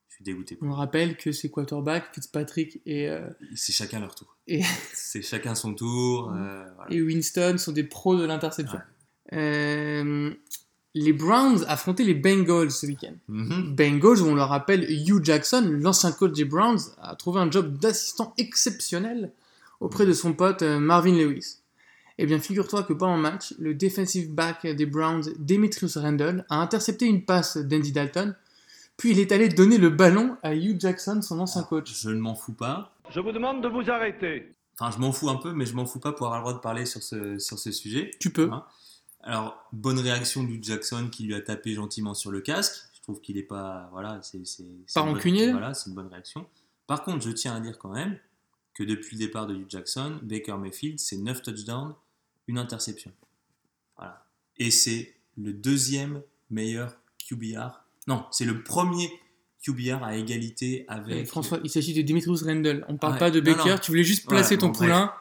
Je 0.09 0.15
suis 0.17 0.25
dégoûté 0.25 0.55
pour 0.55 0.69
On 0.69 0.73
rappelle 0.73 1.17
que 1.17 1.33
c'est 1.33 1.51
quarterback, 1.51 2.15
Fitzpatrick 2.15 2.81
et, 2.87 3.09
euh, 3.09 3.29
lui. 3.41 3.57
C'est 3.57 3.73
chacun 3.73 3.99
leur 4.01 4.15
tour. 4.15 4.37
Et- 4.47 4.63
C'est 4.95 5.23
chacun 5.23 5.55
son 5.55 5.75
tour. 5.75 6.31
euh, 6.33 6.65
voilà. 6.77 6.93
et 6.95 7.03
Winston 7.03 7.57
sont 7.59 7.73
des 7.73 7.85
pros 7.85 8.17
de 8.17 8.25
l'interception. 8.25 8.79
Euh, 9.33 10.33
les 10.95 11.13
Browns 11.13 11.65
affrontaient 11.67 12.05
les 12.05 12.15
Bengals 12.15 12.71
ce 12.71 12.87
week-end. 12.87 13.15
Mhm. 13.27 13.75
Bengals, 13.75 14.21
où 14.23 14.27
on 14.27 14.35
le 14.37 14.43
rappelle, 14.43 14.89
Hugh 14.89 15.25
Jackson, 15.25 15.69
l'ancien 15.81 16.13
coach 16.13 16.33
des 16.33 16.45
Browns, 16.45 16.79
a 16.99 17.17
trouvé 17.17 17.41
un 17.41 17.51
job 17.51 17.77
d'assistant 17.79 18.33
exceptionnel 18.39 19.33
auprès 19.81 20.07
de 20.07 20.13
son 20.13 20.33
pote 20.35 20.63
Marvin 20.63 21.17
Lewis. 21.17 21.57
Eh 22.19 22.27
bien, 22.27 22.39
figure-toi 22.39 22.85
que 22.85 22.93
pendant 22.93 23.17
le 23.17 23.23
match, 23.23 23.55
le 23.59 23.75
defensive 23.75 24.33
back 24.33 24.67
des 24.67 24.87
Browns, 24.87 25.25
Demetrius 25.39 25.97
Randle, 25.97 26.45
a 26.49 26.57
intercepté 26.61 27.07
une 27.07 27.25
passe 27.25 27.57
d'Andy 27.57 27.91
Dalton, 27.93 28.37
puis 28.97 29.11
il 29.11 29.19
est 29.19 29.33
allé 29.33 29.49
donner 29.49 29.79
le 29.79 29.91
ballon 29.91 30.37
à 30.45 30.55
Hugh 30.55 30.81
Jackson, 30.81 31.21
son 31.23 31.41
ancien 31.41 31.65
coach. 31.65 31.93
Je 32.01 32.11
ne 32.11 32.21
m'en 32.21 32.37
fous 32.37 32.53
pas. 32.53 32.93
Je 33.11 33.19
vous 33.19 33.33
demande 33.33 33.63
de 33.63 33.69
vous 33.69 33.91
arrêter. 33.91 34.53
Enfin, 34.79 34.93
je 34.93 34.99
m'en 35.01 35.11
fous 35.13 35.29
un 35.29 35.37
peu, 35.37 35.53
mais 35.53 35.67
je 35.67 35.75
m'en 35.75 35.87
fous 35.87 35.99
pas 35.99 36.13
pour 36.13 36.27
avoir 36.27 36.41
le 36.41 36.45
droit 36.45 36.55
de 36.55 36.61
parler 36.61 36.87
sur 36.87 37.03
ce, 37.03 37.39
sur 37.39 37.59
ce 37.59 37.73
sujet. 37.73 38.11
Tu 38.21 38.31
peux. 38.31 38.49
Hein. 38.53 38.65
Alors, 39.23 39.57
bonne 39.73 39.99
réaction 39.99 40.45
du 40.45 40.61
Jackson 40.63 41.09
qui 41.11 41.25
lui 41.25 41.35
a 41.35 41.41
tapé 41.41 41.75
gentiment 41.75 42.15
sur 42.15 42.31
le 42.31 42.41
casque. 42.41 42.77
Je 42.95 43.01
trouve 43.03 43.21
qu'il 43.21 43.37
est 43.39 43.43
pas. 43.43 43.89
Voilà, 43.93 44.21
c'est. 44.23 44.39
Pas 44.39 45.01
une 45.01 45.07
bonne- 45.07 45.15
rancunier, 45.15 45.47
là 45.47 45.53
Voilà, 45.53 45.75
c'est 45.75 45.91
une 45.91 45.97
bonne 45.97 46.09
réaction. 46.09 46.47
Par 46.87 47.03
contre, 47.03 47.25
je 47.25 47.31
tiens 47.31 47.57
à 47.57 47.61
dire 47.61 47.79
quand 47.79 47.91
même 47.93 48.17
que 48.75 48.85
depuis 48.85 49.17
le 49.17 49.25
départ 49.27 49.47
de 49.47 49.55
Hugh 49.55 49.67
Jackson, 49.69 50.19
Baker 50.23 50.57
Mayfield, 50.59 50.99
c'est 50.99 51.17
9 51.17 51.43
touchdowns, 51.43 51.95
une 52.47 52.59
interception. 52.59 53.13
Voilà. 53.97 54.25
Et 54.59 54.71
c'est 54.71 55.15
le 55.37 55.53
deuxième 55.53 56.23
meilleur 56.51 56.97
QBR. 57.29 57.81
Non, 58.07 58.27
c'est 58.31 58.45
le 58.45 58.63
premier 58.63 59.11
QBR 59.63 60.03
à 60.05 60.17
égalité 60.17 60.81
Et 60.83 60.85
avec. 60.89 61.27
François, 61.27 61.59
il 61.65 61.71
s'agit 61.71 61.95
de 61.95 62.03
Demetrius 62.03 62.43
Randle. 62.43 62.85
On 62.89 62.97
parle 62.97 63.15
Ouais, 63.15 63.19
pas 63.19 63.31
de 63.31 63.41
Baker, 63.41 63.71
non. 63.71 63.79
tu 63.79 63.91
voulais 63.91 64.05
juste 64.05 64.29
placer 64.29 64.55
Ouais, 64.55 64.59
ton 64.61 64.67
bon, 64.69 64.73
bref. 64.73 64.81
poulain. 64.89 65.13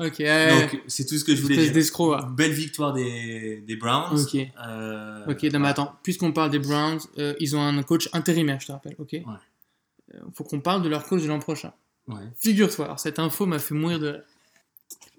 Ok, 0.00 0.16
ouais, 0.18 0.60
Donc, 0.72 0.82
c'est 0.88 1.06
tout 1.06 1.16
ce 1.16 1.24
que 1.24 1.36
je 1.36 1.42
voulais 1.42 1.70
dire. 1.70 2.26
Belle 2.36 2.50
victoire 2.50 2.92
des, 2.92 3.58
des 3.64 3.76
Browns. 3.76 4.18
Ok. 4.20 4.34
Euh, 4.66 5.24
Ok, 5.28 5.42
non 5.44 5.60
mais 5.60 5.68
attends, 5.68 5.94
puisqu'on 6.02 6.32
parle 6.32 6.50
des 6.50 6.58
Browns, 6.58 6.98
euh, 7.18 7.34
ils 7.38 7.54
ont 7.54 7.62
un 7.62 7.80
coach 7.84 8.08
intérimaire, 8.12 8.58
je 8.60 8.66
te 8.66 8.72
rappelle, 8.72 8.96
ok 8.98 9.14
Euh, 9.14 10.18
Faut 10.34 10.42
qu'on 10.44 10.60
parle 10.60 10.82
de 10.82 10.88
leur 10.88 11.04
coach 11.04 11.22
de 11.22 11.28
l'an 11.28 11.38
prochain. 11.38 11.72
Ouais. 12.08 12.16
Figure-toi, 12.40 12.86
alors 12.86 12.98
cette 12.98 13.20
info 13.20 13.46
m'a 13.46 13.60
fait 13.60 13.74
mourir 13.74 14.00
de. 14.00 14.20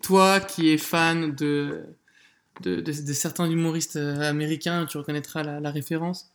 Toi 0.01 0.39
qui 0.39 0.69
es 0.69 0.77
fan 0.77 1.33
de, 1.35 1.83
de, 2.61 2.75
de- 2.81 2.91
de 2.91 3.13
certains 3.13 3.49
humoristes 3.49 3.95
euh, 3.95 4.19
américains, 4.29 4.85
tu 4.85 4.97
reconnaîtras 4.97 5.43
la, 5.43 5.59
la 5.59 5.71
référence. 5.71 6.29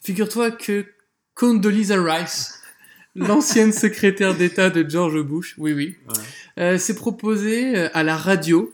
Figure-toi 0.00 0.50
que 0.52 0.86
Condoleezza 1.34 2.00
Rice, 2.02 2.60
l'ancienne 3.14 3.72
secrétaire 3.72 4.36
d'État 4.36 4.70
de 4.70 4.88
George 4.88 5.20
Bush, 5.22 5.54
oui 5.58 5.72
oui, 5.72 5.96
Ouais. 6.08 6.14
euh, 6.62 6.78
s'est 6.78 6.94
proposée 6.94 7.76
euh, 7.76 7.88
à 7.94 8.02
la 8.02 8.16
radio 8.16 8.72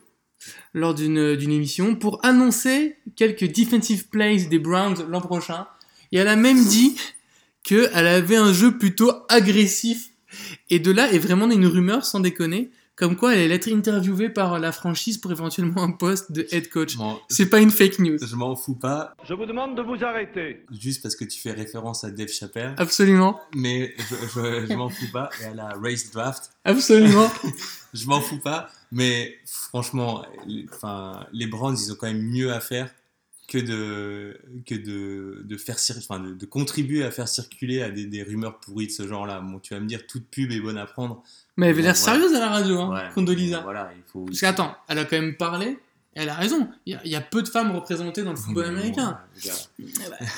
lors 0.73 0.95
d'une 0.95 1.19
émission 1.19 1.97
pour 1.97 2.25
annoncer 2.25 2.97
quelques 3.17 3.51
defensive 3.53 4.09
plays 4.09 4.45
des 4.47 4.59
Browns 4.59 5.05
l'an 5.09 5.21
prochain. 5.21 5.67
Et 6.13 6.19
elle 6.19 6.29
a 6.29 6.37
même 6.37 6.65
dit 6.65 6.97
qu'elle 7.63 8.07
avait 8.07 8.37
un 8.37 8.53
jeu 8.53 8.79
plutôt 8.79 9.13
agressif. 9.29 10.11
Et 10.71 10.79
de 10.79 10.91
là 10.93 11.11
est 11.13 11.19
vraiment 11.19 11.51
une 11.51 11.67
rumeur, 11.67 12.05
sans 12.07 12.21
déconner, 12.21 12.71
comme 13.01 13.17
quoi 13.17 13.35
elle 13.35 13.41
allait 13.47 13.55
être 13.55 13.73
interviewée 13.73 14.29
par 14.29 14.59
la 14.59 14.73
franchise 14.73 15.17
pour 15.17 15.33
éventuellement 15.33 15.83
un 15.83 15.91
poste 15.91 16.31
de 16.33 16.47
head 16.53 16.69
coach. 16.69 16.97
Bon, 16.99 17.19
C'est 17.31 17.49
pas 17.49 17.59
une 17.61 17.71
fake 17.71 17.99
news. 17.99 18.19
je 18.21 18.37
m'en 18.37 18.55
fous 18.55 18.75
pas, 18.75 19.15
Je 19.27 19.33
vous 19.33 19.47
demande 19.47 19.75
de 19.75 19.81
vous 19.81 20.05
arrêter. 20.05 20.65
juste 20.71 21.03
parce 21.03 21.17
que 21.17 21.25
tu 21.25 21.41
fais 21.41 21.53
référence 21.53 22.05
à 22.05 22.11
Dave 22.11 22.29
Chappelle, 22.29 22.75
Absolument, 22.77 23.41
mais 23.55 23.95
je, 23.99 24.15
je, 24.35 24.67
je 24.67 24.75
m'en 24.75 24.91
fous 24.91 25.11
pas. 25.13 25.31
Et 25.43 25.47
à 25.47 25.55
la 25.55 25.69
race 25.83 26.11
draft, 26.11 26.51
absolument. 26.65 27.31
je 27.95 28.07
m'en 28.07 28.21
fous 28.21 28.39
pas, 28.39 28.69
mais 28.93 29.39
franchement, 29.47 30.25
les, 30.47 30.67
enfin, 30.73 31.27
les 31.33 31.47
Browns, 31.47 31.77
ils 31.83 31.91
ont 31.93 31.97
quand 31.97 32.07
même 32.07 32.23
mieux 32.23 32.53
à 32.53 32.61
faire 32.61 32.91
que 33.49 33.59
de, 33.59 34.39
que 34.65 34.77
de, 34.77 35.43
de 35.45 35.57
faire 35.57 35.77
enfin, 35.99 36.21
de, 36.21 36.35
de 36.35 36.47
contribuer 36.47 37.03
à 37.03 37.11
faire 37.11 37.27
circuler 37.27 37.83
à 37.83 37.91
des, 37.91 38.05
des 38.07 38.23
rumeurs 38.23 38.61
pourries 38.61 38.87
de 38.87 38.93
ce 38.93 39.09
genre-là. 39.09 39.41
Bon, 39.41 39.59
tu 39.59 39.75
vas 39.75 39.81
me 39.81 39.87
dire, 39.87 40.07
toute 40.07 40.29
pub 40.31 40.53
est 40.53 40.61
bonne 40.61 40.79
à 40.79 40.87
prendre. 40.87 41.25
Mais 41.61 41.67
elle 41.67 41.73
avait 41.75 41.83
l'air 41.83 41.97
sérieuse 41.97 42.35
à 42.35 42.41
la 42.41 42.49
radio, 42.49 42.81
hein, 42.81 42.93
Ouais, 42.95 43.09
Condoleezza. 43.15 43.59
mais 43.59 43.63
Voilà, 43.63 43.91
il 43.97 44.03
faut. 44.11 44.25
Parce 44.25 44.41
qu'attends, 44.41 44.75
elle 44.89 44.99
a 44.99 45.05
quand 45.05 45.21
même 45.21 45.37
parlé, 45.37 45.79
elle 46.15 46.29
a 46.29 46.35
raison. 46.35 46.69
Il 46.87 46.95
y 46.95 46.97
a, 46.97 47.01
il 47.05 47.11
y 47.11 47.17
a 47.17 47.21
peu 47.21 47.43
de 47.43 47.49
femmes 47.49 47.73
représentées 47.73 48.23
dans 48.23 48.31
le 48.31 48.37
football 48.37 48.65
bon, 48.65 48.71
américain. 48.71 49.19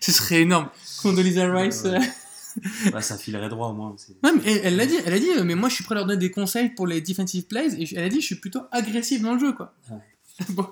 Ce 0.00 0.12
serait 0.12 0.42
énorme. 0.42 0.68
Condoleezza 1.02 1.52
Rice. 1.52 1.82
Ouais. 1.84 1.96
euh, 1.98 2.90
bah, 2.90 3.02
ça 3.02 3.18
filerait 3.18 3.48
droit 3.48 3.68
au 3.68 3.72
moins. 3.74 3.94
c'est- 3.98 4.12
Ouais, 4.22 4.32
mais 4.42 4.52
elle- 4.62 4.76
l'a 4.76 4.86
dit, 4.86 4.96
elle 5.04 5.12
a 5.12 5.18
dit, 5.18 5.30
euh, 5.36 5.44
mais 5.44 5.54
moi 5.54 5.68
je 5.68 5.74
suis 5.74 5.84
prêt 5.84 5.94
à 5.94 5.98
leur 5.98 6.06
donner 6.06 6.18
des 6.18 6.30
conseils 6.30 6.70
pour 6.70 6.86
les 6.86 7.00
defensive 7.00 7.44
plays, 7.46 7.74
et 7.78 7.88
elle 7.96 8.04
a 8.04 8.08
dit, 8.08 8.20
je 8.20 8.26
suis 8.26 8.36
plutôt 8.36 8.62
agressif 8.72 9.20
dans 9.22 9.34
le 9.34 9.40
jeu, 9.40 9.52
quoi. 9.52 9.74
Ouais. 9.90 9.98
bon, 10.50 10.66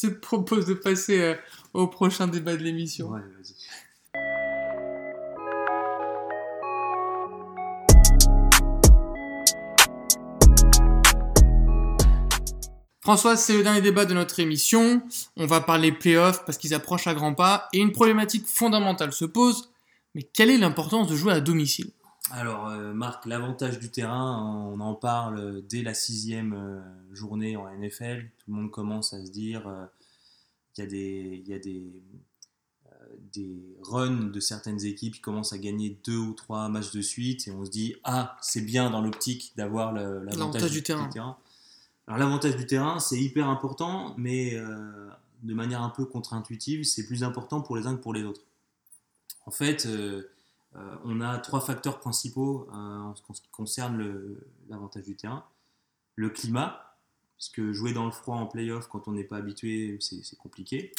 je 0.00 0.08
te 0.08 0.12
propose 0.12 0.66
de 0.66 0.74
passer 0.74 1.20
euh, 1.20 1.34
au 1.74 1.86
prochain 1.86 2.26
débat 2.26 2.56
de 2.56 2.62
l'émission. 2.62 3.08
Ouais, 3.10 3.20
vas-y. 3.20 3.54
François, 13.08 13.38
c'est 13.38 13.56
le 13.56 13.62
dernier 13.62 13.80
débat 13.80 14.04
de 14.04 14.12
notre 14.12 14.38
émission. 14.38 15.00
On 15.38 15.46
va 15.46 15.62
parler 15.62 15.92
playoffs 15.92 16.44
parce 16.44 16.58
qu'ils 16.58 16.74
approchent 16.74 17.06
à 17.06 17.14
grands 17.14 17.32
pas, 17.32 17.66
et 17.72 17.78
une 17.78 17.92
problématique 17.92 18.44
fondamentale 18.44 19.14
se 19.14 19.24
pose. 19.24 19.70
Mais 20.14 20.24
quelle 20.24 20.50
est 20.50 20.58
l'importance 20.58 21.08
de 21.08 21.16
jouer 21.16 21.32
à 21.32 21.40
domicile? 21.40 21.90
Alors, 22.32 22.68
euh, 22.68 22.92
Marc, 22.92 23.24
l'avantage 23.24 23.78
du 23.78 23.90
terrain, 23.90 24.44
on 24.74 24.78
en 24.80 24.94
parle 24.94 25.62
dès 25.66 25.80
la 25.80 25.94
sixième 25.94 26.52
euh, 26.52 27.14
journée 27.14 27.56
en 27.56 27.66
NFL. 27.70 28.28
Tout 28.40 28.50
le 28.50 28.54
monde 28.56 28.70
commence 28.70 29.14
à 29.14 29.24
se 29.24 29.30
dire 29.30 29.66
euh, 29.66 29.86
qu'il 30.74 30.84
y 30.84 30.86
a 30.86 30.90
des, 30.90 31.42
il 31.46 31.48
y 31.48 31.54
a 31.54 31.58
des, 31.58 32.02
euh, 32.92 33.06
des 33.32 33.78
runs 33.80 34.28
de 34.30 34.38
certaines 34.38 34.84
équipes 34.84 35.14
qui 35.14 35.20
commencent 35.22 35.54
à 35.54 35.58
gagner 35.58 35.98
deux 36.04 36.18
ou 36.18 36.34
trois 36.34 36.68
matchs 36.68 36.92
de 36.92 37.00
suite 37.00 37.48
et 37.48 37.52
on 37.52 37.64
se 37.64 37.70
dit 37.70 37.96
ah 38.04 38.36
c'est 38.42 38.60
bien 38.60 38.90
dans 38.90 39.00
l'optique 39.00 39.54
d'avoir 39.56 39.94
L'avantage 39.94 40.26
l'avantage 40.26 40.70
du 40.72 40.82
terrain. 40.82 41.38
Alors 42.08 42.18
l'avantage 42.18 42.56
du 42.56 42.66
terrain 42.66 42.98
c'est 42.98 43.20
hyper 43.20 43.48
important 43.48 44.14
mais 44.18 44.54
euh, 44.54 45.08
de 45.42 45.54
manière 45.54 45.82
un 45.82 45.90
peu 45.90 46.04
contre-intuitive 46.06 46.82
c'est 46.84 47.06
plus 47.06 47.22
important 47.22 47.60
pour 47.60 47.76
les 47.76 47.86
uns 47.86 47.94
que 47.96 48.00
pour 48.02 48.12
les 48.14 48.24
autres. 48.24 48.40
En 49.46 49.50
fait 49.50 49.86
euh, 49.86 50.22
euh, 50.76 50.96
on 51.04 51.20
a 51.20 51.38
trois 51.38 51.60
facteurs 51.60 52.00
principaux 52.00 52.66
en 52.72 53.14
ce 53.14 53.22
qui 53.42 53.48
concerne 53.50 54.36
l'avantage 54.68 55.04
du 55.04 55.16
terrain. 55.16 55.44
Le 56.16 56.28
climat, 56.30 56.96
puisque 57.36 57.70
jouer 57.72 57.92
dans 57.92 58.04
le 58.04 58.10
froid 58.10 58.36
en 58.36 58.46
playoff 58.46 58.88
quand 58.88 59.06
on 59.08 59.12
n'est 59.12 59.24
pas 59.24 59.36
habitué, 59.36 59.96
c'est 60.00 60.36
compliqué. 60.36 60.92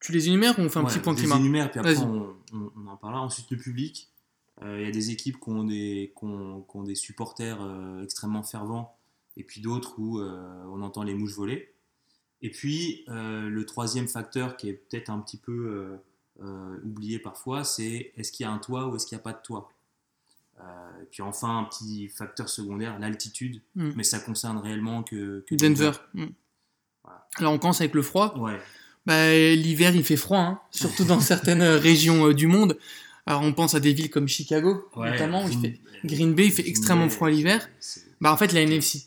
Tu 0.00 0.12
les 0.12 0.28
énumères 0.28 0.58
ou 0.58 0.62
on 0.62 0.70
fait 0.70 0.78
un 0.78 0.84
Ouais, 0.84 0.88
petit 0.90 1.00
point 1.00 1.12
je 1.14 1.18
les 1.18 1.24
climat 1.24 1.38
énumère, 1.40 1.70
puis 1.70 1.80
après 1.80 1.98
on, 1.98 2.36
on- 2.54 2.70
on 2.76 2.86
en 2.86 2.96
parlera. 2.96 3.20
Ensuite, 3.22 3.50
le 3.50 3.56
public. 3.58 4.08
Il 4.62 4.80
y 4.82 4.86
a 4.86 4.90
des 4.90 5.10
équipes 5.10 5.38
qui 5.40 5.48
ont 5.50 5.64
des, 5.64 6.12
qui 6.18 6.24
ont- 6.24 6.62
qui 6.62 6.76
ont 6.76 6.82
des 6.84 6.94
supporters 6.94 7.58
extrêmement 8.02 8.42
fervents, 8.42 8.96
et 9.40 9.42
puis 9.42 9.60
d'autres 9.60 9.98
où 9.98 10.20
euh, 10.20 10.38
on 10.68 10.82
entend 10.82 11.02
les 11.02 11.14
mouches 11.14 11.34
voler. 11.34 11.72
Et 12.42 12.50
puis, 12.50 13.04
euh, 13.08 13.48
le 13.48 13.66
troisième 13.66 14.06
facteur 14.08 14.56
qui 14.56 14.68
est 14.68 14.74
peut-être 14.74 15.08
un 15.10 15.18
petit 15.18 15.36
peu 15.38 15.98
euh, 16.42 16.76
oublié 16.84 17.18
parfois, 17.18 17.64
c'est 17.64 18.12
est-ce 18.16 18.30
qu'il 18.32 18.44
y 18.44 18.46
a 18.48 18.52
un 18.52 18.58
toit 18.58 18.88
ou 18.88 18.96
est-ce 18.96 19.06
qu'il 19.06 19.16
n'y 19.16 19.20
a 19.20 19.24
pas 19.24 19.32
de 19.32 19.42
toit? 19.42 19.72
Et 21.02 21.06
puis 21.10 21.22
enfin, 21.22 21.58
un 21.58 21.64
petit 21.64 22.08
facteur 22.08 22.48
secondaire, 22.50 22.98
l'altitude, 22.98 23.62
Mm. 23.76 23.92
mais 23.96 24.02
ça 24.04 24.20
concerne 24.20 24.58
réellement 24.58 25.02
que, 25.02 25.42
que 25.48 25.54
Denver. 25.54 25.92
Mm. 26.12 26.26
Voilà. 27.02 27.26
Alors 27.36 27.52
on 27.54 27.58
commence 27.58 27.80
avec 27.80 27.94
le 27.94 28.02
froid. 28.02 28.36
Ouais, 28.38 28.58
Bah, 29.06 29.32
l'hiver, 29.34 29.94
il 29.96 30.04
fait 30.04 30.16
froid, 30.18 30.38
hein, 30.40 30.60
surtout 30.70 31.04
dans 31.04 31.20
certaines 31.32 31.62
régions 31.62 32.30
du 32.32 32.46
monde. 32.46 32.78
Alors, 33.26 33.40
on 33.42 33.52
pense 33.54 33.74
à 33.74 33.80
des 33.80 33.92
villes 33.94 34.10
comme 34.10 34.28
Chicago, 34.28 34.86
Ouais, 34.96 35.12
notamment. 35.12 35.46
Il 35.48 35.58
Green- 35.58 35.62
fait... 35.62 35.80
Green 36.06 36.34
Bay, 36.34 36.46
il 36.46 36.52
fait 36.52 36.62
Green 36.62 36.70
extrêmement 36.76 37.04
Bay, 37.06 37.10
froid 37.10 37.30
l'hiver. 37.30 37.68
Bah, 38.20 38.32
en 38.32 38.36
fait, 38.36 38.52
la 38.52 38.60
NFC. 38.62 39.06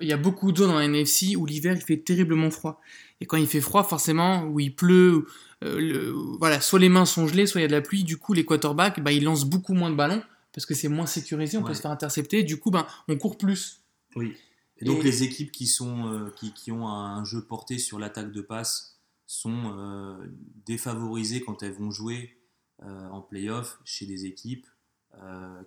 Il 0.00 0.08
y 0.08 0.12
a 0.12 0.16
beaucoup 0.16 0.52
de 0.52 0.58
zones 0.58 0.70
dans 0.70 0.78
la 0.78 0.84
NFC 0.84 1.36
où 1.36 1.46
l'hiver, 1.46 1.74
il 1.74 1.82
fait 1.82 1.98
terriblement 1.98 2.50
froid. 2.50 2.80
Et 3.20 3.26
quand 3.26 3.36
il 3.36 3.46
fait 3.46 3.60
froid, 3.60 3.82
forcément, 3.84 4.44
où 4.44 4.60
il 4.60 4.74
pleut, 4.74 5.26
euh, 5.64 5.78
le- 5.80 6.10
voilà, 6.38 6.60
soit 6.60 6.78
les 6.78 6.88
mains 6.88 7.04
sont 7.06 7.26
gelées, 7.26 7.46
soit 7.46 7.60
il 7.60 7.62
y 7.62 7.64
a 7.64 7.68
de 7.68 7.72
la 7.72 7.80
pluie. 7.82 8.04
Du 8.04 8.16
coup, 8.18 8.32
les 8.32 8.44
quarterbacks, 8.46 9.00
bah, 9.00 9.12
ils 9.12 9.24
lancent 9.24 9.44
beaucoup 9.44 9.74
moins 9.74 9.90
de 9.90 9.96
ballons 9.96 10.22
parce 10.52 10.66
que 10.66 10.74
c'est 10.74 10.88
moins 10.88 11.06
sécurisé, 11.06 11.56
on 11.58 11.62
peut 11.62 11.74
se 11.74 11.80
faire 11.82 11.90
intercepter. 11.90 12.42
Du 12.42 12.58
coup, 12.58 12.70
ben, 12.70 12.86
on 13.08 13.16
court 13.16 13.38
plus. 13.38 13.80
Oui. 14.16 14.34
Et 14.78 14.84
donc 14.84 15.00
Et- 15.00 15.02
les 15.04 15.22
équipes 15.22 15.52
qui, 15.52 15.66
sont, 15.66 16.06
euh, 16.12 16.30
qui, 16.36 16.52
qui 16.54 16.72
ont 16.72 16.88
un 16.88 17.24
jeu 17.24 17.42
porté 17.42 17.78
sur 17.78 17.98
l'attaque 17.98 18.32
de 18.32 18.40
passe 18.40 18.98
sont 19.26 19.74
euh, 19.76 20.16
défavorisées 20.66 21.40
quand 21.42 21.62
elles 21.62 21.72
vont 21.74 21.90
jouer 21.90 22.36
en 22.82 23.20
playoff 23.20 23.78
chez 23.84 24.06
des 24.06 24.24
équipes 24.24 24.66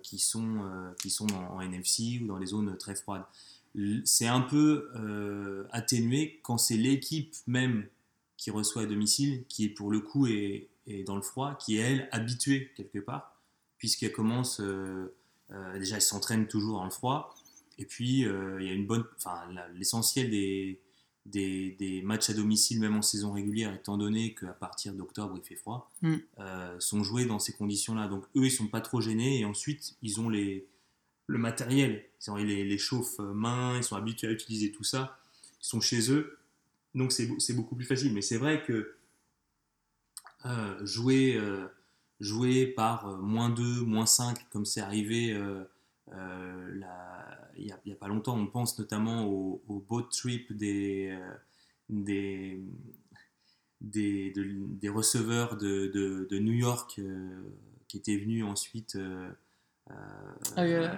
qui 0.02 0.18
sont, 0.18 0.92
qui 1.00 1.10
sont 1.10 1.28
en, 1.32 1.56
en 1.56 1.60
NFC 1.60 2.18
ou 2.22 2.26
dans 2.26 2.38
les 2.38 2.46
zones 2.46 2.76
très 2.76 2.96
froides. 2.96 3.22
C'est 4.04 4.26
un 4.26 4.40
peu 4.40 4.90
euh, 4.94 5.66
atténué 5.72 6.38
quand 6.42 6.58
c'est 6.58 6.76
l'équipe 6.76 7.34
même 7.46 7.88
qui 8.36 8.50
reçoit 8.50 8.82
à 8.82 8.86
domicile, 8.86 9.44
qui 9.48 9.68
pour 9.68 9.90
le 9.90 10.00
coup 10.00 10.26
est, 10.26 10.68
est 10.86 11.02
dans 11.02 11.16
le 11.16 11.22
froid, 11.22 11.56
qui 11.58 11.78
est 11.78 11.80
elle 11.80 12.08
habituée 12.12 12.70
quelque 12.76 12.98
part, 12.98 13.40
puisqu'elle 13.78 14.12
commence, 14.12 14.60
euh, 14.60 15.14
euh, 15.50 15.78
déjà 15.78 15.96
elle 15.96 16.02
s'entraîne 16.02 16.46
toujours 16.46 16.78
dans 16.78 16.84
le 16.84 16.90
froid, 16.90 17.34
et 17.76 17.84
puis, 17.84 18.20
il 18.20 18.64
y 18.64 18.70
a 18.70 18.72
une 18.72 18.86
bonne. 18.86 19.02
Enfin, 19.16 19.40
l'essentiel 19.74 20.30
des, 20.30 20.80
des, 21.26 21.72
des 21.72 22.02
matchs 22.02 22.30
à 22.30 22.34
domicile, 22.34 22.78
même 22.78 22.94
en 22.94 23.02
saison 23.02 23.32
régulière, 23.32 23.74
étant 23.74 23.98
donné 23.98 24.32
qu'à 24.36 24.52
partir 24.52 24.92
d'octobre, 24.94 25.34
il 25.36 25.42
fait 25.42 25.56
froid, 25.56 25.90
Mm. 26.00 26.18
sont 26.78 27.02
joués 27.02 27.24
dans 27.24 27.40
ces 27.40 27.52
conditions-là. 27.52 28.06
Donc, 28.06 28.26
eux, 28.36 28.44
ils 28.44 28.50
sont 28.52 28.68
pas 28.68 28.80
trop 28.80 29.00
gênés. 29.00 29.40
Et 29.40 29.44
ensuite, 29.44 29.96
ils 30.02 30.20
ont 30.20 30.28
les, 30.28 30.68
le 31.26 31.38
matériel. 31.38 32.04
Ils 32.38 32.46
les, 32.46 32.64
les 32.64 32.78
chauffe-mains, 32.78 33.76
ils 33.78 33.84
sont 33.84 33.96
habitués 33.96 34.28
à 34.28 34.32
utiliser 34.32 34.72
tout 34.72 34.84
ça. 34.84 35.18
Ils 35.60 35.66
sont 35.66 35.80
chez 35.80 36.10
eux. 36.12 36.38
Donc, 36.94 37.12
c'est 37.12 37.26
beau- 37.26 37.38
c'est 37.40 37.54
beaucoup 37.54 37.76
plus 37.76 37.84
facile. 37.86 38.12
Mais 38.14 38.22
c'est 38.22 38.38
vrai 38.38 38.62
que 38.62 38.96
euh, 40.46 40.84
jouer, 40.84 41.36
euh, 41.36 41.66
jouer 42.20 42.66
par 42.66 43.08
euh, 43.08 43.16
moins 43.18 43.50
2, 43.50 43.82
moins 43.82 44.06
5, 44.06 44.48
comme 44.50 44.64
c'est 44.64 44.80
arrivé 44.80 45.32
euh, 45.32 45.64
euh, 46.12 46.80
il 47.56 47.64
n'y 47.86 47.92
a, 47.92 47.96
pas 47.96 48.08
longtemps, 48.08 48.36
on 48.36 48.46
pense 48.46 48.78
notamment 48.78 49.26
au, 49.26 49.62
boat 49.88 50.08
trip 50.10 50.52
des, 50.52 51.08
euh, 51.12 51.34
des, 51.88 52.60
des, 53.80 54.30
de- 54.32 54.66
des 54.66 54.88
receveurs 54.88 55.56
de, 55.56 55.86
de- 55.88 56.26
New 56.38 56.52
York 56.52 56.96
euh, 56.98 57.42
qui 57.88 57.98
étaient 57.98 58.16
venus 58.16 58.44
ensuite 58.44 58.96
Ah, 59.90 60.62
euh, 60.62 60.88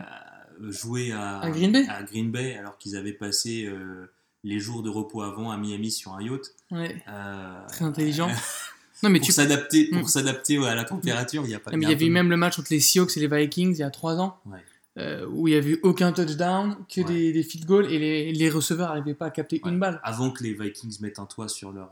jouer 0.70 1.12
à, 1.12 1.40
à 1.40 1.50
Green 1.50 1.72
Bay 1.72 1.86
à 1.88 2.02
Green 2.02 2.30
Bay, 2.30 2.56
alors 2.56 2.78
qu'ils 2.78 2.96
avaient 2.96 3.12
passé 3.12 3.66
euh, 3.66 4.06
les 4.44 4.58
jours 4.60 4.82
de 4.82 4.90
repos 4.90 5.22
avant 5.22 5.50
à 5.50 5.56
Miami 5.56 5.90
sur 5.90 6.14
un 6.14 6.22
yacht. 6.22 6.54
Ouais, 6.70 7.02
Euh, 7.08 7.66
très 7.68 7.84
intelligent. 7.84 8.28
non, 9.02 9.10
mais 9.10 9.18
pour 9.18 9.26
tu. 9.26 9.32
s'adapter 9.32 9.88
Mm. 9.92 9.98
pour 10.00 10.08
s'adapter 10.08 10.64
à 10.66 10.74
la 10.74 10.84
température, 10.84 11.42
il 11.44 11.50
y 11.50 11.54
a 11.54 11.58
pas 11.58 11.72
mais 11.72 11.78
il 11.78 11.86
a 11.86 11.90
y 11.90 11.94
avait 11.94 12.08
même 12.08 12.30
le 12.30 12.36
match 12.36 12.58
entre 12.58 12.68
les 12.70 12.80
Seahawks 12.80 13.16
et 13.16 13.20
les 13.20 13.28
Vikings 13.28 13.72
il 13.74 13.78
y 13.78 13.82
a 13.82 13.90
trois 13.90 14.16
ans, 14.18 14.38
Ouais. 14.46 14.58
euh, 14.98 15.26
où 15.28 15.46
il 15.48 15.54
y 15.54 15.56
avait 15.56 15.70
eu 15.72 15.80
aucun 15.82 16.12
touchdown, 16.12 16.76
que 16.88 17.00
Ouais. 17.02 17.06
des, 17.06 17.32
des 17.32 17.42
field 17.42 17.66
goals, 17.66 17.92
et 17.92 17.98
les, 17.98 18.32
les 18.32 18.48
receveurs 18.50 18.88
n'arrivaient 18.88 19.14
pas 19.14 19.26
à 19.26 19.30
capter 19.30 19.60
Ouais. 19.62 19.70
une 19.70 19.78
balle. 19.78 20.00
avant 20.04 20.30
que 20.30 20.42
les 20.42 20.54
Vikings 20.54 20.98
mettent 21.02 21.18
un 21.18 21.26
toit 21.26 21.48
sur 21.48 21.72
leur 21.72 21.90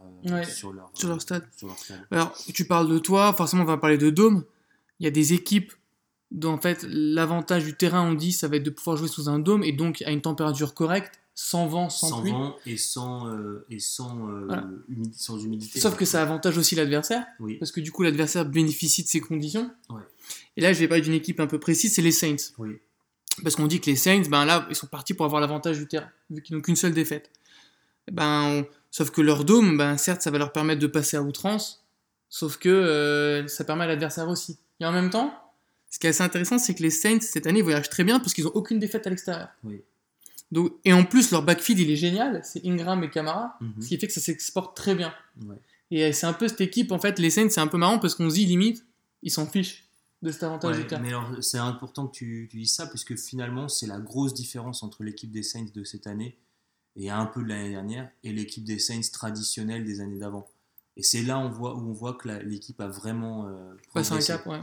sur 0.49 0.73
leur 0.73 0.91
sur 0.95 1.09
leur 1.09 1.21
stade. 1.21 1.45
sur 1.57 1.67
leur 1.69 1.79
stade. 1.79 2.01
Alors, 2.11 2.35
tu 2.55 2.65
parles 2.65 2.89
de 2.89 2.99
toi, 2.99 3.33
forcément, 3.35 3.63
on 3.63 3.67
va 3.67 3.77
parler 3.77 3.99
de 3.99 4.09
Dôme. 4.11 4.45
Il 5.01 5.05
y 5.05 5.07
a 5.07 5.11
des 5.11 5.33
équipes 5.35 5.73
en 6.43 6.59
fait, 6.59 6.85
l'avantage 6.89 7.65
du 7.65 7.75
terrain, 7.77 8.03
on 8.09 8.15
dit, 8.15 8.33
ça 8.33 8.49
va 8.49 8.57
être 8.57 8.63
de 8.65 8.71
pouvoir 8.71 8.97
jouer 8.97 9.09
sous 9.09 9.29
un 9.29 9.39
dôme 9.39 9.63
et 9.63 9.73
donc 9.73 10.03
à 10.03 10.11
une 10.11 10.21
température 10.23 10.75
correcte, 10.75 11.21
sans 11.37 11.67
vent, 11.67 11.89
sans, 11.91 12.09
sans 12.09 12.21
pluie. 12.23 12.31
vent 12.33 12.57
et 12.67 12.77
sans 12.77 13.29
euh, 13.29 13.65
et 13.71 13.79
sans 13.81 14.29
euh, 14.29 14.45
Voilà. 14.47 14.65
humidi- 14.89 15.13
sans 15.17 15.39
humidité. 15.39 15.81
Sauf 15.81 15.97
que 15.97 16.05
ça 16.05 16.23
avantage 16.23 16.57
aussi 16.59 16.75
l'adversaire, 16.77 17.25
oui 17.41 17.57
parce 17.57 17.73
que 17.73 17.81
du 17.81 17.91
coup, 17.93 18.03
l'adversaire 18.05 18.45
bénéficie 18.45 19.03
de 19.03 19.09
ces 19.09 19.21
conditions. 19.21 19.71
Ouais. 19.91 20.03
Et 20.57 20.61
là, 20.61 20.73
je 20.73 20.79
vais 20.79 20.89
parler 20.89 21.03
d'une 21.03 21.13
équipe 21.15 21.41
un 21.41 21.47
peu 21.49 21.59
précise, 21.59 21.93
c'est 21.95 22.03
les 22.03 22.13
Saints. 22.13 22.37
oui 22.59 22.79
Parce 23.43 23.57
qu'on 23.57 23.67
dit 23.67 23.81
que 23.81 23.87
les 23.91 23.97
Saints, 23.97 24.23
ben 24.29 24.45
là, 24.45 24.67
ils 24.71 24.77
sont 24.77 24.87
partis 24.87 25.13
pour 25.15 25.27
avoir 25.27 25.41
l'avantage 25.41 25.77
du 25.79 25.87
terrain, 25.89 26.09
vu 26.31 26.41
qu'ils 26.43 26.55
n'ont 26.57 26.63
qu'une 26.63 26.77
seule 26.77 26.95
défaite. 26.95 27.31
Ben, 28.11 28.43
on- 28.45 28.67
Sauf 28.93 29.11
que 29.11 29.21
leur 29.21 29.45
dôme, 29.45 29.77
ben, 29.77 29.97
certes, 29.99 30.23
ça 30.23 30.31
va 30.31 30.39
leur 30.39 30.53
permettre 30.53 30.81
de 30.81 30.87
passer 30.87 31.17
à 31.17 31.23
outrance, 31.23 31.85
sauf 32.29 32.59
que 32.59 32.69
euh, 32.69 33.49
ça 33.49 33.65
permet 33.65 33.83
à 33.83 33.87
l'adversaire 33.89 34.29
aussi. 34.29 34.57
Et 34.79 34.85
en 34.87 34.93
même 34.93 35.11
temps, 35.11 35.35
ce 35.95 35.99
qui 36.01 36.07
est 36.09 36.11
assez 36.11 36.23
intéressant, 36.25 36.59
c'est 36.59 36.75
que 36.75 36.83
les 36.83 36.91
Saints, 36.91 37.21
cette 37.21 37.47
année, 37.47 37.63
voyagent 37.63 37.89
très 37.89 38.03
bien 38.03 38.19
parce 38.19 38.35
qu'ils 38.35 38.43
n'ont 38.45 38.51
aucune 38.55 38.81
défaite 38.81 39.07
à 39.07 39.11
l'extérieur. 39.11 39.49
Oui. 39.63 39.81
Donc, 40.51 40.73
et 40.85 40.93
en 40.93 41.05
plus, 41.05 41.31
leur 41.31 41.43
backfield, 41.45 41.79
il 41.81 41.89
est 41.91 41.95
génial, 41.97 42.41
c'est 42.45 42.67
Ingram 42.67 43.05
et 43.05 43.11
Camara, 43.11 43.57
Mhm. 43.61 43.81
ce 43.81 43.89
qui 43.89 43.99
fait 43.99 44.09
que 44.09 44.13
ça 44.13 44.21
s'exporte 44.21 44.77
très 44.77 44.97
bien. 44.97 45.15
Ouais. 45.47 45.55
Et 45.93 46.05
euh, 46.05 46.13
c'est 46.13 46.27
un 46.27 46.33
peu 46.33 46.49
cette 46.49 46.61
équipe, 46.61 46.91
en 46.91 46.99
fait, 46.99 47.21
les 47.21 47.31
Saints, 47.31 47.49
c'est 47.49 47.61
un 47.61 47.69
peu 47.69 47.79
marrant 47.79 48.01
parce 48.01 48.17
qu'on 48.17 48.29
se 48.29 48.35
dit, 48.35 48.45
limite, 48.47 48.85
ils 49.23 49.31
s'en 49.31 49.47
fichent 49.47 49.85
de 50.23 50.33
cet 50.33 50.43
avantage 50.43 50.77
Ouais, 50.77 50.83
du 50.83 50.87
terrain. 50.89 51.01
mais 51.03 51.09
alors 51.11 51.31
c'est 51.43 51.59
important 51.59 52.07
que 52.09 52.13
tu, 52.17 52.49
tu 52.51 52.57
dises 52.57 52.73
ça 52.75 52.87
puisque 52.87 53.15
finalement 53.17 53.69
c'est 53.69 53.87
la 53.87 53.99
grosse 54.01 54.33
différence 54.35 54.83
entre 54.83 55.03
l'équipe 55.05 55.31
des 55.31 55.43
Saints 55.43 55.67
de 55.75 55.85
cette 55.85 56.07
année 56.07 56.39
et 56.97 57.11
un 57.11 57.27
peu 57.27 57.43
de 57.43 57.49
l'année 57.49 57.69
dernière 57.71 58.11
et 58.23 58.33
l'équipe 58.33 58.65
des 58.65 58.79
Saints 58.79 59.03
traditionnelle 59.13 59.85
des 59.85 60.01
années 60.01 60.19
d'avant. 60.19 60.49
Et 60.97 61.03
c'est 61.03 61.23
là 61.23 61.39
on 61.39 61.51
voit, 61.51 61.75
où 61.75 61.81
on 61.91 61.93
voit 61.93 62.15
que 62.15 62.29
l'équipe 62.45 62.81
a 62.81 62.89
vraiment 62.89 63.47
euh, 63.49 63.75
Passer 63.93 64.13
un 64.13 64.17
progressé. 64.17 64.33
cap, 64.33 64.47
ouais. 64.47 64.61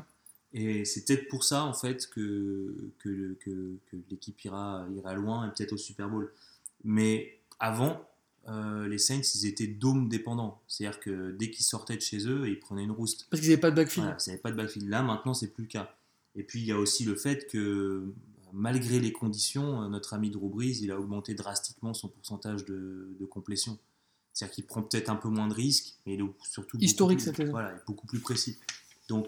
Et 0.54 0.84
c'est 0.86 1.06
peut-être 1.06 1.28
pour 1.30 1.44
ça 1.44 1.64
en 1.64 1.74
fait 1.74 2.10
que, 2.10 2.76
que, 3.00 3.10
le- 3.10 3.36
que, 3.40 3.78
que 3.90 3.98
l'équipe 4.10 4.44
ira, 4.44 4.86
ira 4.96 5.14
loin 5.14 5.48
et 5.48 5.52
peut-être 5.54 5.74
au 5.74 5.78
Super 5.78 6.10
Bowl. 6.10 6.32
Mais 6.84 7.40
avant, 7.60 8.06
euh, 8.50 8.88
les 8.88 8.98
Saints, 8.98 9.22
ils 9.36 9.46
étaient 9.46 9.68
dôme 9.68 10.10
dépendants. 10.10 10.60
C'est-à-dire 10.68 11.00
que 11.00 11.32
dès 11.32 11.50
qu'ils 11.52 11.64
sortaient 11.66 11.96
de 11.96 12.02
chez 12.02 12.28
eux, 12.28 12.50
ils 12.50 12.60
prenaient 12.60 12.84
une 12.84 12.92
rouste. 12.92 13.28
Parce 13.30 13.40
qu'ils 13.40 13.50
n'avaient 13.52 13.62
pas 13.62 13.72
de 13.72 13.76
backfield. 13.78 14.06
Voilà, 14.06 14.20
ça 14.20 14.32
n'avait 14.32 14.42
pas 14.42 14.52
de 14.52 14.58
backfield. 14.58 14.90
Là, 14.90 15.04
maintenant, 15.04 15.34
c'est 15.34 15.48
plus 15.54 15.64
le 15.64 15.68
cas. 15.70 15.96
Et 16.36 16.44
puis, 16.44 16.60
il 16.60 16.66
y 16.66 16.72
a 16.72 16.78
aussi 16.80 17.06
le 17.06 17.16
fait 17.16 17.48
que, 17.48 18.04
malgré 18.52 19.00
les 19.00 19.12
conditions, 19.14 19.84
euh, 19.84 19.88
notre 19.90 20.14
ami 20.14 20.32
Drew 20.32 20.50
Brees, 20.50 20.80
il 20.82 20.92
a 20.92 21.00
augmenté 21.00 21.34
drastiquement 21.34 21.94
son 21.94 22.08
pourcentage 22.10 22.66
de, 22.66 23.10
de 23.20 23.26
complétion. 23.26 23.78
C'est-à-dire 24.34 24.56
qu'il 24.56 24.66
prend 24.66 24.82
peut-être 24.82 25.10
un 25.10 25.16
peu 25.18 25.30
moins 25.30 25.48
de 25.48 25.54
risques, 25.54 25.94
mais 26.06 26.16
il 26.16 26.22
est 26.22 26.26
surtout 26.50 26.78
Historique, 26.80 27.20
plus- 27.20 27.34
cette. 27.36 27.50
Voilà, 27.50 27.76
beaucoup 27.86 28.08
plus 28.08 28.20
précis. 28.20 28.58
Donc, 29.08 29.28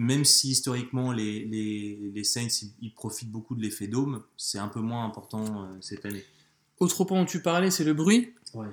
même 0.00 0.24
si 0.24 0.50
historiquement 0.50 1.10
les, 1.12 1.44
les, 1.44 1.98
les 2.14 2.24
Saints 2.24 2.46
ils, 2.62 2.70
ils 2.80 2.94
profitent 2.94 3.30
beaucoup 3.32 3.54
de 3.56 3.60
l'effet 3.62 3.88
dôme, 3.88 4.22
c'est 4.36 4.58
un 4.58 4.68
peu 4.68 4.80
moins 4.80 5.04
important 5.04 5.44
euh, 5.44 5.76
cette 5.80 6.06
année. 6.06 6.24
Autre 6.78 7.04
point 7.04 7.18
dont 7.18 7.24
tu 7.26 7.42
parlais, 7.42 7.70
c'est 7.72 7.82
le 7.84 7.94
bruit. 7.94 8.32
Ouais. 8.54 8.68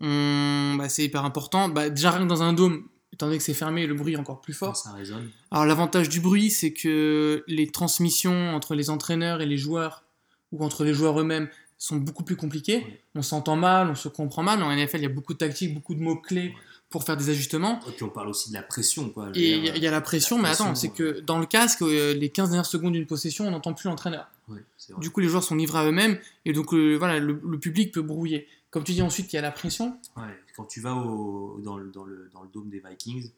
On- 0.00 0.76
bah, 0.76 0.88
c'est 0.88 1.04
hyper 1.04 1.24
important. 1.24 1.68
Bah, 1.68 1.90
déjà, 1.90 2.12
rien 2.12 2.22
que 2.22 2.28
dans 2.28 2.42
un 2.44 2.52
dôme, 2.52 2.84
étant 3.12 3.26
donné 3.26 3.38
que 3.38 3.44
c'est 3.44 3.54
fermé, 3.54 3.86
le 3.88 3.94
bruit 3.94 4.14
est 4.14 4.16
encore 4.18 4.40
plus 4.40 4.52
fort. 4.54 4.76
Ça 4.76 4.92
résonne. 4.92 5.28
Alors, 5.50 5.66
l'avantage 5.66 6.08
du 6.08 6.20
bruit, 6.20 6.50
c'est 6.50 6.72
que 6.72 7.42
les 7.48 7.66
transmissions 7.66 8.54
entre 8.54 8.76
les 8.76 8.90
entraîneurs 8.90 9.40
et 9.40 9.46
les 9.46 9.56
joueurs, 9.56 10.04
ou 10.52 10.64
entre 10.64 10.84
les 10.84 10.94
joueurs 10.94 11.18
eux-mêmes, 11.20 11.48
sont 11.78 11.96
beaucoup 11.96 12.22
plus 12.22 12.36
compliquées. 12.36 12.78
Ouais. 12.84 13.00
On 13.16 13.22
s'entend 13.22 13.56
mal, 13.56 13.88
on 13.90 13.94
se 13.96 14.08
comprend 14.08 14.44
mal. 14.44 14.62
En 14.62 14.70
NFL, 14.74 14.98
il 14.98 15.02
y 15.02 15.06
a 15.06 15.08
beaucoup 15.08 15.32
de 15.32 15.38
tactiques, 15.38 15.74
beaucoup 15.74 15.94
de 15.96 16.00
mots-clés 16.00 16.48
Ouais. 16.50 16.54
Pour 16.90 17.04
faire 17.04 17.16
des 17.16 17.28
ajustements. 17.28 17.80
Et 17.88 17.92
puis, 17.92 18.04
on 18.04 18.08
parle 18.08 18.28
aussi 18.28 18.48
de 18.48 18.54
la 18.54 18.62
pression. 18.62 19.10
Quoi. 19.10 19.30
Et 19.34 19.56
il 19.58 19.64
y, 19.64 19.70
a- 19.70 19.76
il 19.76 19.82
y 19.82 19.86
a 19.86 19.90
la 19.90 20.00
pression, 20.00 20.36
la 20.36 20.42
mais 20.42 20.48
attends, 20.50 20.74
c'est 20.74 20.88
que 20.90 21.20
dans 21.20 21.38
le 21.38 21.46
casque, 21.46 21.82
euh, 21.82 22.14
les 22.14 22.30
15 22.30 22.48
dernières 22.50 22.64
secondes 22.66 22.94
d'une 22.94 23.06
possession, 23.06 23.46
on 23.46 23.50
n'entend 23.50 23.74
plus 23.74 23.88
l'entraîneur. 23.88 24.30
ouais. 24.48 24.64
Du 24.98 25.10
coup, 25.10 25.20
les 25.20 25.28
joueurs 25.28 25.44
sont 25.44 25.54
livrés 25.54 25.80
à 25.80 25.84
eux-mêmes, 25.84 26.18
et 26.46 26.54
donc 26.54 26.72
euh, 26.72 26.96
voilà, 26.96 27.18
le, 27.18 27.38
le 27.46 27.58
public 27.58 27.92
peut 27.92 28.00
brouiller. 28.00 28.48
Comme 28.70 28.84
tu 28.84 28.92
dis 28.92 29.02
ensuite, 29.02 29.30
il 29.32 29.36
y 29.36 29.38
a 29.38 29.42
la 29.42 29.50
pression. 29.50 29.98
Ouais, 30.16 30.22
quand 30.56 30.64
tu 30.64 30.80
vas 30.80 30.94
au, 30.94 31.60
dans, 31.62 31.76
le, 31.76 31.90
dans, 31.90 32.04
le, 32.04 32.30
dans 32.32 32.42
le 32.42 32.48
dôme 32.48 32.70
des 32.70 32.80
Vikings, 32.80 33.30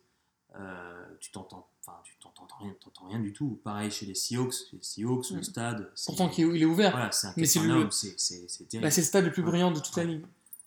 euh, 0.57 1.05
tu 1.21 1.31
t'entends, 1.33 1.67
enfin, 1.85 1.99
tu 2.05 2.15
t'entends 2.23 2.47
rien, 2.61 2.73
t'entends 2.83 3.09
rien 3.09 3.19
du 3.19 3.33
tout. 3.33 3.59
Pareil 3.65 3.91
chez 3.91 4.07
les 4.07 4.15
Seahawks, 4.15 4.55
les 4.73 4.79
Seahawks, 4.83 5.31
le 5.31 5.43
stade. 5.43 5.91
Pourtant, 6.07 6.31
il 6.39 6.63
est 6.63 6.65
ouvert. 6.65 6.91
voilà, 6.93 7.13
c'est 7.13 7.27
un 7.29 7.35
mais 7.37 7.47
c'est 7.47 7.59
Capernaum, 7.61 7.85
le- 7.85 7.91
c'est 7.91 8.15
c'est- 8.19 8.45
c'est 8.49 8.65
terrible. 8.69 8.87
Bah, 8.87 8.91
c'est 8.91 9.01
le 9.01 9.07
stade 9.07 9.25
le 9.25 9.33
plus 9.33 9.43
Ouais. 9.43 9.49
brillant 9.49 9.71
de 9.73 9.81
toute 9.81 9.97
la 9.97 10.05
ligue. 10.05 10.23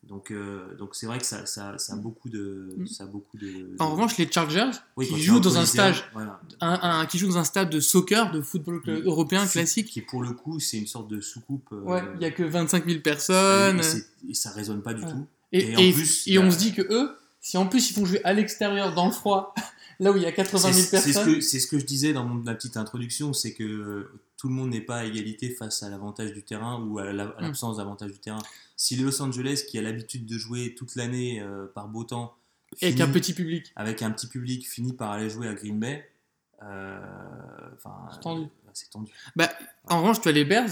Donc, 0.10 0.32
euh, 0.32 0.76
donc 0.78 0.96
c'est 0.96 1.06
vrai 1.06 1.18
que 1.18 1.26
ça, 1.26 1.46
ça, 1.46 1.78
ça 1.78 1.94
a 1.94 1.96
beaucoup 1.96 2.30
de, 2.30 2.74
Mm. 2.78 2.88
ça 2.88 3.06
a 3.06 3.08
beaucoup 3.08 3.38
de. 3.38 3.76
En 3.80 3.88
de- 3.88 3.92
revanche, 3.94 4.18
les 4.18 4.30
Chargers, 4.30 4.70
oui, 4.98 5.08
qui 5.08 5.22
jouent 5.22 5.40
dans 5.40 5.52
un 5.58 5.66
Coliseum, 5.66 5.66
stage, 5.94 6.10
voilà, 6.14 6.40
un, 6.62 6.80
un- 7.02 7.06
qui 7.06 7.18
jouent 7.18 7.30
dans 7.30 7.38
un 7.38 7.44
stade 7.46 7.70
de 7.70 7.80
soccer, 7.80 8.32
de 8.32 8.42
football 8.42 8.82
Mm. 8.86 9.02
européen 9.06 9.48
classique, 9.48 9.88
qui 9.88 10.02
pour 10.02 10.22
le 10.22 10.32
coup, 10.34 10.60
c'est 10.60 10.78
une 10.78 10.88
sorte 10.88 11.08
de 11.08 11.22
soucoupe. 11.22 11.70
euh, 11.72 11.82
ouais, 11.82 12.04
il 12.18 12.22
y 12.22 12.26
a 12.26 12.32
que 12.32 12.44
25 12.44 12.86
000 12.86 12.98
et, 12.98 13.02
personnes. 13.02 13.80
et 14.26 14.32
et 14.32 14.34
ça 14.34 14.52
résonne 14.52 14.82
pas 14.82 14.94
du 14.94 15.04
Ouais. 15.04 15.10
tout. 15.12 15.26
Et, 15.52 15.72
et 15.72 15.76
en 15.76 15.80
et- 15.80 15.94
plus, 15.94 16.28
et 16.28 16.32
il 16.32 16.34
y 16.36 16.38
a- 16.38 16.42
on 16.42 16.52
se 16.52 16.58
dit 16.58 16.74
que 16.74 16.82
eux, 16.82 17.12
si 17.42 17.58
en 17.58 17.66
plus 17.68 17.90
ils 17.90 17.94
font 17.94 18.06
jouer 18.06 18.22
à 18.26 18.34
l'extérieur, 18.34 18.94
dans 18.94 19.06
le 19.06 19.12
froid, 19.12 19.54
là 20.00 20.12
où 20.12 20.18
il 20.18 20.24
y 20.24 20.26
a 20.26 20.32
80 20.34 20.72
C'est 20.72 20.74
000 20.74 20.88
c'est 20.90 20.98
ce, 20.98 21.14
personnes, 21.14 21.36
que, 21.36 21.42
c'est 21.42 21.60
ce 21.60 21.68
que 21.68 21.80
je 21.80 21.86
disais 21.86 22.12
dans 22.14 22.26
mon, 22.26 22.36
ma 22.36 22.56
petite 22.56 22.76
introduction, 22.78 23.32
c'est 23.34 23.54
que 23.54 23.64
euh, 23.64 24.12
tout 24.44 24.50
le 24.50 24.56
monde 24.56 24.72
n'est 24.72 24.82
pas 24.82 24.98
à 24.98 25.04
égalité 25.06 25.50
face 25.52 25.84
à 25.84 25.90
l'avantage 25.90 26.34
du 26.34 26.44
terrain 26.44 26.84
ou 26.84 27.00
à 27.00 27.14
la- 27.14 27.28
Mm. 27.28 27.34
l'absence 27.40 27.78
d'avantage 27.78 28.12
du 28.12 28.20
terrain. 28.20 28.42
Si 28.76 28.98
Los 28.98 29.22
Angeles, 29.22 29.64
qui 29.70 29.78
a 29.80 29.82
l'habitude 29.82 30.26
de 30.26 30.38
jouer 30.38 30.76
toute 30.76 30.98
l'année 30.98 31.40
euh, 31.42 31.66
par 31.74 31.88
beau 31.88 32.04
temps, 32.04 32.36
avec 32.82 33.00
un 33.00 33.08
petit 33.10 33.34
public. 33.34 33.72
avec 33.78 34.02
un 34.02 34.12
petit 34.12 34.28
public, 34.28 34.68
finit 34.70 34.92
par 34.92 35.12
aller 35.12 35.30
jouer 35.30 35.48
à 35.48 35.54
Green 35.54 35.80
Bay, 35.80 36.12
euh, 36.62 37.00
C'est 38.12 38.20
tendu. 38.20 38.44
euh, 38.44 38.70
c'est 38.74 38.90
tendu. 38.90 39.14
Bah, 39.38 39.50
en 39.88 40.02
revanche, 40.02 40.20
tu 40.20 40.28
as 40.28 40.34
les 40.34 40.44
Bears, 40.44 40.70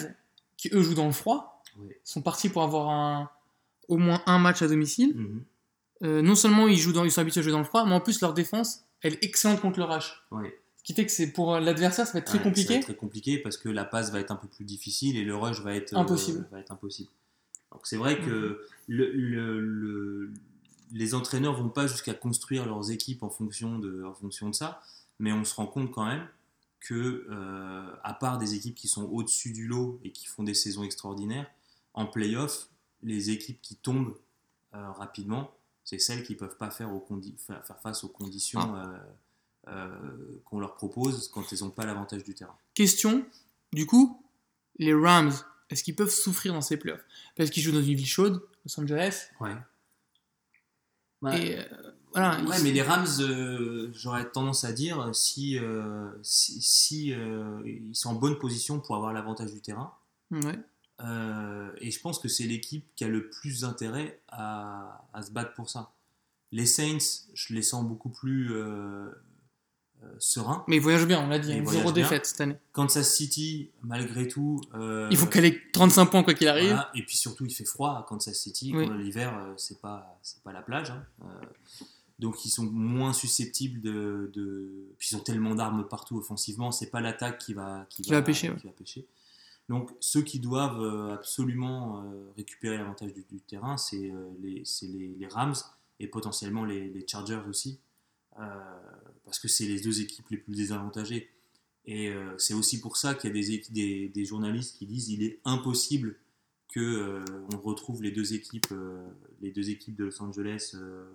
qui 0.57 0.69
eux 0.73 0.81
jouent 0.81 0.93
dans 0.95 1.05
le 1.05 1.13
froid, 1.13 1.63
Ouais. 1.77 1.97
sont 2.03 2.21
partis 2.21 2.49
pour 2.49 2.63
avoir 2.63 2.89
un, 2.89 3.29
au 3.87 3.95
moins 3.97 4.21
un 4.25 4.37
match 4.39 4.61
à 4.61 4.67
domicile. 4.67 5.13
Mhm. 5.15 5.43
euh, 6.03 6.21
non 6.21 6.35
seulement 6.35 6.67
ils, 6.67 6.77
jouent 6.77 6.91
dans, 6.93 7.05
ils 7.05 7.11
sont 7.11 7.21
habitués 7.21 7.39
à 7.39 7.43
jouer 7.43 7.51
dans 7.53 7.59
le 7.59 7.63
froid, 7.63 7.85
mais 7.85 7.93
en 7.93 8.01
plus 8.01 8.19
leur 8.21 8.33
défense, 8.33 8.83
elle 9.01 9.13
est 9.13 9.23
excellente 9.23 9.61
contre 9.61 9.77
le 9.79 9.85
rush. 9.85 10.21
Ouais. 10.31 10.59
Ce 10.81 10.83
qui 10.83 10.93
fait 10.93 11.05
que 11.05 11.11
c'est 11.11 11.31
pour 11.31 11.59
l'adversaire, 11.59 12.07
ça 12.07 12.13
va 12.13 12.19
être 12.19 12.25
très 12.25 12.39
Ouais, 12.39 12.43
ça 12.43 12.49
va 12.49 12.55
compliqué. 12.55 12.73
être 12.75 12.83
très 12.85 12.95
compliqué 12.95 13.37
parce 13.37 13.55
que 13.57 13.69
la 13.69 13.85
passe 13.85 14.11
va 14.11 14.19
être 14.19 14.31
un 14.31 14.35
peu 14.35 14.47
plus 14.47 14.65
difficile 14.65 15.15
et 15.15 15.23
le 15.23 15.35
rush 15.35 15.61
va 15.61 15.75
être, 15.75 15.93
euh, 15.93 15.97
Impossible. 15.97 16.47
va 16.51 16.59
être 16.59 16.71
impossible. 16.71 17.09
Donc 17.71 17.81
c'est 17.85 17.97
vrai 17.97 18.19
que 18.19 18.65
le- 18.87 19.11
le- 19.11 19.59
le- 19.59 20.31
les 20.91 21.13
entraîneurs 21.13 21.53
vont 21.55 21.69
pas 21.69 21.85
jusqu'à 21.87 22.13
construire 22.15 22.65
leurs 22.65 22.89
équipes 22.91 23.21
en 23.23 23.29
fonction, 23.29 23.77
de, 23.79 24.03
en 24.03 24.13
fonction 24.15 24.49
de 24.49 24.55
ça, 24.55 24.81
mais 25.19 25.31
on 25.31 25.45
se 25.45 25.53
rend 25.55 25.67
compte 25.67 25.91
quand 25.91 26.05
même 26.05 26.27
que, 26.79 27.27
euh, 27.29 27.91
à 28.03 28.13
part 28.15 28.39
des 28.39 28.55
équipes 28.55 28.73
qui 28.75 28.87
sont 28.87 29.03
au-dessus 29.03 29.51
du 29.53 29.67
lot 29.67 29.99
et 30.03 30.11
qui 30.11 30.25
font 30.25 30.41
des 30.43 30.55
saisons 30.55 30.83
extraordinaires, 30.83 31.45
en 31.93 32.07
playoff, 32.07 32.67
les 33.03 33.29
équipes 33.29 33.61
qui 33.61 33.75
tombent 33.75 34.15
euh, 34.73 34.89
rapidement, 34.93 35.51
c'est 35.83 35.99
celles 35.99 36.23
qui 36.23 36.33
peuvent 36.35 36.57
pas 36.57 36.71
faire, 36.71 36.91
aux 36.93 37.05
condi- 37.07 37.37
faire 37.37 37.63
face 37.83 38.03
aux 38.03 38.07
conditions 38.09 38.75
euh, 38.75 38.85
qu'on 40.45 40.59
leur 40.59 40.75
propose 40.75 41.27
quand 41.29 41.43
elles 41.51 41.59
n'ont 41.61 41.69
pas 41.69 41.85
l'avantage 41.85 42.23
du 42.23 42.33
terrain. 42.33 42.55
Question, 42.73 43.25
du 43.73 43.85
coup, 43.85 44.21
les 44.77 44.93
Rams, 44.93 45.31
est-ce 45.69 45.83
qu'ils 45.83 45.95
peuvent 45.95 46.09
souffrir 46.09 46.53
dans 46.53 46.61
ces 46.61 46.77
playoffs? 46.77 47.03
Parce 47.35 47.49
qu'ils 47.49 47.63
jouent 47.63 47.71
dans 47.71 47.81
une 47.81 47.95
ville 47.95 48.05
chaude, 48.07 48.41
Los 48.65 48.79
Angeles, 48.79 49.29
Ouais. 49.39 49.55
et 51.33 51.59
euh, 51.59 51.63
voilà. 52.13 52.41
Ouais, 52.43 52.57
ils- 52.57 52.63
mais 52.63 52.71
les 52.71 52.81
Rams, 52.81 53.05
euh, 53.19 53.89
j'aurais 53.93 54.29
tendance 54.31 54.63
à 54.63 54.73
dire, 54.73 55.13
si, 55.13 55.57
euh, 55.59 56.09
si, 56.23 56.61
si, 56.61 57.13
euh, 57.13 57.61
ils 57.65 57.95
sont 57.95 58.09
en 58.09 58.15
bonne 58.15 58.39
position 58.39 58.79
pour 58.79 58.95
avoir 58.95 59.13
l'avantage 59.13 59.53
du 59.53 59.61
terrain, 59.61 59.93
Ouais. 60.31 60.59
euh, 61.01 61.71
et 61.79 61.91
je 61.91 61.99
pense 62.01 62.19
que 62.19 62.27
c'est 62.27 62.43
l'équipe 62.45 62.85
qui 62.95 63.03
a 63.03 63.07
le 63.07 63.29
plus 63.29 63.63
intérêt 63.63 64.19
à, 64.29 65.05
à 65.13 65.21
se 65.21 65.31
battre 65.31 65.53
pour 65.53 65.69
ça. 65.69 65.91
Les 66.51 66.65
Saints, 66.65 66.97
je 67.33 67.53
les 67.53 67.61
sens 67.61 67.85
beaucoup 67.85 68.09
plus 68.09 68.49
euh, 70.03 70.15
sereins. 70.19 70.63
Mais 70.67 70.77
ils 70.77 70.81
voyagent 70.81 71.05
bien, 71.07 71.23
on 71.23 71.27
l'a 71.27 71.39
dit, 71.39 71.53
hein, 71.53 71.63
zéro 71.65 71.91
défaite 71.91 72.25
cette 72.25 72.41
année. 72.41 72.55
Kansas 72.73 73.13
City, 73.15 73.69
malgré 73.83 74.27
tout. 74.27 74.59
euh, 74.73 75.07
Il 75.11 75.17
faut 75.17 75.27
qu'elle 75.27 75.45
ait 75.45 75.61
35 75.73 76.05
points 76.07 76.23
quoi 76.23 76.33
qu'il 76.33 76.47
arrive. 76.47 76.69
Voilà, 76.69 76.89
et 76.95 77.03
puis 77.03 77.15
surtout, 77.17 77.45
il 77.45 77.53
fait 77.53 77.65
froid 77.65 77.91
à 77.99 78.05
Kansas 78.07 78.35
City. 78.37 78.71
Oui. 78.75 78.89
L'hiver, 78.97 79.37
euh, 79.37 79.53
c'est 79.57 79.79
pas, 79.81 80.19
pas 80.43 80.51
la 80.53 80.61
plage. 80.61 80.91
hein. 80.91 81.05
Donc, 82.19 82.45
ils 82.45 82.49
sont 82.49 82.65
moins 82.65 83.13
susceptibles 83.13 83.81
de. 83.81 84.31
de... 84.33 84.93
Puis, 84.99 85.09
ils 85.11 85.15
ont 85.15 85.21
tellement 85.21 85.55
d'armes 85.55 85.87
partout 85.87 86.17
offensivement. 86.17 86.71
C'est 86.71 86.91
pas 86.91 87.01
l'attaque 87.01 87.39
qui 87.39 87.53
va, 87.53 87.85
qui, 87.89 88.03
Qui 88.03 88.11
va 88.11 88.21
pêcher, 88.21 88.49
ouais. 88.51 88.57
qui 88.57 88.67
va 88.67 88.73
pêcher. 88.73 89.07
Donc, 89.69 89.89
ceux 89.99 90.21
qui 90.21 90.39
doivent 90.39 91.11
absolument 91.13 92.03
récupérer 92.35 92.77
l'avantage 92.77 93.13
du, 93.13 93.23
du 93.31 93.39
terrain, 93.41 93.77
c'est 93.77 94.11
les, 94.41 94.63
les, 94.81 95.15
les 95.17 95.27
Rams 95.27 95.53
et 95.99 96.07
potentiellement 96.07 96.65
les, 96.65 96.89
les 96.89 97.07
Chargers 97.07 97.41
aussi. 97.47 97.79
Euh, 98.39 98.43
parce 99.25 99.39
que 99.39 99.47
c'est 99.47 99.65
les 99.65 99.79
deux 99.81 100.01
équipes 100.01 100.25
les 100.29 100.37
plus 100.37 100.55
désavantagées. 100.55 101.29
Et 101.85 102.09
euh, 102.09 102.37
c'est 102.37 102.53
aussi 102.53 102.79
pour 102.79 102.95
ça 102.97 103.13
qu'il 103.15 103.29
y 103.29 103.31
a 103.31 103.33
des, 103.33 103.51
équi- 103.57 103.71
des, 103.71 104.09
des 104.09 104.25
journalistes 104.25 104.77
qui 104.77 104.85
disent 104.85 105.09
il 105.09 105.23
est 105.23 105.39
impossible 105.45 106.15
que 106.73 106.79
euh, 106.79 107.25
on 107.53 107.57
retrouve 107.57 108.01
les 108.03 108.11
deux 108.11 108.33
équipes, 108.33 108.71
euh, 108.71 109.05
les 109.41 109.51
deux 109.51 109.69
équipes 109.69 109.95
de 109.95 110.05
Los 110.05 110.21
Angeles 110.21 110.73
euh, 110.75 111.11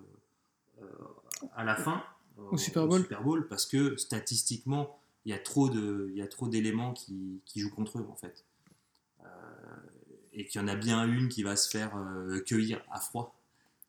à 1.55 1.63
la 1.63 1.75
fin 1.75 2.03
Au 2.37 2.57
Super 2.57 2.85
Bowl. 2.87 3.01
Super 3.01 3.23
Bowl, 3.23 3.47
parce 3.47 3.65
que 3.65 3.97
statistiquement 3.97 4.99
il 5.25 5.31
y 5.31 5.33
a 5.33 5.39
trop 5.39 5.69
de, 5.69 6.07
il 6.11 6.17
y 6.17 6.21
a 6.21 6.27
trop 6.27 6.47
d'éléments 6.47 6.93
qui, 6.93 7.41
qui 7.45 7.59
jouent 7.59 7.73
contre 7.73 7.97
eux 7.99 8.07
en 8.09 8.15
fait, 8.15 8.45
et 10.33 10.45
qu'il 10.45 10.61
y 10.61 10.63
en 10.63 10.67
a 10.67 10.75
bien 10.75 11.05
une 11.07 11.29
qui 11.29 11.43
va 11.43 11.55
se 11.55 11.67
faire 11.69 11.91
cueillir 12.45 12.81
à 12.91 12.99
froid. 12.99 13.33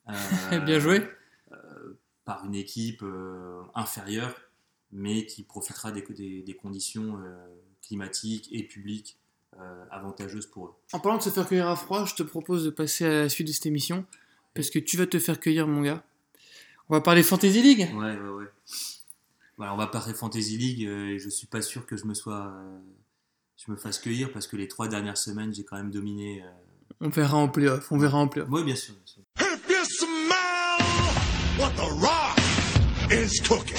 Bien 0.65 0.79
joué. 0.81 1.07
Par 2.29 2.45
une 2.45 2.55
équipe 2.55 3.03
euh, 3.03 3.63
inférieure, 3.75 4.35
mais 4.93 5.25
qui 5.25 5.43
profitera 5.45 5.91
des, 5.93 6.03
des- 6.03 6.43
des 6.43 6.55
conditions 6.55 7.19
euh, 7.19 7.47
climatiques 7.81 8.51
et 8.53 8.63
publiques 8.65 9.17
euh, 9.59 9.85
avantageuses 9.91 10.47
pour 10.47 10.67
eux. 10.67 10.75
En 10.93 11.01
parlant 11.01 11.17
de 11.17 11.23
se 11.23 11.31
faire 11.31 11.49
cueillir 11.49 11.69
à 11.69 11.75
froid, 11.77 12.05
je 12.05 12.15
te 12.15 12.23
propose 12.23 12.65
de 12.67 12.71
passer 12.71 13.07
à 13.07 13.23
la 13.23 13.29
suite 13.31 13.47
de 13.49 13.53
cette 13.53 13.65
émission. 13.65 14.05
Parce 14.55 14.69
que 14.69 14.79
tu 14.79 14.99
vas 14.99 15.07
te 15.07 15.19
faire 15.19 15.41
cueillir, 15.41 15.67
mon 15.67 15.81
gars. 15.81 16.05
On 16.91 16.95
va 16.95 17.01
parler 17.01 17.23
Fantasy 17.23 17.63
League. 17.63 17.89
Ouais, 17.95 18.15
ouais, 18.19 18.29
ouais. 18.29 18.45
Voilà, 19.57 19.73
on 19.73 19.79
va 19.79 19.87
parler 19.87 20.13
Fantasy 20.13 20.59
League 20.59 20.83
et 20.83 21.19
je 21.19 21.29
suis 21.31 21.47
pas 21.47 21.63
sûr 21.63 21.87
que 21.87 21.97
je 21.97 22.05
me 22.05 22.13
sois, 22.13 22.53
je 23.57 23.71
me 23.73 23.77
fasse 23.77 23.99
cueillir 23.99 24.31
parce 24.33 24.47
que 24.47 24.57
les 24.57 24.69
trois 24.69 24.87
dernières 24.89 25.17
semaines 25.17 25.55
j'ai 25.55 25.65
quand 25.65 25.77
même 25.77 25.91
dominé. 25.91 26.45
On 27.01 27.09
verra 27.09 27.37
en 27.39 27.49
playoff. 27.49 27.91
On 27.91 27.99
verra 27.99 28.19
en 28.19 28.29
playoff. 28.29 28.49
Oui, 28.53 28.65
bien 28.65 28.77
sûr. 28.77 28.95
bien 28.95 29.03
sûr. 29.07 29.23
Is 33.11 33.41
cooking. 33.41 33.77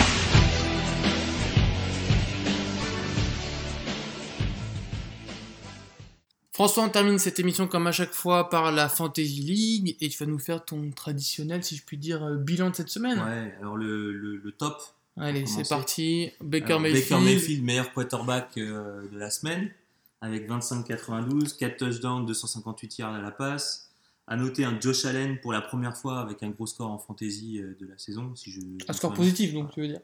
François, 6.53 6.83
on 6.83 6.89
termine 6.89 7.19
cette 7.19 7.39
émission 7.39 7.67
comme 7.67 7.87
à 7.87 7.91
chaque 7.93 8.13
fois 8.13 8.49
par 8.49 8.71
la 8.71 8.89
Fantasy 8.89 9.41
League. 9.41 9.95
Et 10.01 10.09
tu 10.09 10.17
vas 10.17 10.25
nous 10.29 10.39
faire 10.39 10.63
ton 10.65 10.91
traditionnel, 10.91 11.63
si 11.63 11.75
je 11.77 11.83
puis 11.83 11.97
dire, 11.97 12.23
euh, 12.23 12.35
bilan 12.35 12.71
de 12.71 12.75
cette 12.75 12.89
semaine. 12.89 13.17
Ouais, 13.19 13.55
alors 13.61 13.77
le, 13.77 14.11
le- 14.11 14.37
le 14.37 14.51
top, 14.51 14.81
Allez, 15.15 15.45
c'est 15.45 15.67
parti. 15.67 16.31
Baker 16.41 16.65
Alors, 16.65 16.79
Mayfield. 16.81 17.09
Baker 17.09 17.23
Mayfield, 17.23 17.63
meilleur 17.63 17.93
quarterback 17.93 18.49
euh, 18.57 19.07
de 19.11 19.17
la 19.17 19.29
semaine, 19.29 19.69
avec 20.21 20.49
25-92, 20.49 21.55
4 21.57 21.77
touchdowns, 21.77 22.25
258 22.25 22.97
yards 22.99 23.13
à 23.15 23.21
la 23.21 23.31
passe. 23.31 23.88
À 24.31 24.35
noter 24.35 24.63
un 24.63 24.79
Josh 24.79 25.05
Allen 25.05 25.39
pour 25.41 25.51
la 25.51 25.59
première 25.61 25.97
fois 25.97 26.19
avec 26.19 26.43
un 26.43 26.49
gros 26.51 26.67
score 26.67 26.91
en 26.91 26.99
fantasy 26.99 27.59
euh, 27.61 27.75
de 27.79 27.87
la 27.87 27.97
saison. 27.97 28.35
Si 28.35 28.51
je, 28.51 28.61
Un 28.87 28.93
score 28.93 29.13
positif, 29.13 29.53
donc, 29.53 29.71
tu 29.71 29.81
veux 29.81 29.87
dire. 29.87 30.01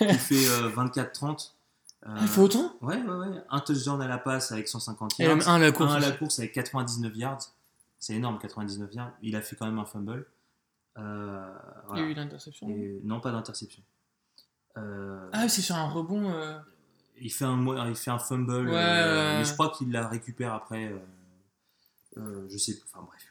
Il 0.00 0.14
fait 0.18 0.46
euh, 0.46 0.68
24-30. 0.70 1.52
Euh, 2.02 2.06
Ah, 2.06 2.18
il 2.22 2.28
fait 2.28 2.40
autant? 2.40 2.74
Ouais, 2.82 2.96
ouais, 2.96 3.16
ouais. 3.28 3.42
Un 3.48 3.60
touchdown 3.60 4.00
à 4.02 4.08
la 4.08 4.18
passe 4.18 4.52
avec 4.52 4.68
150 4.68 5.18
Et 5.18 5.24
yards. 5.24 5.36
même 5.36 5.48
un 5.48 5.54
à 5.54 5.58
la 5.58 5.72
course. 5.72 5.90
Un 5.92 5.94
à 5.96 6.00
la 6.00 6.10
course 6.12 6.38
avec 6.38 6.52
99 6.52 7.16
yards. 7.16 7.40
C'est 7.98 8.14
énorme, 8.14 8.38
99 8.38 8.92
yards. 8.94 9.12
Il 9.22 9.34
a 9.36 9.40
fait 9.42 9.56
quand 9.56 9.66
même 9.66 9.78
un 9.78 9.84
fumble. 9.86 10.26
Euh, 10.98 11.50
Il 11.94 11.98
y 11.98 12.02
a 12.02 12.04
eu 12.04 12.14
l'interception. 12.14 12.68
Et- 12.68 13.00
non, 13.04 13.20
pas 13.20 13.32
d'interception. 13.32 13.82
Euh, 14.76 15.28
Ah, 15.32 15.48
c'est 15.48 15.62
sur 15.62 15.76
un 15.76 15.88
rebond. 15.88 16.30
euh, 16.30 16.58
il 17.20 17.30
fait 17.32 17.44
un, 17.44 17.86
il 17.88 17.94
fait 17.96 18.10
un 18.10 18.18
fumble, 18.18 18.68
Ouais, 18.68 18.74
euh, 18.76 19.38
mais 19.38 19.44
je 19.44 19.52
crois 19.54 19.70
qu'il 19.70 19.90
la 19.92 20.06
récupère 20.08 20.52
après. 20.54 20.86
euh, 20.92 20.98
euh, 22.18 22.46
je 22.50 22.56
sais 22.58 22.74
plus, 22.74 22.82
enfin 22.92 23.04
bref. 23.06 23.29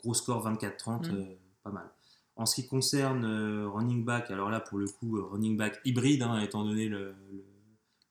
Gros 0.00 0.14
score 0.14 0.42
24-30, 0.48 1.10
Mm. 1.10 1.14
euh, 1.16 1.24
pas 1.62 1.70
mal. 1.70 1.90
En 2.36 2.46
ce 2.46 2.54
qui 2.56 2.68
concerne 2.68 3.24
euh, 3.24 3.68
running 3.68 4.04
back, 4.04 4.30
alors 4.30 4.48
là 4.50 4.60
pour 4.60 4.78
le 4.78 4.86
coup, 4.86 5.18
euh, 5.18 5.24
running 5.24 5.56
back 5.56 5.80
hybride, 5.84 6.22
hein, 6.22 6.40
étant 6.40 6.64
donné 6.64 6.88
le, 6.88 7.14
le- 7.32 7.44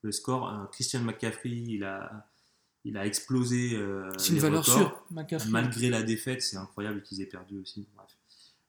le 0.01 0.11
score, 0.11 0.69
Christian 0.71 1.01
McCaffrey, 1.01 1.49
il 1.49 1.83
a, 1.83 2.27
il 2.83 2.97
a 2.97 3.05
explosé. 3.05 3.71
euh, 3.75 4.09
C'est 4.17 4.33
une 4.33 4.39
valeur 4.39 4.61
records. 4.65 4.77
sûre, 4.77 5.03
McCaffrey. 5.11 5.49
Malgré 5.49 5.89
la 5.89 6.03
défaite, 6.03 6.41
c'est 6.41 6.57
incroyable 6.57 7.01
qu'ils 7.03 7.21
aient 7.21 7.25
perdu 7.25 7.59
aussi. 7.59 7.87
Bref. 7.95 8.09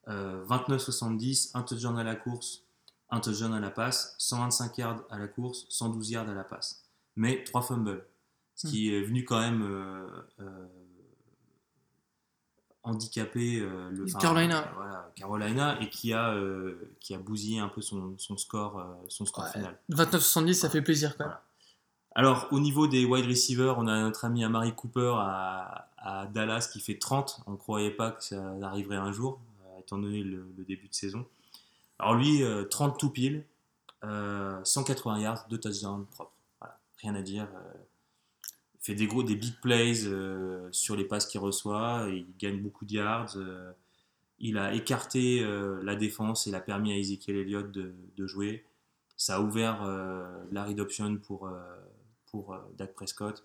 Euh, 0.08 0.44
29-70, 0.46 1.50
un 1.54 1.62
touchdown 1.62 1.98
à 1.98 2.04
la 2.04 2.14
course, 2.16 2.62
un 3.10 3.20
touchdown 3.20 3.52
à 3.52 3.60
la 3.60 3.70
passe, 3.70 4.14
125 4.18 4.78
yards 4.78 5.04
à 5.10 5.18
la 5.18 5.28
course, 5.28 5.66
112 5.68 6.10
yards 6.10 6.28
à 6.28 6.34
la 6.34 6.44
passe. 6.44 6.84
Mais 7.16 7.42
3 7.44 7.62
fumbles. 7.62 8.06
Ce 8.54 8.66
qui 8.66 8.92
est 8.92 9.02
venu 9.02 9.24
quand 9.24 9.38
même 9.38 9.62
euh, 9.62 10.06
euh, 12.88 12.92
handicaper 12.92 13.60
euh, 13.60 13.90
le, 13.90 14.04
enfin, 14.04 14.18
Carolina. 14.18 14.62
euh, 14.62 14.70
voilà, 14.76 15.12
Carolina 15.16 15.80
et 15.80 15.88
qui 15.88 16.12
a, 16.12 16.30
euh, 16.34 16.90
qui 17.00 17.14
a 17.14 17.18
bousillé 17.18 17.60
un 17.60 17.68
peu 17.68 17.80
son, 17.82 18.14
son 18.18 18.36
score, 18.36 18.78
euh, 18.78 18.84
son 19.08 19.24
score 19.26 19.44
Ouais. 19.44 19.52
final. 19.52 19.78
29-70, 19.90 20.54
ça 20.54 20.70
fait 20.70 20.82
plaisir 20.82 21.16
quand 21.16 21.24
même. 21.24 21.28
Voilà. 21.28 21.44
Alors, 22.14 22.48
au 22.50 22.58
niveau 22.58 22.88
des 22.88 23.04
wide 23.04 23.26
receivers, 23.26 23.78
on 23.78 23.86
a 23.86 24.00
notre 24.00 24.24
ami 24.24 24.42
Amari 24.44 24.74
Cooper 24.74 25.14
à, 25.18 25.88
à 25.98 26.26
Dallas 26.26 26.68
qui 26.72 26.80
fait 26.80 26.98
30. 26.98 27.42
On 27.46 27.52
ne 27.52 27.56
croyait 27.56 27.92
pas 27.92 28.10
que 28.10 28.24
ça 28.24 28.42
arriverait 28.62 28.96
un 28.96 29.12
jour, 29.12 29.38
euh, 29.62 29.78
étant 29.80 29.98
donné 29.98 30.22
le, 30.24 30.44
le 30.56 30.64
début 30.64 30.88
de 30.88 30.94
saison. 30.94 31.24
Alors 32.00 32.14
lui, 32.14 32.42
euh, 32.42 32.64
30 32.64 32.98
tout 32.98 33.10
pile, 33.10 33.44
euh, 34.04 34.58
180 34.64 35.18
yards, 35.20 35.46
2 35.48 35.58
touchdowns 35.58 36.06
propres. 36.06 36.32
Voilà, 36.60 36.78
rien 37.02 37.14
à 37.14 37.22
dire. 37.22 37.46
Il 38.88 38.92
fait 38.92 38.94
des 38.94 39.06
gros, 39.06 39.22
des 39.22 39.34
big 39.36 39.54
plays 39.60 40.06
euh, 40.06 40.66
sur 40.72 40.96
les 40.96 41.04
passes 41.04 41.26
qu'il 41.26 41.40
reçoit, 41.40 42.06
il 42.08 42.26
gagne 42.38 42.62
beaucoup 42.62 42.86
de 42.86 42.94
yards. 42.94 43.36
euh, 43.36 43.70
il 44.38 44.56
a 44.56 44.72
écarté 44.72 45.42
euh, 45.42 45.82
la 45.82 45.94
défense 45.94 46.46
et 46.46 46.50
l'a 46.50 46.60
permis 46.60 46.92
à 46.92 46.96
Ezekiel 46.96 47.36
Elliott 47.36 47.70
de, 47.70 48.26
jouer. 48.26 48.64
Ça 49.16 49.36
a 49.36 49.40
ouvert 49.40 49.82
la 50.52 50.64
read 50.64 50.78
option 50.78 51.16
pour, 51.18 51.50
pour 52.30 52.56
Dak 52.76 52.94
Prescott. 52.94 53.44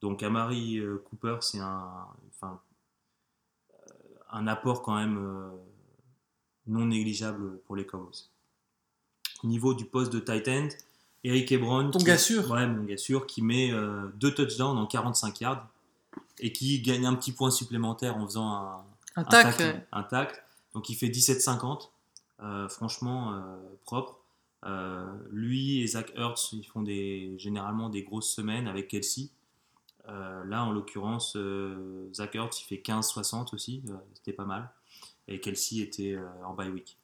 Donc 0.00 0.24
Amari 0.24 0.80
Cooper, 1.04 1.38
c'est 1.42 1.60
un, 1.60 2.08
enfin, 2.28 2.60
un 4.30 4.48
apport 4.48 4.82
quand 4.82 4.96
même 4.96 5.52
non 6.66 6.86
négligeable 6.86 7.60
pour 7.60 7.76
les 7.76 7.86
Cowboys. 7.86 8.30
Au 9.44 9.46
niveau 9.46 9.74
du 9.74 9.84
poste 9.84 10.12
de 10.12 10.18
tight 10.18 10.48
end, 10.48 10.68
Eric 11.26 11.50
Ebron. 11.52 11.90
Ton 11.90 11.98
qui- 11.98 12.04
gars 12.04 12.18
sûr. 12.18 12.50
Ouais, 12.50 12.66
mon 12.66 12.84
gars 12.84 12.96
sûr, 12.96 13.26
qui 13.26 13.42
met 13.42 13.72
euh, 13.72 14.08
deux 14.14 14.32
touchdowns 14.34 14.78
en 14.78 14.86
45 14.86 15.40
yards 15.40 15.66
et 16.38 16.52
qui 16.52 16.80
gagne 16.80 17.06
un 17.06 17.14
petit 17.14 17.32
point 17.32 17.50
supplémentaire 17.50 18.16
en 18.16 18.26
faisant 18.26 18.48
un, 18.48 18.84
Un 19.16 19.22
un 19.22 19.24
tac. 19.24 19.56
tacle, 19.56 19.62
ouais. 19.76 19.86
un 19.92 20.02
tacle. 20.02 20.42
Donc 20.74 20.88
il 20.90 20.94
fait 20.94 21.08
17,50. 21.08 21.90
Euh, 22.42 22.68
franchement, 22.68 23.32
euh, 23.32 23.56
propre. 23.84 24.18
Lui 25.30 25.80
et 25.82 25.86
Zach 25.86 26.12
Ertz, 26.16 26.50
ils 26.52 26.64
font 26.64 26.82
des, 26.82 27.34
généralement 27.38 27.88
des 27.88 28.02
grosses 28.02 28.28
semaines 28.30 28.66
avec 28.66 28.88
Kelsey. 28.88 29.28
Là, 30.08 30.64
en 30.64 30.72
l'occurrence, 30.72 31.36
Zach 32.12 32.34
Ertz, 32.34 32.62
il 32.62 32.64
fait 32.64 32.76
15,60 32.82 33.54
aussi. 33.54 33.82
C'était 34.14 34.32
pas 34.32 34.44
mal. 34.44 34.68
Et 35.28 35.38
Kelsey 35.40 35.78
était 35.80 36.18
en 36.44 36.54
bye 36.54 36.68
week. 36.70 36.96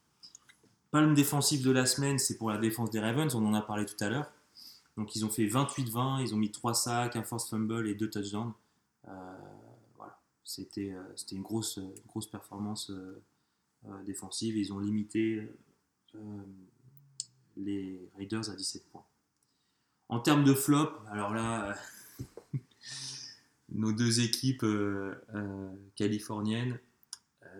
Palme 0.92 1.14
défensive 1.14 1.64
de 1.64 1.70
la 1.70 1.86
semaine, 1.86 2.18
c'est 2.18 2.36
pour 2.36 2.50
la 2.50 2.58
défense 2.58 2.90
des 2.90 3.00
Ravens. 3.00 3.34
On 3.34 3.46
en 3.46 3.54
a 3.54 3.62
parlé 3.62 3.86
tout 3.86 3.96
à 4.00 4.10
l'heure. 4.10 4.30
Donc 4.98 5.16
ils 5.16 5.24
ont 5.24 5.30
fait 5.30 5.46
28-20, 5.46 6.20
ils 6.20 6.34
ont 6.34 6.36
mis 6.36 6.52
3 6.52 6.74
sacs, 6.74 7.16
un 7.16 7.22
force 7.22 7.48
fumble 7.48 7.88
et 7.88 7.94
2 7.94 8.10
touchdowns. 8.10 8.52
Euh, 9.08 9.10
voilà. 9.96 10.20
C'était 10.44 10.92
euh, 10.92 11.02
c'était 11.16 11.34
une 11.34 11.42
grosse, 11.42 11.80
grosse 12.06 12.26
performance 12.26 12.90
euh, 12.90 14.02
défensive. 14.04 14.54
Ils 14.58 14.70
ont 14.74 14.80
limité 14.80 15.50
les 17.56 18.10
Raiders 18.18 18.50
à 18.50 18.54
17 18.54 18.84
points. 18.90 19.06
En 20.10 20.20
termes 20.20 20.44
de 20.44 20.52
flop, 20.52 20.90
alors 21.10 21.32
là, 21.32 21.74
nos 23.70 23.92
deux 23.92 24.20
équipes 24.20 24.66
californiennes, 25.96 26.78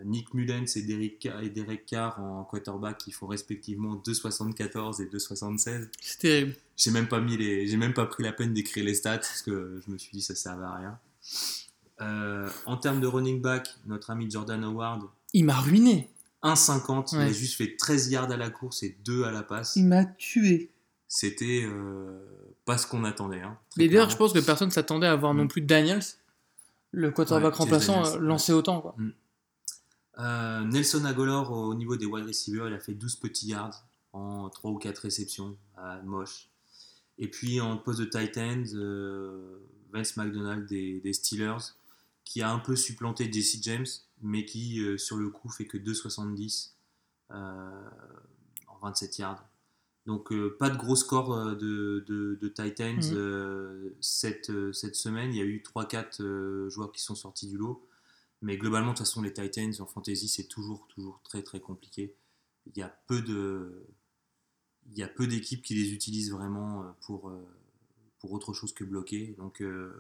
Nick 0.05 0.35
Mullens 0.35 0.67
et 0.77 0.83
Derek, 0.83 1.19
Carr- 1.19 1.43
et 1.43 1.51
Derek 1.51 1.87
Carr 1.87 2.19
en 2.21 2.45
quarterback 2.45 2.99
qui 2.99 3.13
font 3.13 3.27
respectivement 3.27 3.97
2,74 4.07 5.01
et 5.03 5.07
2,76. 5.07 5.89
C'est 6.01 6.19
terrible. 6.19 6.55
J'ai 6.77 6.91
même 6.91 7.09
pas 7.09 7.21
mis 7.21 7.37
les, 7.37 7.67
j'ai 7.67 7.77
même 7.77 7.95
pas 7.95 8.07
pris 8.07 8.23
la 8.23 8.33
peine 8.33 8.53
d'écrire 8.55 8.85
les 8.85 8.95
stats 8.95 9.19
parce 9.19 9.43
que 9.43 9.81
je 9.87 9.91
me 9.93 9.99
suis 9.99 10.11
dit 10.13 10.23
ça 10.23 10.35
servait 10.35 10.65
à 10.65 10.75
rien. 10.75 10.99
Euh, 12.01 12.49
en 12.67 12.77
termes 12.77 13.01
de 13.01 13.07
running 13.07 13.41
back, 13.41 13.69
notre 13.87 14.11
ami 14.11 14.29
Jordan 14.31 14.63
Howard, 14.65 15.03
Il 15.35 15.45
m'a 15.45 15.59
ruiné. 15.61 16.09
1,50, 16.43 17.15
il 17.15 17.21
a 17.21 17.33
juste 17.33 17.55
fait 17.57 17.77
13 17.77 18.09
yards 18.11 18.31
à 18.33 18.37
la 18.37 18.51
course 18.51 18.83
et 18.83 18.97
2 19.05 19.23
à 19.25 19.31
la 19.31 19.45
passe. 19.45 19.77
Il 19.77 19.87
m'a 19.87 20.05
tué. 20.05 20.71
C'était 21.07 21.63
euh, 21.65 22.19
pas 22.65 22.79
ce 22.79 22.87
qu'on 22.89 23.05
attendait. 23.05 23.43
Hein, 23.43 23.57
Mais 23.77 23.87
d'ailleurs, 23.87 24.11
je 24.11 24.17
pense 24.17 24.33
que 24.33 24.41
personne 24.41 24.71
s'attendait 24.73 25.07
à 25.07 25.15
voir 25.15 25.35
non 25.35 25.45
Mm. 25.45 25.49
plus 25.49 25.61
Daniels, 25.61 26.03
le 26.91 27.11
quarterback 27.13 27.53
Ouais, 27.53 27.59
remplaçant, 27.59 28.01
euh, 28.01 28.05
Daniels, 28.05 28.23
lancer 28.23 28.53
autant. 28.53 28.81
Quoi. 28.81 28.97
Euh, 30.19 30.61
Nelson 30.65 31.05
Agolor, 31.05 31.51
au 31.53 31.75
niveau 31.75 31.97
des 31.97 32.07
wide 32.07 32.27
receivers, 32.27 32.69
il 32.69 32.75
a 32.75 32.79
fait 32.81 32.95
12 32.95 33.17
petits 33.17 33.49
yards 33.49 33.85
en 34.13 34.49
3 34.51 34.71
ou 34.71 34.79
4 34.79 34.99
réceptions. 34.99 35.57
Ah, 35.77 36.01
moche. 36.05 36.49
Et 37.19 37.29
puis 37.29 37.61
en 37.61 37.77
poste 37.79 38.01
de 38.01 38.05
tight 38.05 38.37
end, 38.39 38.65
euh, 38.75 39.59
Vince 39.93 40.17
McDonald 40.17 40.67
des, 40.69 41.01
des 41.01 41.13
Steelers, 41.13 41.75
qui 42.25 42.43
a 42.43 42.51
un 42.53 42.59
peu 42.59 42.77
supplanté 42.77 43.31
Jesse 43.33 43.63
James, 43.63 43.87
mais 44.21 44.45
qui 44.45 44.81
euh, 44.81 44.99
sur 44.99 45.17
le 45.17 45.29
coup 45.31 45.49
fait 45.49 45.67
que 45.67 45.79
2,70 45.79 46.71
euh, 47.31 47.71
en 48.69 48.79
27 48.87 49.19
yards. 49.19 49.45
Donc 50.07 50.33
euh, 50.33 50.57
pas 50.59 50.69
de 50.69 50.77
gros 50.77 50.97
score 50.97 51.33
euh, 51.33 51.55
de, 51.55 52.05
de, 52.07 52.39
de 52.41 52.49
tight 52.49 52.81
ends 52.81 52.95
Mhm. 52.97 53.13
euh, 53.15 53.91
cette, 54.01 54.51
euh, 54.51 54.73
cette 54.73 54.97
semaine. 54.97 55.31
Il 55.33 55.37
y 55.37 55.41
a 55.41 55.45
eu 55.45 55.63
3-4 55.63 56.21
euh, 56.23 56.69
joueurs 56.71 56.93
qui 56.93 57.01
sont 57.03 57.15
sortis 57.15 57.47
du 57.49 57.57
lot. 57.57 57.87
Mais 58.43 58.57
globalement, 58.57 58.93
de 58.93 58.97
toute 58.97 59.07
façon, 59.07 59.23
les 59.23 59.33
Titans 59.33 59.73
en 59.79 59.87
fantasy, 59.87 60.29
c'est 60.29 60.49
toujours, 60.49 60.87
toujours 60.89 61.21
très, 61.23 61.43
très 61.43 61.61
compliqué. 61.61 62.15
Il 62.67 62.77
y 62.77 62.83
a 62.83 62.89
peu 63.07 63.23
de, 63.23 63.87
il 64.91 64.99
y 64.99 65.03
a 65.03 65.09
peu 65.09 65.27
d'équipes 65.27 65.63
qui 65.63 65.75
les 65.75 65.93
utilisent 65.93 66.33
vraiment 66.33 66.83
euh, 66.83 66.87
pour, 67.07 67.29
euh, 67.29 67.47
pour 68.19 68.33
autre 68.33 68.53
chose 68.53 68.73
que 68.73 68.85
bloquer. 68.85 69.35
Donc, 69.39 69.63
euh, 69.63 69.93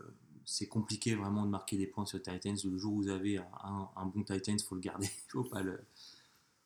c'est 0.44 0.66
compliqué 0.66 1.14
vraiment 1.14 1.44
de 1.44 1.50
marquer 1.50 1.76
des 1.76 1.86
points 1.86 2.04
sur 2.04 2.20
Titans. 2.20 2.56
Le 2.64 2.78
jour 2.78 2.92
où 2.92 3.02
vous 3.02 3.08
avez 3.08 3.38
un, 3.38 4.06
bon 4.06 4.22
Titans, 4.24 4.58
faut 4.58 4.74
le 4.74 4.80
garder. 4.80 5.08
faut 5.28 5.44
pas 5.44 5.62
le, 5.62 5.78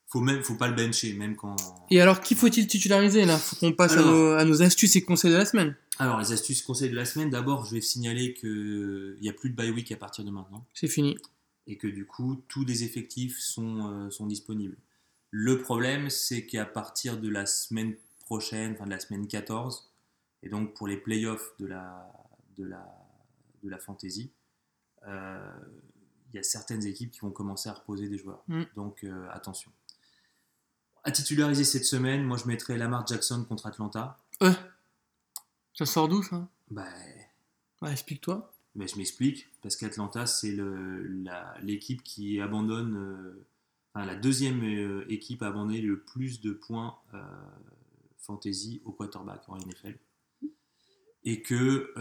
faut 0.07 0.21
même, 0.21 0.43
faut 0.43 0.57
pas 0.57 0.69
le 0.69 0.75
bencher, 0.75 1.13
même 1.13 1.37
quand. 1.37 1.57
Et 1.91 2.01
alors, 2.01 2.23
qui 2.23 2.35
faut-il 2.35 2.67
titulariser 2.67 3.27
là? 3.27 3.37
Faut 3.37 3.57
qu'on 3.57 3.73
passe 3.73 3.93
à 3.93 4.03
nos, 4.03 4.33
à 4.33 4.45
nos 4.45 4.63
astuces 4.63 4.97
et 4.97 5.03
conseils 5.03 5.33
de 5.33 5.37
la 5.37 5.45
semaine. 5.45 5.77
Alors, 5.99 6.19
les 6.19 6.33
astuces 6.33 6.63
conseils 6.63 6.91
de 6.91 6.97
la 6.97 7.05
semaine. 7.05 7.29
D'abord, 7.29 7.67
je 7.67 7.75
vais 7.75 7.81
signaler 7.81 8.33
qu'il 8.35 9.19
n'y 9.21 9.29
a 9.29 9.33
plus 9.33 9.51
de 9.51 9.55
bye 9.55 9.71
week 9.71 9.93
à 9.93 9.97
partir 9.97 10.25
de 10.25 10.31
maintenant. 10.31 10.67
C'est 10.73 10.89
fini. 10.89 11.17
Et 11.67 11.77
que 11.79 11.87
du 11.87 12.07
coup 12.07 12.37
tous 12.49 12.65
les 12.65 12.85
effectifs 12.85 13.39
sont, 13.39 13.91
euh, 13.91 14.11
sont 14.11 14.27
disponibles. 14.27 14.77
Le 15.31 15.61
problème, 15.61 16.09
c'est 16.09 16.47
qu'à 16.47 16.65
partir 16.65 17.19
de 17.19 17.29
la 17.29 17.47
semaine 17.47 17.97
prochaine, 18.21 18.73
enfin 18.73 18.85
de 18.87 18.91
la 18.91 19.01
semaine 19.01 19.27
14, 19.27 19.91
et 20.43 20.49
donc 20.49 20.75
pour 20.75 20.87
les 20.87 20.97
playoffs 20.97 21.57
de 21.59 21.67
la, 21.67 22.13
de 22.57 22.65
la, 22.65 22.87
de 23.63 23.69
la 23.69 23.79
fantasy, 23.79 24.33
euh, 25.07 25.53
il 26.33 26.37
y 26.37 26.39
a 26.39 26.43
certaines 26.43 26.85
équipes 26.87 27.11
qui 27.11 27.21
vont 27.21 27.31
commencer 27.31 27.69
à 27.69 27.73
reposer 27.73 28.09
des 28.09 28.19
joueurs. 28.19 28.43
Mm. 28.49 28.63
Donc 28.75 29.05
euh, 29.05 29.29
attention. 29.31 29.71
À 31.05 31.13
titulariser 31.13 31.65
cette 31.65 31.85
semaine, 31.85 32.25
moi 32.25 32.37
je 32.37 32.47
mettrais 32.47 32.77
Lamar 32.77 33.07
Jackson 33.07 33.45
contre 33.45 33.67
Atlanta. 33.67 34.19
Ça 35.75 35.87
sort 35.87 36.09
d'où 36.09 36.23
ça? 36.23 36.49
Bah, 36.71 36.89
Bah, 37.81 37.93
Explique-toi. 37.93 38.53
Mais 38.77 38.87
je 38.87 38.97
m'explique, 38.97 39.49
parce 39.63 39.75
qu'Atlanta, 39.75 40.27
c'est 40.27 40.55
l'équipe 41.63 42.03
qui 42.03 42.41
abandonne, 42.41 42.95
euh, 42.95 43.47
enfin 43.95 44.05
la 44.05 44.15
deuxième 44.15 44.63
euh, 44.63 45.07
équipe 45.09 45.43
à 45.43 45.49
abandonner 45.49 45.81
le 45.81 45.99
plus 46.01 46.43
de 46.43 46.53
points 46.53 46.99
euh, 47.15 47.19
fantasy 48.19 48.83
au 48.85 48.93
quarterback 48.93 49.43
en 49.49 49.57
NFL. 49.57 49.97
Et 51.25 51.43
que 51.43 51.93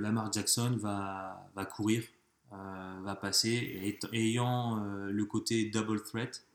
Lamar 0.00 0.32
Jackson 0.32 0.78
va, 0.80 1.50
courir, 1.76 2.02
va 2.50 3.14
passer, 3.14 3.50
et 3.50 3.98
ayant 4.14 4.82
le 5.06 5.24
côté 5.26 5.66
double 5.66 6.02
threat, 6.02 6.46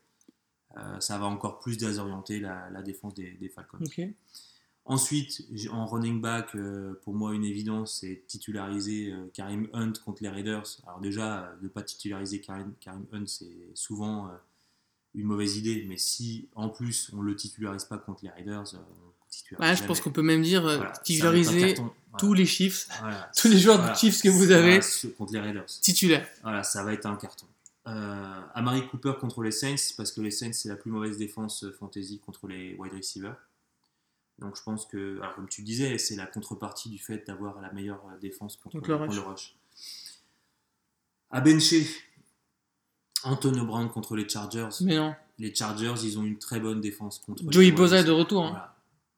ça 0.98 1.18
va 1.18 1.26
encore 1.26 1.60
plus 1.60 1.78
désorienter 1.78 2.40
la, 2.40 2.82
défense 2.82 3.14
des, 3.14 3.52
Falcons. 3.54 3.78
Ensuite, 4.86 5.42
en 5.70 5.86
running 5.86 6.20
back, 6.20 6.54
euh, 6.54 6.98
pour 7.04 7.14
moi, 7.14 7.34
une 7.34 7.44
évidence, 7.44 7.98
c'est 8.00 8.24
titulariser 8.26 9.12
euh, 9.12 9.30
Karim 9.32 9.68
Hunt 9.72 9.92
contre 10.04 10.22
les 10.22 10.28
Raiders. 10.28 10.66
Alors 10.86 11.00
déjà, 11.00 11.44
euh, 11.44 11.54
ne 11.62 11.68
pas 11.68 11.82
titulariser 11.82 12.40
Karim, 12.40 12.72
Karim 12.80 13.04
Hunt, 13.12 13.26
c'est 13.26 13.68
souvent 13.74 14.30
une 15.14 15.24
mauvaise 15.26 15.56
idée. 15.56 15.84
Mais 15.88 15.96
si, 15.96 16.48
en 16.54 16.70
plus, 16.70 17.10
on 17.12 17.18
ne 17.22 17.26
le 17.26 17.36
titularise 17.36 17.84
pas 17.84 17.98
contre 17.98 18.24
les 18.24 18.30
Raiders, 18.30 18.64
je 19.30 19.84
pense 19.86 20.00
qu'on 20.00 20.10
peut 20.10 20.22
même 20.22 20.42
dire 20.42 20.62
Voilà, 20.62 20.92
titulariser. 21.04 21.74
Voilà. 21.74 21.92
tous 22.18 22.34
les 22.34 22.46
Chiefs, 22.46 22.88
Voilà. 23.00 23.30
tous 23.36 23.48
les 23.48 23.58
joueurs 23.58 23.90
de 23.90 23.94
Chiefs 23.96 24.22
que 24.22 24.28
vous 24.28 24.50
avez 24.50 24.80
contre 25.16 25.32
les 25.32 25.40
Raiders. 25.40 25.66
titulaires. 25.66 26.26
Voilà, 26.42 26.62
ça 26.64 26.82
va 26.82 26.92
être 26.92 27.06
un 27.06 27.16
carton. 27.16 27.46
Euh, 27.86 28.40
Amari 28.54 28.86
Cooper 28.88 29.14
contre 29.20 29.42
les 29.42 29.52
Saints, 29.52 29.94
parce 29.96 30.12
que 30.12 30.20
les 30.20 30.30
Saints, 30.30 30.52
c'est 30.52 30.68
la 30.68 30.76
plus 30.76 30.90
mauvaise 30.90 31.16
défense 31.16 31.64
fantasy 31.78 32.18
contre 32.18 32.46
les 32.46 32.74
wide 32.78 32.92
receivers. 32.92 33.36
Donc 34.40 34.56
je 34.56 34.62
pense 34.62 34.86
que, 34.86 35.18
alors 35.20 35.34
comme 35.34 35.48
tu 35.48 35.62
disais, 35.62 35.98
c'est 35.98 36.16
la 36.16 36.26
contrepartie 36.26 36.88
du 36.88 36.98
fait 36.98 37.26
d'avoir 37.26 37.60
la 37.60 37.70
meilleure 37.72 38.02
euh, 38.12 38.18
défense 38.18 38.56
contre, 38.56 38.78
le 38.86 38.94
rush. 38.94 39.14
le 39.14 39.20
rush. 39.20 39.54
À 41.30 41.40
bencher, 41.40 41.86
Antonio 43.22 43.64
Brown 43.64 43.88
contre 43.90 44.16
les 44.16 44.28
Chargers. 44.28 44.68
Mais 44.80 44.96
non. 44.96 45.14
Les 45.38 45.54
Chargers, 45.54 45.94
ils 46.02 46.18
ont 46.18 46.24
une 46.24 46.38
très 46.38 46.58
bonne 46.60 46.80
défense 46.80 47.18
contre 47.18 47.44
Joey 47.50 47.70
Boza 47.72 47.98
est 48.00 48.04
de 48.04 48.10
retour. 48.10 48.44
hein. 48.44 48.50
Voilà. 48.50 48.74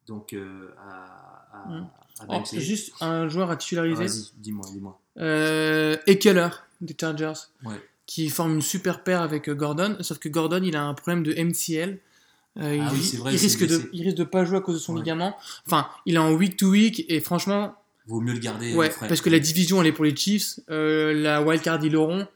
Donc 0.06 0.32
euh, 0.32 0.74
à, 0.78 1.46
à, 1.52 1.78
à 1.78 1.88
Oh, 2.28 2.42
juste 2.52 2.92
un 3.00 3.28
joueur 3.28 3.50
à 3.50 3.56
titulariser. 3.56 4.04
Vas-y, 4.06 4.30
dis-moi, 4.36 4.66
dis-moi. 4.72 5.00
Euh, 5.18 5.96
Ekeler 6.06 6.48
des 6.80 6.94
Chargers. 7.00 7.32
Ouais. 7.64 7.80
Qui 8.06 8.28
forme 8.28 8.54
une 8.54 8.62
super 8.62 9.02
paire 9.04 9.22
avec 9.22 9.48
euh, 9.48 9.54
Gordon. 9.54 9.96
Sauf 10.00 10.18
que 10.18 10.28
Gordon, 10.28 10.62
il 10.62 10.76
a 10.76 10.84
un 10.84 10.94
problème 10.94 11.22
de 11.22 11.32
MCL. 11.32 11.98
Euh, 12.59 12.78
Ah 12.82 12.90
il, 12.92 12.98
oui, 12.98 13.16
vrai, 13.16 13.30
risque 13.30 13.66
de, 13.66 13.88
il 13.92 14.03
risque 14.05 14.16
de 14.18 14.24
pas 14.24 14.44
jouer 14.44 14.59
à 14.59 14.61
cause 14.61 14.74
de 14.74 14.80
son 14.80 14.92
Ouais. 14.94 15.00
ligament. 15.00 15.36
Enfin, 15.66 15.88
il 16.07 16.16
est 16.16 16.18
en 16.18 16.32
week 16.34 16.57
to 16.59 16.68
week 16.70 17.05
et 17.09 17.20
franchement, 17.20 17.74
Vaut 18.07 18.20
mieux 18.20 18.34
le 18.34 18.38
garder. 18.40 18.74
ouais, 18.74 18.88
au 18.88 18.92
frais. 18.92 19.09
parce 19.09 19.20
que 19.22 19.30
la 19.30 19.38
division 19.38 19.80
elle 19.80 19.86
est 19.86 19.92
pour 19.92 20.05
les 20.05 20.14
Chiefs, 20.14 20.61
euh, 20.70 21.14
la 21.14 21.42
wildcard 21.42 21.82
ils 21.84 21.92
l'auront. 21.92 22.26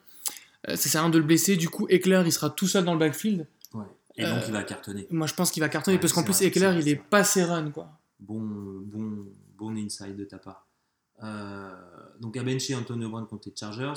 Euh, 0.69 0.77
ça 0.77 0.89
sert 0.89 1.01
à 1.01 1.05
rien 1.05 1.11
de 1.11 1.19
le 1.19 1.25
blesser. 1.25 1.57
Du 1.57 1.69
coup, 1.69 1.87
Eckler 1.91 2.23
il 2.25 2.33
sera 2.33 2.49
tout 2.51 2.67
seul 2.67 2.85
dans 2.85 2.95
le 2.95 2.99
backfield. 2.99 3.47
Ouais. 3.75 3.85
Et 4.17 4.23
donc 4.25 4.39
Euh, 4.39 4.45
il 4.47 4.53
va 4.55 4.63
cartonner. 4.63 5.07
Moi 5.11 5.27
je 5.27 5.35
pense 5.35 5.51
qu'il 5.51 5.61
va 5.61 5.69
cartonner 5.69 5.97
Ouais, 5.97 6.01
parce 6.01 6.13
qu'en 6.15 6.23
plus 6.25 6.33
vrai, 6.35 6.47
Eckler 6.47 6.67
vrai, 6.67 6.79
il 6.81 6.89
est 6.89 6.97
pas 6.97 7.23
ses 7.23 7.45
runs 7.45 7.71
quoi. 7.71 7.91
Bon, 8.19 8.41
bon, 8.41 9.27
bon 9.59 9.77
inside 9.77 10.17
de 10.17 10.25
ta 10.25 10.39
part. 10.39 10.67
Euh, 11.23 11.71
donc 12.21 12.37
à 12.39 12.43
bencher 12.43 12.75
Antonio 12.75 13.09
Brown 13.11 13.27
contre 13.27 13.49
les 13.49 13.55
Chargers, 13.55 13.93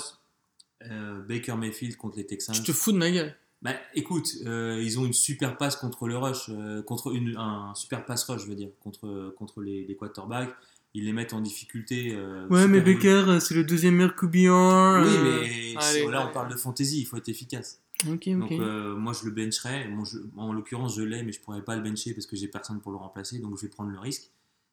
euh, 0.90 1.22
Baker 1.22 1.54
Mayfield 1.54 1.96
contre 1.96 2.18
les 2.18 2.26
Texans. 2.26 2.54
Je 2.54 2.62
te 2.62 2.72
fous 2.72 2.92
de 2.92 2.98
ma 2.98 3.10
gueule. 3.10 3.34
Bah, 3.62 3.72
écoute, 3.94 4.28
euh, 4.46 4.80
ils 4.82 4.98
ont 4.98 5.04
une 5.04 5.12
super 5.12 5.56
passe 5.58 5.76
contre 5.76 6.08
le 6.08 6.16
rush, 6.16 6.46
euh, 6.48 6.82
contre 6.82 7.12
une, 7.14 7.36
un 7.36 7.74
super 7.74 8.06
pass 8.06 8.24
rush, 8.24 8.42
je 8.42 8.46
veux 8.46 8.54
dire, 8.54 8.70
contre, 8.80 9.34
contre 9.36 9.60
les, 9.60 9.84
les 9.86 9.96
quarterbacks. 9.96 10.54
Ils 10.94 11.04
les 11.04 11.12
mettent 11.12 11.34
en 11.34 11.40
difficulté. 11.40 12.12
euh, 12.14 12.48
Ouais, 12.48 12.66
mais. 12.66 12.80
Baker 12.80 13.08
euh, 13.28 13.38
c'est 13.40 13.54
le 13.54 13.62
deuxième 13.62 13.94
meilleur 13.96 14.14
QB1. 14.16 15.02
Oui, 15.02 15.08
euh, 15.08 15.22
mais 15.22 15.76
allez, 15.76 16.10
là 16.10 16.26
on 16.28 16.32
parle 16.32 16.50
de 16.50 16.56
fantasy, 16.56 17.00
il 17.00 17.04
faut 17.04 17.16
être 17.16 17.28
efficace. 17.28 17.80
Ok, 18.10 18.28
Donc 18.30 18.44
ok. 18.50 18.52
euh, 18.58 18.96
moi 18.96 19.12
je 19.12 19.24
le 19.26 19.30
bencherai. 19.30 19.86
Bon, 19.88 20.04
je- 20.04 20.18
en 20.36 20.52
l'occurrence 20.52 20.96
je 20.96 21.02
l'ai, 21.02 21.22
mais 21.22 21.32
je 21.32 21.40
pourrais 21.40 21.62
pas 21.62 21.76
le 21.76 21.82
bencher 21.82 22.14
parce 22.14 22.26
que 22.26 22.34
j'ai 22.34 22.48
personne 22.48 22.80
pour 22.80 22.90
le 22.92 22.96
remplacer, 22.98 23.38
donc 23.38 23.56
je 23.58 23.62
vais 23.66 23.68
prendre 23.68 23.90
le 23.90 23.98
risque. 24.00 24.30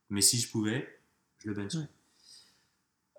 Mais 0.09 0.21
si 0.21 0.39
je 0.39 0.49
pouvais, 0.49 0.87
je 1.39 1.49
le 1.49 1.53
bencherais. 1.53 1.83
Ouais. 1.83 1.89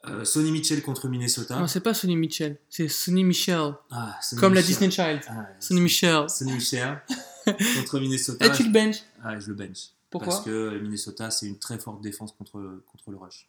Euh, 0.07 0.25
Sonny 0.25 0.53
Mitchell 0.53 0.81
contre 0.83 1.09
Minnesota. 1.09 1.59
Non, 1.59 1.67
c'est 1.67 1.81
pas 1.81 1.93
Sonny 1.93 2.17
Mitchell, 2.17 2.59
c'est 2.69 2.89
Sonny 2.89 3.25
Michel. 3.25 3.75
Ah, 3.91 4.17
Sonny 4.23 4.41
Comme 4.41 4.55
la. 4.55 4.63
Disney 4.63 4.91
Child. 4.91 5.21
Ah, 5.29 5.49
Sonny 5.59 5.81
Michel. 5.81 6.31
Sonny 6.31 6.53
Michel 6.53 7.03
contre 7.77 7.99
Minnesota. 8.01 8.47
Et 8.47 8.53
tu 8.53 8.65
le 8.65 8.71
bench. 8.71 9.03
Ah, 9.23 9.39
je 9.39 9.49
le 9.49 9.55
bench. 9.55 9.91
Pourquoi 10.11 10.29
Parce 10.29 10.45
que 10.45 10.79
Minnesota, 10.79 11.31
c'est 11.31 11.47
une 11.47 11.59
très 11.59 11.79
forte 11.79 12.01
défense 12.01 12.33
contre, 12.33 12.83
contre 12.87 13.11
le 13.11 13.17
rush. 13.17 13.49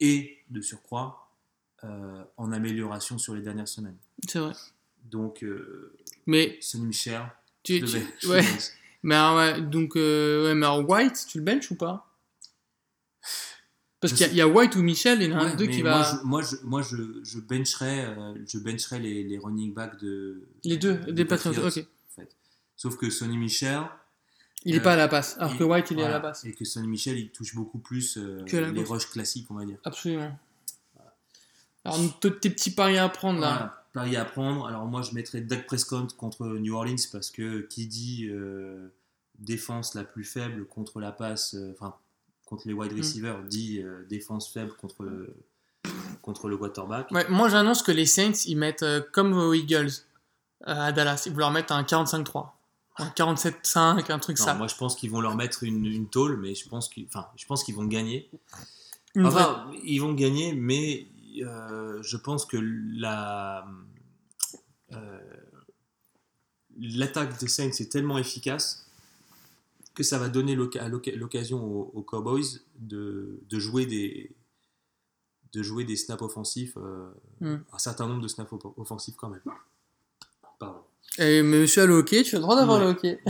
Et, 0.00 0.38
de 0.50 0.60
surcroît, 0.60 1.28
euh, 1.84 2.24
en 2.36 2.52
amélioration 2.52 3.18
sur 3.18 3.34
les 3.34 3.42
dernières 3.42 3.68
semaines. 3.68 3.96
C'est 4.26 4.38
vrai. 4.38 4.52
Donc, 5.04 5.42
euh, 5.42 5.94
Mais 6.26 6.56
Sonny 6.60 6.86
Michel, 6.86 7.22
tu, 7.62 7.78
je 7.78 7.80
le 7.84 7.92
bench, 7.92 8.12
je 8.20 8.26
le 8.26 8.32
ouais. 8.32 8.42
bench. 8.42 8.62
Mais 9.02 9.14
alors, 9.14 9.36
ouais, 9.36 9.60
donc 9.60 9.96
euh, 9.96 10.46
ouais, 10.46 10.54
mais 10.54 10.64
alors 10.64 10.88
White, 10.88 11.26
tu 11.28 11.38
le 11.38 11.44
bench 11.44 11.70
ou 11.70 11.74
pas? 11.74 12.10
Parce 14.10 14.12
qu'il 14.28 14.36
y, 14.36 14.40
a- 14.42 14.46
y 14.46 14.50
White 14.50 14.76
ou 14.76 14.82
Michel, 14.82 15.22
il 15.22 15.30
y 15.30 15.34
en 15.34 15.38
a 15.38 15.40
un 15.40 15.44
Ouais, 15.46 15.56
des 15.56 15.66
deux 15.66 15.72
qui 15.72 15.82
moi, 15.82 15.90
va. 15.92 16.02
je, 16.20 16.26
moi, 16.26 16.42
je, 16.42 16.56
moi, 16.64 16.82
je, 16.82 16.96
je 17.24 17.38
bencherais, 17.40 18.04
euh, 18.06 18.34
je 18.46 18.58
bencherais 18.58 18.98
les, 18.98 19.24
les 19.24 19.38
running 19.38 19.72
backs 19.72 19.98
de. 20.00 20.42
Les 20.64 20.76
deux, 20.76 20.94
des 21.12 21.24
Patriots, 21.24 21.62
ok. 21.66 21.66
en 21.66 21.70
fait. 21.70 22.28
Sauf 22.76 22.96
que 22.96 23.08
Sonny 23.10 23.36
Michel. 23.38 23.82
Il 24.66 24.74
est 24.74 24.78
Euh, 24.78 24.82
pas 24.82 24.94
à 24.94 24.96
la 24.96 25.08
passe, 25.08 25.36
alors 25.38 25.52
il- 25.52 25.58
que 25.58 25.64
White 25.64 25.90
il 25.90 25.98
est 25.98 26.02
à 26.02 26.04
voilà, 26.04 26.14
la 26.14 26.20
passe. 26.20 26.44
Et 26.44 26.52
que 26.54 26.64
Sonny 26.64 26.88
Michel, 26.88 27.18
il 27.18 27.30
touche 27.30 27.54
beaucoup 27.54 27.78
plus 27.78 28.16
euh, 28.16 28.42
Que 28.46 28.56
les 28.56 28.82
rushs 28.82 29.06
classiques, 29.10 29.46
on 29.50 29.54
va 29.54 29.64
dire. 29.66 29.76
Absolument. 29.84 30.38
Alors 31.84 32.18
toi, 32.20 32.30
tes 32.30 32.50
petits 32.50 32.70
paris 32.70 32.96
à 32.98 33.08
prendre 33.10 33.40
là. 33.40 33.52
Voilà, 33.52 33.84
pari 33.92 34.16
à 34.16 34.24
prendre. 34.24 34.66
Alors 34.66 34.86
moi, 34.86 35.02
je 35.02 35.12
mettrais 35.14 35.40
Dak 35.42 35.66
Prescott 35.66 36.16
contre 36.16 36.46
New 36.46 36.74
Orleans 36.74 36.96
parce 37.12 37.30
que 37.30 37.60
qui 37.68 37.86
dit 37.86 38.26
euh, 38.30 38.88
défense 39.38 39.94
la 39.94 40.04
plus 40.04 40.24
faible 40.24 40.64
contre 40.66 40.98
la 41.00 41.12
passe, 41.12 41.54
euh, 41.54 41.72
enfin 41.72 41.94
contre 42.44 42.66
les 42.68 42.74
wide 42.74 42.92
Mm. 42.92 42.98
receivers, 42.98 43.42
dit 43.44 43.80
euh, 43.82 44.04
défense 44.08 44.52
faible 44.52 44.72
contre 44.74 45.02
le, 45.04 45.34
contre 46.22 46.48
le 46.48 46.56
quarterback. 46.56 47.10
Ouais, 47.10 47.26
moi 47.28 47.48
j'annonce 47.48 47.82
que 47.82 47.92
les 47.92 48.06
Saints 48.06 48.32
ils 48.46 48.56
mettent 48.56 48.82
euh, 48.82 49.00
comme 49.12 49.32
aux 49.32 49.52
Eagles 49.54 49.90
euh, 50.66 50.74
à 50.74 50.92
Dallas, 50.92 51.22
ils 51.26 51.32
vont 51.32 51.38
leur 51.38 51.50
mettre 51.50 51.72
un 51.72 51.82
45-3. 51.82 52.48
Un 52.98 53.08
47-5, 53.08 54.12
un 54.12 54.18
truc 54.20 54.38
Non, 54.38 54.44
ça. 54.44 54.54
moi, 54.54 54.68
je 54.68 54.76
pense 54.76 54.94
qu'ils 54.94 55.10
vont 55.10 55.20
leur 55.20 55.34
mettre 55.34 55.64
une, 55.64 55.84
une 55.84 56.08
tôle, 56.08 56.36
mais 56.36 56.54
je 56.54 56.68
pense 56.68 56.88
qu'ils, 56.88 57.06
enfin, 57.06 57.26
je 57.34 57.44
pense 57.44 57.64
qu'ils 57.64 57.74
vont 57.74 57.86
gagner. 57.86 58.30
Une 59.16 59.24
vraie- 59.26 59.42
Enfin, 59.42 59.70
ils 59.82 59.98
vont 59.98 60.12
gagner, 60.12 60.54
mais 60.54 61.08
euh, 61.42 62.00
je 62.02 62.16
pense 62.16 62.46
que 62.46 62.56
la 62.56 63.66
euh, 64.92 65.18
l'attaque 66.78 67.38
des 67.40 67.48
Saints 67.48 67.70
est 67.80 67.90
tellement 67.90 68.16
efficace 68.18 68.83
que 69.94 70.02
ça 70.02 70.18
va 70.18 70.28
donner 70.28 70.56
l'occasion 70.56 71.64
aux, 71.64 71.90
aux 71.94 72.02
Cowboys 72.02 72.60
de, 72.78 73.40
de 73.48 73.58
jouer 73.58 73.86
des 73.86 74.30
de 75.52 75.62
jouer 75.62 75.84
des 75.84 75.94
snaps 75.96 76.20
offensifs, 76.22 76.76
euh, 76.76 77.08
Hmm. 77.40 77.58
un 77.72 77.78
certain 77.78 78.08
nombre 78.08 78.20
de 78.22 78.26
snaps 78.28 78.52
off- 78.52 78.72
offensifs 78.76 79.14
quand 79.16 79.28
même. 79.28 79.40
Pardon. 80.58 80.80
Et 81.18 81.42
monsieur 81.42 81.82
a 81.82 81.86
le 81.86 81.94
hockey, 81.94 82.24
tu 82.24 82.34
as 82.34 82.38
le 82.38 82.42
droit 82.42 82.56
d'avoir 82.56 82.78
Ouais. 82.80 82.84
le 82.86 82.90
hockey. 82.90 83.20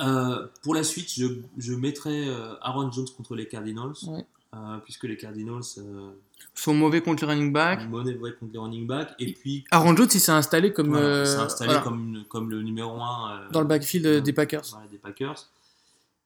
Euh, 0.00 0.48
pour 0.62 0.74
la 0.74 0.82
suite, 0.82 1.12
je, 1.12 1.26
je 1.56 1.72
mettrai 1.72 2.26
euh, 2.28 2.54
Aaron 2.62 2.90
Jones 2.90 3.06
contre 3.16 3.36
les 3.36 3.46
Cardinals, 3.46 3.92
Ouais. 4.08 4.26
Euh, 4.54 4.78
puisque 4.84 5.04
les 5.04 5.16
Cardinals 5.16 5.62
euh, 5.78 6.10
sont 6.54 6.74
mauvais 6.74 7.00
contre 7.02 7.24
les 7.26 7.32
running 7.32 7.52
back. 7.52 7.88
vraie 7.90 8.34
contre 8.34 8.52
les 8.52 8.58
running 8.58 8.86
backs, 8.86 9.12
et 9.18 9.32
puis 9.32 9.64
Aaron 9.72 9.96
Jones 9.96 10.08
il 10.14 10.20
s'est 10.20 10.30
installé 10.32 10.72
comme 10.72 10.90
voilà, 10.90 11.06
euh, 11.06 11.24
s'est 11.24 11.36
installé 11.38 11.68
voilà, 11.70 11.82
comme, 11.82 12.00
une- 12.16 12.24
comme 12.24 12.50
le 12.50 12.62
numéro 12.62 13.00
1 13.00 13.48
dans 13.50 13.60
le 13.60 13.66
backfield 13.66 14.22
des 14.22 14.32
Packers. 14.32 14.62
des 14.90 14.98
Packers. 14.98 15.48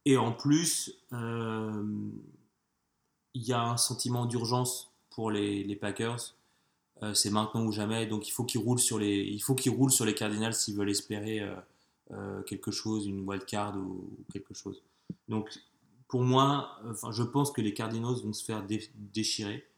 Et 0.05 0.17
en 0.17 0.33
plus, 0.33 0.93
il 1.13 2.23
y 3.43 3.53
a 3.53 3.63
un 3.63 3.77
sentiment 3.77 4.27
d'urgence 4.27 4.91
pour 5.11 5.31
les, 5.31 5.63
les 5.65 5.77
Packers. 5.77 6.35
C'est 7.15 7.31
maintenant 7.31 7.65
ou 7.65 7.71
jamais, 7.73 8.07
donc 8.07 8.27
il 8.29 8.33
faut 8.33 8.43
qu'ils 8.45 8.61
roulent 8.61 8.79
sur 8.81 8.99
les, 8.99 9.19
il 9.21 9.39
faut 9.41 9.55
qu'ils 9.55 9.71
roulent 9.73 9.93
sur 9.93 10.05
les 10.05 10.15
Cardinals 10.15 10.55
s'ils 10.55 10.75
veulent 10.77 10.91
espérer 10.91 11.47
quelque 12.47 12.71
chose, 12.73 13.07
une 13.07 13.29
wild 13.29 13.45
card 13.45 13.77
ou, 13.77 14.09
ou 14.19 14.33
quelque 14.33 14.53
chose. 14.55 14.83
Donc 15.29 15.49
pour 16.09 16.23
moi, 16.23 16.81
enfin, 16.87 17.13
je 17.13 17.23
pense 17.23 17.53
que 17.53 17.61
les 17.61 17.75
Cardinals 17.75 18.17
vont 18.25 18.33
se 18.33 18.43
faire 18.43 18.65
dé- 18.65 18.91
déchirer 18.95 19.69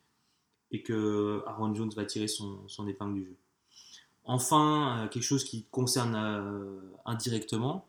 et 0.71 0.83
que 0.83 1.43
Aaron 1.47 1.75
Jones 1.75 1.91
va 1.95 2.05
tirer 2.05 2.29
son, 2.29 2.89
épingle 2.89 3.15
du 3.15 3.25
jeu. 3.25 3.37
Enfin, 4.25 5.05
euh, 5.05 5.09
quelque 5.09 5.25
chose 5.25 5.45
qui 5.45 5.65
concerne 5.73 6.15
euh, 6.15 6.81
indirectement, 7.05 7.85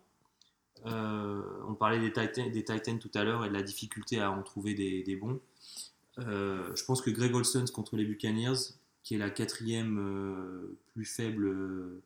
euh, 0.88 1.44
on 1.68 1.76
parlait 1.76 2.00
des 2.00 2.12
Titans, 2.12 2.52
des 2.52 2.64
Titans 2.64 2.98
tout 2.98 3.12
à 3.14 3.24
l'heure 3.24 3.46
et 3.46 3.50
de 3.50 3.54
la 3.54 3.62
difficulté 3.62 4.20
à 4.20 4.32
en 4.32 4.42
trouver 4.42 4.74
des, 4.74 5.16
bons. 5.16 5.40
Je 6.18 6.86
pense 6.86 7.04
que 7.04 7.12
Greg 7.12 7.36
Olsen 7.36 7.70
contre 7.70 7.96
les 7.96 8.06
Buccaneers, 8.06 8.74
qui 9.04 9.14
est 9.14 9.20
la 9.20 9.30
quatrième 9.30 10.76
plus 10.94 11.06
faible 11.06 12.02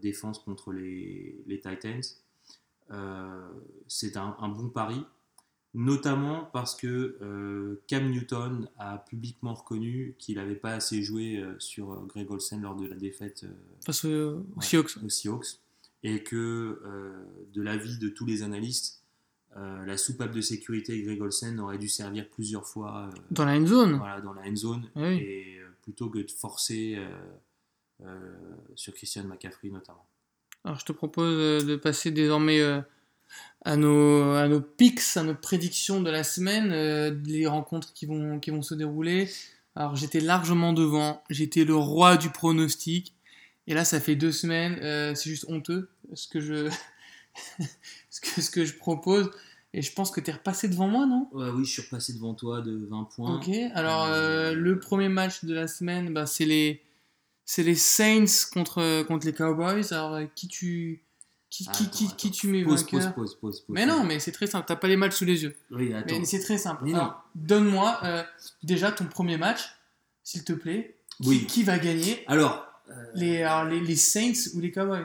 défense 0.00 0.38
contre 0.38 0.72
les, 0.72 1.60
Titans, 1.62 2.00
c'est 3.86 4.16
un 4.16 4.48
bon 4.48 4.70
pari, 4.70 5.04
notamment 5.74 6.44
parce 6.52 6.74
que 6.74 7.16
euh, 7.22 7.80
Cam 7.86 8.10
Newton 8.10 8.68
a 8.78 8.98
publiquement 8.98 9.54
reconnu 9.54 10.14
qu'il 10.18 10.36
n'avait 10.36 10.56
pas 10.56 10.72
assez 10.72 11.02
joué 11.02 11.36
euh, 11.38 11.54
sur 11.60 11.92
euh, 11.92 12.00
Greg 12.08 12.30
Olsen 12.30 12.60
lors 12.60 12.74
de 12.74 12.86
la 12.86 12.96
défaite 12.96 13.46
Face 13.84 14.04
aux, 14.04 14.38
Ouais. 14.56 14.62
Seahawks. 14.62 14.96
aux 15.04 15.08
Seahawks 15.08 15.60
et 16.02 16.22
que 16.24 16.80
de 17.52 17.60
l'avis 17.62 17.98
de 17.98 18.08
tous 18.08 18.24
les 18.24 18.42
analystes, 18.42 19.02
la 19.54 19.96
soupape 19.98 20.32
de 20.32 20.40
sécurité 20.40 21.02
Greg 21.02 21.20
Olsen 21.20 21.60
aurait 21.60 21.76
dû 21.76 21.88
servir 21.90 22.26
plusieurs 22.30 22.66
fois 22.66 23.10
Dans 23.30 23.44
la 23.44 23.52
end 23.58 23.66
zone. 23.66 23.96
voilà, 23.98 24.22
dans 24.22 24.32
la 24.32 24.42
end 24.48 24.56
zone 24.56 24.88
oui. 24.96 25.16
et 25.18 25.60
plutôt 25.82 26.08
que 26.08 26.18
de 26.20 26.30
forcer 26.30 26.98
sur 28.76 28.94
Christian 28.94 29.24
McCaffrey 29.24 29.68
notamment. 29.68 30.06
Alors 30.64 30.78
je 30.78 30.86
te 30.86 30.92
propose 30.92 31.66
de 31.66 31.76
passer 31.76 32.10
désormais 32.10 32.60
à, 33.64 33.76
nos, 33.76 34.32
à 34.32 34.48
nos 34.48 34.60
picks, 34.60 35.16
à 35.16 35.22
nos 35.22 35.34
prédictions 35.34 36.00
de 36.00 36.10
la 36.10 36.24
semaine, 36.24 36.70
euh, 36.72 37.14
les 37.24 37.46
rencontres 37.46 37.92
qui 37.92 38.06
vont, 38.06 38.40
qui 38.40 38.50
vont 38.50 38.62
se 38.62 38.74
dérouler. 38.74 39.28
Alors 39.76 39.96
j'étais 39.96 40.20
largement 40.20 40.72
devant, 40.72 41.22
j'étais 41.30 41.64
le 41.64 41.74
roi 41.74 42.16
du 42.16 42.30
pronostic. 42.30 43.14
Et 43.66 43.74
là, 43.74 43.84
ça 43.84 44.00
fait 44.00 44.16
deux 44.16 44.32
semaines, 44.32 44.78
euh, 44.82 45.14
c'est 45.14 45.30
juste 45.30 45.44
honteux 45.48 45.90
ce 46.14 46.26
que 46.26 46.40
je, 46.40 46.68
ce 48.10 48.20
que, 48.20 48.40
ce 48.40 48.50
que 48.50 48.64
je 48.64 48.74
propose. 48.76 49.30
Et 49.72 49.82
je 49.82 49.92
pense 49.92 50.10
que 50.10 50.20
tu 50.20 50.30
es 50.30 50.32
repassé 50.32 50.68
devant 50.68 50.88
moi, 50.88 51.06
non? 51.06 51.28
Ouais, 51.32 51.50
oui, 51.50 51.64
je 51.64 51.70
suis 51.70 51.82
repassé 51.82 52.12
devant 52.14 52.34
toi 52.34 52.60
de 52.60 52.88
20 52.90 53.08
points. 53.14 53.36
Ok, 53.36 53.48
alors 53.74 54.06
Euh, 54.06 54.52
le 54.52 54.80
premier 54.80 55.08
match 55.08 55.44
de 55.44 55.54
la 55.54 55.68
semaine, 55.68 56.12
bah, 56.12 56.26
c'est 56.26 56.44
les, 56.46 56.82
les 57.58 57.74
Saints 57.76 58.48
contre, 58.52 59.04
contre 59.04 59.26
les 59.26 59.32
Cowboys. 59.32 59.92
Alors 59.92 60.18
qui 60.34 60.48
tu, 60.48 61.04
qui, 61.50 61.64
qui, 61.64 61.70
Attends, 61.70 61.84
qui, 61.90 62.04
attends. 62.06 62.14
qui 62.16 62.30
tu 62.30 62.46
mets 62.46 62.62
vainqueur 62.62 63.12
pause, 63.12 63.34
pause. 63.40 63.64
Mais 63.68 63.84
non, 63.84 64.04
mais 64.04 64.20
c'est 64.20 64.30
très 64.32 64.46
simple. 64.46 64.66
T'as 64.68 64.76
pas 64.76 64.86
les 64.88 64.96
matchs 64.96 65.16
sous 65.16 65.24
les 65.24 65.42
yeux. 65.42 65.56
Oui, 65.72 65.92
attends. 65.92 66.18
Mais 66.18 66.24
c'est 66.24 66.40
très 66.40 66.58
simple. 66.58 66.88
Alors, 66.94 67.24
donne-moi 67.34 67.98
euh, 68.04 68.22
déjà 68.62 68.92
ton 68.92 69.04
premier 69.06 69.36
match, 69.36 69.60
s'il 70.22 70.44
te 70.44 70.52
plaît. 70.52 70.96
Qui, 71.20 71.28
Oui. 71.28 71.46
qui 71.46 71.62
va 71.64 71.78
gagner 71.78 72.24
Alors, 72.28 72.64
euh, 72.88 72.92
les, 73.14 73.42
alors, 73.42 73.64
les, 73.68 73.80
les 73.80 73.96
Saints 73.96 74.50
ou 74.54 74.60
les 74.60 74.70
Cowboys? 74.70 75.04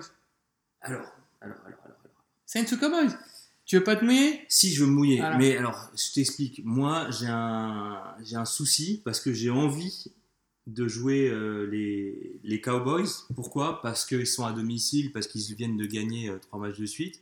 Alors, 0.82 1.02
alors, 1.02 1.08
alors, 1.42 1.58
alors, 1.66 1.98
alors. 2.04 2.24
Saints 2.46 2.72
ou 2.72 2.78
Cowboys? 2.78 3.10
Tu 3.66 3.78
veux 3.78 3.84
pas 3.84 3.96
te 3.96 4.06
mouiller? 4.06 4.46
Si 4.48 4.72
je 4.72 4.84
veux 4.84 4.90
me 4.90 4.96
mouiller, 4.96 5.20
Alors. 5.22 5.40
mais 5.40 5.58
alors 5.58 5.90
je 5.98 6.14
t'explique. 6.14 6.62
Moi, 6.64 7.08
j'ai 7.10 7.26
un, 7.28 8.00
j'ai 8.24 8.36
un 8.36 8.46
souci 8.46 9.02
parce 9.04 9.20
que 9.20 9.34
j'ai 9.34 9.50
envie 9.50 10.12
de 10.68 10.88
jouer 10.88 11.30
euh, 11.30 11.66
les, 11.68 12.40
les 12.44 12.60
Cowboys. 12.62 13.08
Pourquoi? 13.36 13.82
Parce 13.82 14.06
qu'ils 14.06 14.26
sont 14.28 14.46
à 14.46 14.52
domicile, 14.52 15.12
parce 15.12 15.28
qu'ils 15.28 15.56
viennent 15.56 15.78
de 15.78 15.86
gagner 15.86 16.30
euh, 16.30 16.40
trois 16.40 16.60
matchs 16.60 16.80
de 16.80 16.86
suite. 16.86 17.22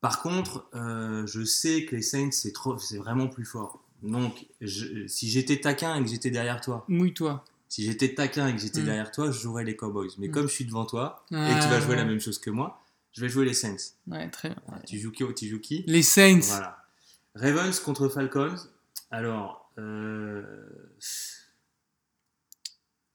Par 0.00 0.22
contre, 0.22 0.68
euh, 0.74 1.26
je 1.26 1.42
sais 1.44 1.84
que 1.84 1.96
les 1.96 2.02
Saints, 2.02 2.30
c'est 2.30 2.52
trop, 2.52 2.78
c'est 2.78 2.98
vraiment 2.98 3.26
plus 3.28 3.44
fort. 3.44 3.82
Donc, 4.02 4.46
je- 4.60 5.06
si 5.08 5.28
j'étais 5.28 5.60
taquin 5.60 5.96
et 5.96 6.02
que 6.04 6.08
j'étais 6.08 6.30
derrière 6.30 6.60
toi, 6.60 6.84
Mouille-toi. 6.88 7.44
si 7.68 7.82
j'étais 7.84 8.14
taquin 8.14 8.46
et 8.48 8.52
que 8.54 8.60
j'étais 8.60 8.82
Mm. 8.82 8.84
derrière 8.84 9.10
toi, 9.10 9.30
je 9.32 9.40
jouerais 9.40 9.64
les 9.64 9.74
Cowboys. 9.74 10.10
Mais 10.18 10.28
Mm. 10.28 10.30
comme 10.30 10.48
je 10.48 10.52
suis 10.52 10.64
devant 10.66 10.86
toi 10.86 11.24
et 11.30 11.34
que 11.34 11.38
Ah, 11.40 11.60
tu 11.62 11.68
vas 11.68 11.80
jouer 11.80 11.96
la 11.96 12.04
même 12.04 12.20
chose 12.20 12.38
que 12.38 12.50
moi, 12.50 12.80
je 13.12 13.22
vais 13.22 13.28
jouer 13.28 13.44
les 13.44 13.54
Saints. 13.54 13.94
Ouais, 14.06 14.30
très 14.30 14.50
bien. 14.50 14.62
Tu 14.86 14.98
joues 15.00 15.10
qui 15.10 15.24
Tu 15.34 15.48
joues 15.48 15.58
qui? 15.60 15.82
Les 15.88 16.02
Saints. 16.02 16.40
voilà. 16.42 16.84
Ravens 17.34 17.80
contre 17.80 18.08
Falcons. 18.08 18.54
Alors, 19.10 19.72
euh, 19.78 20.68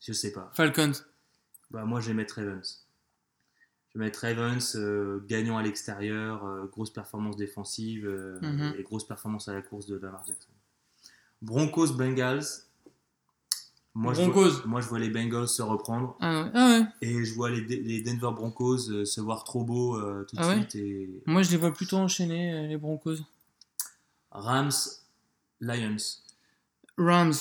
je 0.05 0.13
sais 0.13 0.31
pas. 0.31 0.51
Falcons. 0.53 0.91
Bah, 1.71 1.85
moi, 1.85 1.99
je 2.01 2.07
vais 2.09 2.13
mettre 2.13 2.35
Ravens. 2.35 2.85
Je 3.93 3.99
vais 3.99 4.05
mettre 4.05 4.21
Ravens, 4.21 4.75
euh, 4.75 5.23
gagnant 5.27 5.57
à 5.57 5.63
l'extérieur, 5.63 6.45
euh, 6.45 6.65
grosse 6.65 6.91
performance 6.91 7.35
défensive 7.37 8.05
euh, 8.07 8.39
Mhm. 8.41 8.75
et 8.77 8.83
grosse 8.83 9.07
performance 9.07 9.47
à 9.47 9.53
la 9.53 9.61
course 9.61 9.85
de 9.87 9.95
Lamar 9.95 10.23
Jackson. 10.25 10.49
Broncos 11.41 11.93
Bengals. 11.93 12.43
Moi, 13.95 14.13
Je 14.15 14.21
Broncos. 14.23 14.49
vois, 14.49 14.65
moi, 14.65 14.81
je 14.81 14.87
vois 14.87 14.97
les 14.97 15.09
Bengals 15.11 15.47
se 15.47 15.61
reprendre 15.61 16.17
Ah 16.19 16.43
ouais. 16.43 16.51
Ah 16.55 16.67
ouais. 16.79 16.85
et 17.07 17.23
je 17.23 17.33
vois 17.35 17.51
les, 17.51 17.61
les 17.61 18.01
Denver 18.01 18.31
Broncos 18.33 19.05
se 19.05 19.21
voir 19.21 19.43
trop 19.43 19.63
beaux 19.63 19.95
euh, 19.99 20.23
tout 20.27 20.35
de 20.35 20.41
Ah 20.41 20.47
ouais 20.47 20.55
suite 20.61 20.75
et 20.75 21.21
Moi, 21.27 21.43
je 21.43 21.51
les 21.51 21.57
vois 21.57 21.71
plutôt 21.71 21.97
enchaîner, 21.97 22.67
les 22.67 22.77
Broncos. 22.77 23.17
Rams 24.31 24.71
Lions. 25.61 25.97
Rams. 26.97 27.33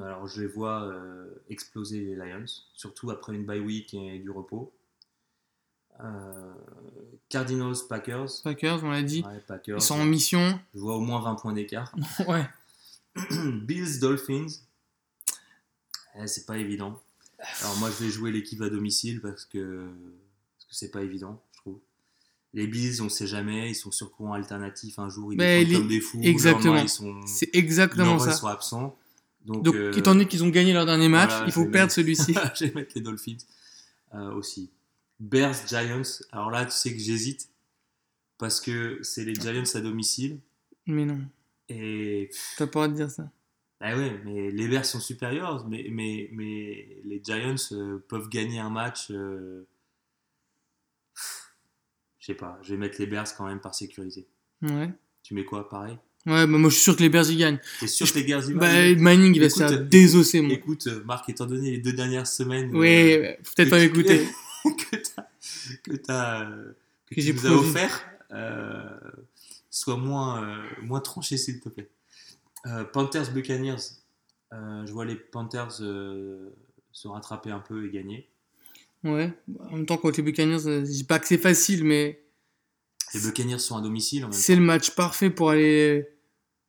Alors, 0.00 0.26
je 0.26 0.40
les 0.40 0.46
vois 0.46 0.82
euh, 0.84 1.26
exploser 1.48 2.00
les 2.00 2.14
Lions, 2.16 2.44
surtout 2.74 3.10
après 3.10 3.34
une 3.34 3.44
bye 3.44 3.60
week 3.60 3.94
et 3.94 4.18
du 4.18 4.30
repos. 4.30 4.72
Euh, 6.00 6.52
Cardinals, 7.28 7.76
Packers. 7.88 8.28
Packers, 8.42 8.82
on 8.82 8.90
l'a 8.90 9.02
dit. 9.02 9.22
Ouais, 9.22 9.38
Packers. 9.46 9.78
Ils 9.78 9.82
sont 9.82 9.98
en 10.00 10.04
mission. 10.04 10.58
Je 10.74 10.80
vois 10.80 10.96
au 10.96 11.00
moins 11.00 11.20
20 11.20 11.34
points 11.36 11.52
d'écart. 11.52 11.94
ouais. 12.28 12.46
Bills, 13.62 14.00
Dolphins. 14.00 14.46
Eh, 16.18 16.26
c'est 16.26 16.46
pas 16.46 16.58
évident. 16.58 17.00
Alors, 17.62 17.76
moi, 17.78 17.90
je 17.90 18.04
vais 18.04 18.10
jouer 18.10 18.32
l'équipe 18.32 18.60
à 18.62 18.70
domicile 18.70 19.20
parce 19.20 19.44
que 19.44 19.86
parce 20.56 20.66
que 20.70 20.74
c'est 20.74 20.90
pas 20.90 21.02
évident, 21.02 21.40
je 21.52 21.58
trouve. 21.58 21.78
Les 22.54 22.66
Bills, 22.66 23.02
on 23.02 23.08
sait 23.08 23.26
jamais, 23.26 23.70
ils 23.70 23.74
sont 23.74 23.90
sur 23.90 24.10
courant 24.12 24.32
alternatif 24.32 24.98
un 24.98 25.08
jour, 25.08 25.32
ils 25.32 25.36
défendent 25.36 25.68
les- 25.68 25.74
comme 25.78 25.88
des 25.88 26.00
fous. 26.00 26.20
exactement. 26.22 26.76
ils 26.76 26.88
sont, 26.88 27.20
C'est 27.26 27.50
exactement 27.54 28.04
lendemain, 28.12 28.26
ils 28.26 28.30
ça. 28.32 28.36
sont 28.38 28.46
absents. 28.46 28.96
Donc, 29.44 29.62
Donc, 29.62 29.74
euh, 29.74 29.92
étant 29.92 30.12
donné 30.14 30.26
qu'ils 30.26 30.42
ont 30.42 30.48
gagné 30.48 30.72
leur 30.72 30.86
dernier 30.86 31.08
match, 31.08 31.30
voilà, 31.30 31.46
il 31.46 31.52
faut 31.52 31.66
perdre 31.66 31.92
celui-ci. 31.92 32.34
je 32.54 32.64
vais 32.66 32.72
mettre 32.72 32.92
les 32.94 33.02
Dolphins 33.02 33.36
euh, 34.14 34.32
aussi. 34.32 34.70
Bears, 35.20 35.66
Giants. 35.66 36.02
Alors 36.32 36.50
là, 36.50 36.64
tu 36.64 36.72
sais 36.72 36.92
que 36.92 37.00
j'hésite 37.00 37.50
parce 38.38 38.60
que 38.60 38.98
c'est 39.02 39.24
les 39.24 39.34
Giants 39.34 39.62
à 39.74 39.80
domicile 39.80 40.40
mais 40.86 41.06
non, 41.06 41.18
et 41.70 42.28
t'as 42.58 42.66
pas 42.66 42.86
le 42.86 42.88
droit 42.88 42.88
de 42.88 42.94
dire 42.94 43.10
ça. 43.10 43.30
ah 43.80 43.96
ouais, 43.96 44.20
mais 44.24 44.50
les 44.50 44.68
Bears 44.68 44.84
sont 44.84 45.00
supérieurs, 45.00 45.66
mais 45.66 45.86
mais 45.90 46.28
mais 46.32 47.00
les 47.04 47.22
Giants 47.24 47.54
euh, 47.72 48.04
peuvent 48.06 48.28
gagner 48.28 48.58
un 48.58 48.68
match. 48.68 49.10
Je 49.10 49.64
sais 52.18 52.34
pas. 52.34 52.58
Je 52.62 52.72
vais 52.72 52.78
mettre 52.78 52.98
les 52.98 53.06
Bears 53.06 53.34
quand 53.36 53.46
même 53.46 53.60
par 53.60 53.74
sécurité. 53.74 54.26
Ouais. 54.62 54.90
Tu 55.22 55.34
mets 55.34 55.44
quoi, 55.44 55.68
pareil? 55.68 55.98
Ouais, 56.26 56.46
bah 56.46 56.58
moi 56.58 56.70
je 56.70 56.74
suis 56.74 56.82
sûr 56.84 56.96
que 56.96 57.02
les 57.02 57.08
Bears 57.10 57.30
y 57.30 57.36
gagnent. 57.36 57.58
T'es 57.80 57.86
sûr 57.86 58.10
que 58.10 58.18
les 58.18 58.24
Bears 58.24 58.48
y 58.48 58.52
vont 58.54 58.58
Bah, 58.60 58.94
Manning 58.96 59.34
il 59.34 59.40
va 59.42 59.50
se 59.50 59.58
faire 59.58 59.78
désosser, 59.84 60.40
moi. 60.40 60.54
Écoute, 60.54 60.86
Marc, 61.04 61.28
étant 61.28 61.44
donné 61.46 61.72
les 61.72 61.78
deux 61.78 61.92
dernières 61.92 62.26
semaines, 62.26 62.74
Oui, 62.74 62.88
euh, 63.12 63.34
faut 63.42 63.52
peut-être 63.56 63.66
que 63.68 63.70
pas 63.70 63.80
tu- 63.80 63.88
m'écouter. 63.88 64.26
que 64.64 64.96
t'as 64.96 65.26
que, 65.82 65.96
t'as, 65.96 66.44
euh, 66.50 66.72
que 67.10 67.14
Que 67.16 67.20
tu 67.20 67.34
nous 67.34 67.46
as 67.46 67.50
offert, 67.50 68.04
euh, 68.32 68.88
sois 69.70 69.96
moins, 69.98 70.42
euh, 70.44 70.62
moins 70.82 71.00
tranché 71.00 71.36
s'il 71.36 71.60
te 71.60 71.68
plaît. 71.68 71.88
Panthers 72.94 73.30
Buccaneers, 73.32 73.76
je 74.52 74.90
vois 74.92 75.04
les 75.04 75.16
Panthers 75.16 75.72
se 75.72 77.08
rattraper 77.08 77.50
un 77.50 77.58
peu 77.58 77.86
et 77.86 77.90
gagner. 77.90 78.26
Ouais. 79.02 79.30
En 79.68 79.76
même 79.76 79.84
temps, 79.86 79.98
contre 79.98 80.16
les 80.16 80.22
Buccaneers, 80.22 80.60
je 80.60 80.80
dis 80.80 81.04
pas 81.04 81.18
que 81.18 81.26
c'est 81.26 81.36
facile, 81.36 81.84
mais 81.84 82.22
Les 83.12 83.20
Buccaneers 83.20 83.58
sont 83.58 83.76
à 83.76 83.82
domicile 83.82 84.26
c'est 84.30 84.54
le 84.56 84.62
match 84.62 84.90
parfait 84.92 85.28
pour 85.28 85.50
aller, 85.50 86.08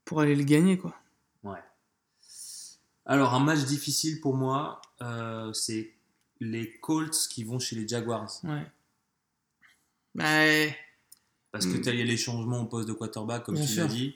pour 0.06 0.22
aller 0.22 0.36
le 0.36 0.44
gagner, 0.44 0.78
quoi. 0.78 0.96
Ouais. 1.44 1.60
Alors 3.06 3.34
un 3.34 3.40
match 3.40 3.60
difficile 3.66 4.22
pour 4.22 4.36
moi, 4.36 4.82
euh, 5.02 5.52
c'est 5.54 5.92
les 6.40 6.80
Colts 6.80 7.28
qui 7.30 7.44
vont 7.44 7.60
chez 7.60 7.76
les 7.76 7.88
Jaguars. 7.88 8.30
Ouais. 8.44 8.66
Bah, 10.16 10.74
Parce 11.52 11.66
que 11.68 11.78
Mm. 11.78 11.82
tu 11.82 11.90
as 11.90 11.94
les 11.94 12.18
changements 12.18 12.62
au 12.62 12.66
poste 12.66 12.88
de 12.88 12.94
quarterback, 12.94 13.44
comme 13.44 13.56
Bien 13.56 13.66
tu 13.66 13.76
l'as 13.78 13.88
dit. 13.88 14.16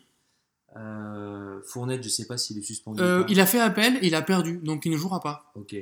Euh, 0.75 1.61
Fournette, 1.65 2.03
je 2.03 2.09
sais 2.09 2.27
pas 2.27 2.37
s'il 2.37 2.57
est 2.57 2.61
suspendu. 2.61 3.01
euh, 3.01 3.21
ou 3.21 3.23
pas. 3.25 3.31
il 3.31 3.39
a 3.39 3.45
fait 3.45 3.59
appel 3.59 3.95
et 4.03 4.07
il 4.07 4.15
a 4.15 4.21
perdu, 4.21 4.57
donc 4.57 4.85
il 4.85 4.91
ne 4.91 4.97
jouera 4.97 5.19
pas. 5.19 5.51
Ok. 5.55 5.75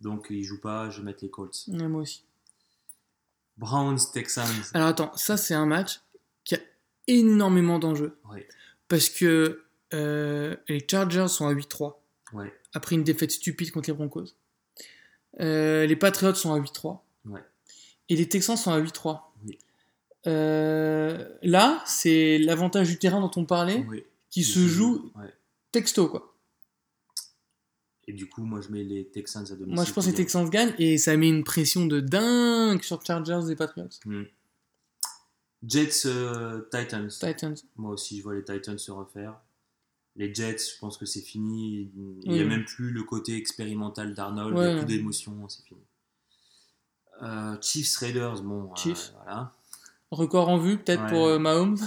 Donc 0.00 0.26
il 0.30 0.42
joue 0.42 0.60
pas, 0.60 0.90
je 0.90 0.98
vais 0.98 1.04
mettre 1.04 1.22
les 1.22 1.30
Colts. 1.30 1.64
Ouais, 1.68 1.88
moi 1.88 2.02
aussi. 2.02 2.24
Browns, 3.56 3.98
Texans. 4.12 4.46
Alors 4.74 4.88
attends, 4.88 5.12
ça 5.16 5.36
c'est 5.36 5.54
un 5.54 5.64
match 5.66 6.00
qui 6.44 6.54
a 6.54 6.58
énormément 7.06 7.78
d'enjeux. 7.78 8.18
Ouais. 8.30 8.46
Parce 8.88 9.08
que 9.08 9.62
euh, 9.94 10.56
les 10.68 10.84
Chargers 10.88 11.28
sont 11.28 11.46
à 11.46 11.52
8-3, 11.52 11.94
Ouais. 12.32 12.52
après 12.74 12.94
une 12.96 13.04
défaite 13.04 13.30
stupide 13.32 13.70
contre 13.70 13.90
les 13.90 13.94
Broncos. 13.96 14.26
Euh, 15.40 15.86
les 15.86 15.96
Patriots 15.96 16.34
sont 16.34 16.52
à 16.52 16.58
8-3. 16.58 17.00
Ouais. 17.26 17.40
Et 18.08 18.16
les 18.16 18.28
Texans 18.28 18.56
sont 18.56 18.70
à 18.72 18.78
8-3. 18.80 19.20
Oui. 19.44 19.58
Euh, 20.26 21.28
là, 21.42 21.82
c'est 21.86 22.38
l'avantage 22.38 22.88
du 22.88 22.98
terrain 22.98 23.20
dont 23.20 23.30
on 23.36 23.44
parlait 23.44 23.84
Oui. 23.88 24.04
qui 24.30 24.42
se 24.44 24.60
joue 24.66 25.12
Ouais. 25.16 25.32
texto. 25.72 26.08
Quoi. 26.08 26.34
Et 28.08 28.12
du 28.12 28.28
coup, 28.28 28.44
moi 28.44 28.60
je 28.60 28.68
mets 28.68 28.84
les 28.84 29.04
Texans 29.06 29.44
à 29.44 29.50
domicile. 29.56 29.74
Moi, 29.74 29.84
je 29.84 29.92
pense 29.92 30.04
que 30.06 30.10
les 30.10 30.16
Texans 30.16 30.48
gagnent 30.48 30.74
et 30.78 30.96
ça 30.96 31.16
met 31.16 31.28
une 31.28 31.42
pression 31.44 31.86
de 31.86 31.98
dingue 32.00 32.82
sur 32.82 33.04
Chargers 33.04 33.50
et 33.50 33.56
Patriots. 33.56 33.88
gagnent. 34.06 34.26
Jets, 35.66 36.06
euh, 36.06 36.62
Titans. 36.70 37.08
Titans. 37.08 37.54
Moi 37.76 37.92
aussi, 37.92 38.18
je 38.18 38.22
vois 38.22 38.34
les 38.34 38.44
Titans 38.44 38.78
se 38.78 38.90
refaire. 38.90 39.34
Les 40.16 40.32
Jets, 40.34 40.56
je 40.74 40.78
pense 40.78 40.96
que 40.96 41.04
c'est 41.06 41.20
fini. 41.20 41.90
Il 42.24 42.30
n'y 42.32 42.38
a 42.40 42.42
Oui. 42.42 42.48
même 42.48 42.64
plus 42.64 42.90
le 42.90 43.02
côté 43.02 43.36
expérimental 43.36 44.14
d'Arnold. 44.14 44.56
Il 44.56 44.60
n'y 44.62 44.66
a 44.66 44.76
plus 44.84 44.86
d'émotion, 44.96 45.48
c'est 45.48 45.62
fini. 45.64 45.80
Euh, 47.22 47.56
Chiefs, 47.62 47.96
Raiders, 47.98 48.42
bon, 48.42 48.64
euh, 48.64 48.76
Chiefs. 48.76 49.12
voilà. 49.16 49.52
Record 50.10 50.48
en 50.48 50.58
vue, 50.58 50.78
peut-être 50.78 51.02
Ouais. 51.04 51.10
pour 51.10 51.40
Mahomes. 51.40 51.78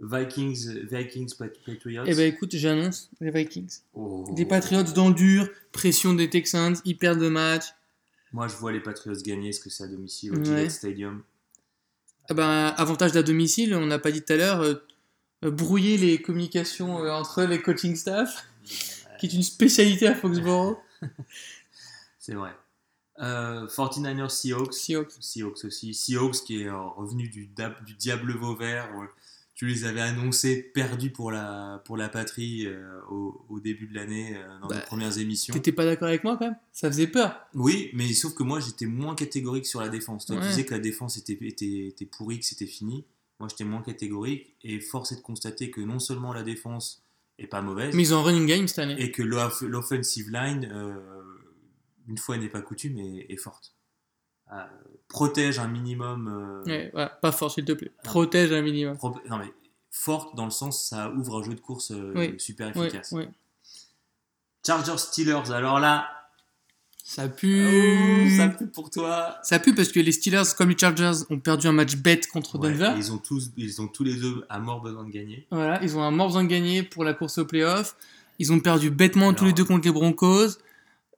Vikings, 0.00 0.86
Vikings, 0.90 1.34
Pat- 1.36 1.56
Patriots. 1.64 2.02
Eh 2.06 2.14
ben 2.14 2.32
écoute, 2.32 2.50
j'annonce 2.56 3.08
les 3.20 3.30
Vikings. 3.30 3.78
Oh. 3.94 4.24
Des 4.32 4.44
Patriots 4.44 4.82
dans 4.94 5.08
le 5.08 5.14
dur, 5.14 5.48
pression 5.72 6.14
des 6.14 6.28
Texans, 6.28 6.74
ils 6.84 6.98
perdent 6.98 7.20
le 7.20 7.30
match. 7.30 7.66
Moi, 8.32 8.48
je 8.48 8.56
vois 8.56 8.72
les 8.72 8.80
Patriots 8.80 9.14
gagner, 9.24 9.50
parce 9.50 9.60
que 9.60 9.70
c'est 9.70 9.84
à 9.84 9.86
domicile 9.86 10.32
au. 10.36 10.44
Gillette 10.44 10.72
Stadium. 10.72 11.22
Ah 12.30 12.34
ben, 12.34 12.74
avantage 12.76 13.12
d'à 13.12 13.22
domicile, 13.22 13.74
on 13.74 13.86
n'a 13.86 13.98
pas 13.98 14.10
dit 14.10 14.22
tout 14.22 14.32
à 14.32 14.36
l'heure, 14.36 14.60
euh, 14.62 14.74
euh, 15.44 15.50
brouiller 15.50 15.98
les 15.98 16.20
communications 16.20 17.04
euh, 17.04 17.10
entre 17.10 17.42
les 17.42 17.60
coaching 17.60 17.94
staff, 17.96 18.46
qui 19.18 19.26
est 19.26 19.32
une 19.32 19.42
spécialité 19.42 20.06
à 20.06 20.14
Foxborough. 20.14 20.78
C'est 22.18 22.34
vrai. 22.34 22.52
Euh, 23.20 23.66
49ers, 23.66 24.30
Seahawks. 24.30 24.72
Seahawks. 24.72 25.12
Seahawks 25.20 25.64
aussi. 25.64 25.94
Seahawks 25.94 26.44
qui 26.44 26.62
est 26.62 26.68
euh, 26.68 26.80
revenu 26.80 27.28
du, 27.28 27.46
du 27.86 27.94
diable 27.94 28.32
vauvert. 28.32 28.88
Tu 29.54 29.66
les 29.66 29.84
avais 29.84 30.00
annoncés 30.00 30.60
perdus 30.62 31.10
pour 31.10 31.30
la, 31.30 31.80
pour 31.84 31.96
la 31.96 32.08
patrie 32.08 32.66
euh, 32.66 33.00
au, 33.08 33.46
au 33.48 33.60
début 33.60 33.86
de 33.86 33.94
l'année 33.94 34.36
euh, 34.36 34.58
dans 34.60 34.66
Bah, 34.66 34.76
les 34.76 34.82
premières 34.82 35.16
émissions. 35.18 35.54
T'étais 35.54 35.70
pas 35.70 35.84
d'accord 35.84 36.08
avec 36.08 36.24
moi 36.24 36.36
quand 36.36 36.46
même? 36.46 36.56
Ça 36.72 36.88
faisait 36.90 37.06
peur. 37.06 37.38
Oui, 37.54 37.90
mais 37.94 38.12
sauf 38.14 38.34
que 38.34 38.42
moi 38.42 38.58
j'étais 38.58 38.86
moins 38.86 39.14
catégorique 39.14 39.66
sur 39.66 39.80
la 39.80 39.88
défense. 39.88 40.26
Toi, 40.26 40.36
tu 40.40 40.48
disais 40.48 40.64
que 40.64 40.72
la 40.74 40.80
défense 40.80 41.16
était, 41.16 41.38
était, 41.40 41.86
était 41.86 42.04
pourrie, 42.06 42.40
que 42.40 42.46
c'était 42.46 42.66
fini. 42.66 43.04
Moi 43.38 43.48
j'étais 43.48 43.62
moins 43.64 43.82
catégorique 43.82 44.56
et 44.64 44.80
force 44.80 45.12
est 45.12 45.16
de 45.16 45.20
constater 45.20 45.70
que 45.70 45.80
non 45.80 46.00
seulement 46.00 46.32
la 46.32 46.42
défense 46.42 47.04
est 47.38 47.46
pas 47.46 47.62
mauvaise, 47.62 47.94
Mais 47.94 48.02
ils 48.02 48.14
ont 48.14 48.18
un 48.18 48.22
running 48.22 48.46
game 48.46 48.66
cette 48.68 48.78
année. 48.80 48.96
et 49.00 49.10
que 49.12 49.22
l'off- 49.22 49.62
l'offensive 49.62 50.30
line, 50.30 50.68
euh, 50.72 50.94
une 52.08 52.18
fois 52.18 52.38
n'est 52.38 52.48
pas 52.48 52.60
coutume, 52.60 52.98
est, 52.98 53.26
est 53.28 53.36
forte. 53.36 53.74
Euh, 54.54 54.58
protège 55.08 55.58
un 55.58 55.68
minimum. 55.68 56.62
euh, 56.66 56.90
Ouais, 56.94 57.08
pas 57.20 57.32
fort 57.32 57.50
s'il 57.50 57.64
te 57.64 57.72
plaît. 57.72 57.92
Protège 58.02 58.52
un 58.52 58.62
minimum. 58.62 58.96
pro- 58.96 59.16
non, 59.28 59.38
mais 59.38 59.52
forte 59.90 60.34
dans 60.36 60.44
le 60.46 60.50
sens 60.50 60.88
ça 60.88 61.10
ouvre 61.10 61.40
un 61.40 61.44
jeu 61.44 61.54
de 61.54 61.60
course 61.60 61.90
euh, 61.92 62.12
Oui. 62.16 62.34
super 62.38 62.68
efficace. 62.76 63.14
Chargers 64.66 64.98
Steelers, 64.98 65.50
alors 65.52 65.78
là, 65.78 66.08
Ça 67.04 67.24
oh, 67.26 67.28
pue. 67.36 68.34
ça 68.36 68.48
pue 68.48 68.66
pour 68.66 68.88
toi. 68.90 69.36
Ça 69.42 69.58
pue 69.58 69.74
parce 69.74 69.90
que 69.90 70.00
les 70.00 70.10
Steelers, 70.12 70.42
comme 70.56 70.70
les 70.70 70.78
Chargers, 70.78 71.24
ont 71.30 71.38
perdu 71.38 71.66
un 71.66 71.72
match 71.72 71.96
bête 71.96 72.26
contre 72.28 72.58
Ouais, 72.58 72.70
Denver. 72.72 72.94
ils, 72.96 73.12
ont 73.12 73.18
tous, 73.18 73.50
ils 73.58 73.82
ont 73.82 73.88
tous 73.88 74.04
les 74.04 74.14
deux 74.14 74.44
à 74.48 74.58
mort 74.58 74.80
besoin 74.80 75.04
de 75.04 75.10
gagner. 75.10 75.46
Voilà, 75.50 75.82
ils 75.82 75.96
ont 75.98 76.02
un 76.02 76.10
mort 76.10 76.28
besoin 76.28 76.44
de 76.44 76.48
gagner 76.48 76.82
pour 76.82 77.04
la 77.04 77.12
course 77.12 77.36
au 77.38 77.44
playoff. 77.44 77.94
Ils 78.38 78.52
ont 78.52 78.58
perdu 78.60 78.90
bêtement 78.90 79.32
tous 79.34 79.44
les 79.44 79.52
deux 79.52 79.64
contre 79.64 79.84
les 79.86 79.92
Broncos. 79.92 80.56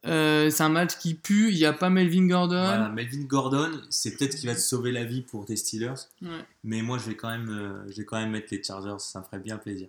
Euh, 0.06 0.50
c'est 0.50 0.62
un 0.62 0.68
match 0.68 0.96
qui 0.98 1.14
pue. 1.14 1.50
Il 1.50 1.56
n'y 1.56 1.64
a 1.64 1.72
pas 1.72 1.90
Melvin 1.90 2.26
Gordon. 2.26 2.64
Voilà, 2.64 2.88
Melvin 2.88 3.24
Gordon, 3.24 3.70
c'est 3.90 4.16
peut-être 4.16 4.36
qu'il 4.36 4.48
va 4.48 4.54
te 4.54 4.60
sauver 4.60 4.92
la 4.92 5.04
vie 5.04 5.22
pour 5.22 5.44
tes 5.46 5.56
Steelers, 5.56 5.94
Ouais. 6.22 6.28
mais 6.64 6.82
moi 6.82 6.98
je 6.98 7.04
vais 7.08 7.16
quand 7.16 7.30
même, 7.30 7.48
euh, 7.50 7.90
je 7.90 7.96
vais 7.96 8.04
quand 8.04 8.18
même 8.18 8.30
mettre 8.30 8.48
les 8.50 8.62
Chargers, 8.62 8.96
ça 8.98 9.20
me 9.20 9.24
ferait 9.24 9.38
bien 9.40 9.56
plaisir. 9.58 9.88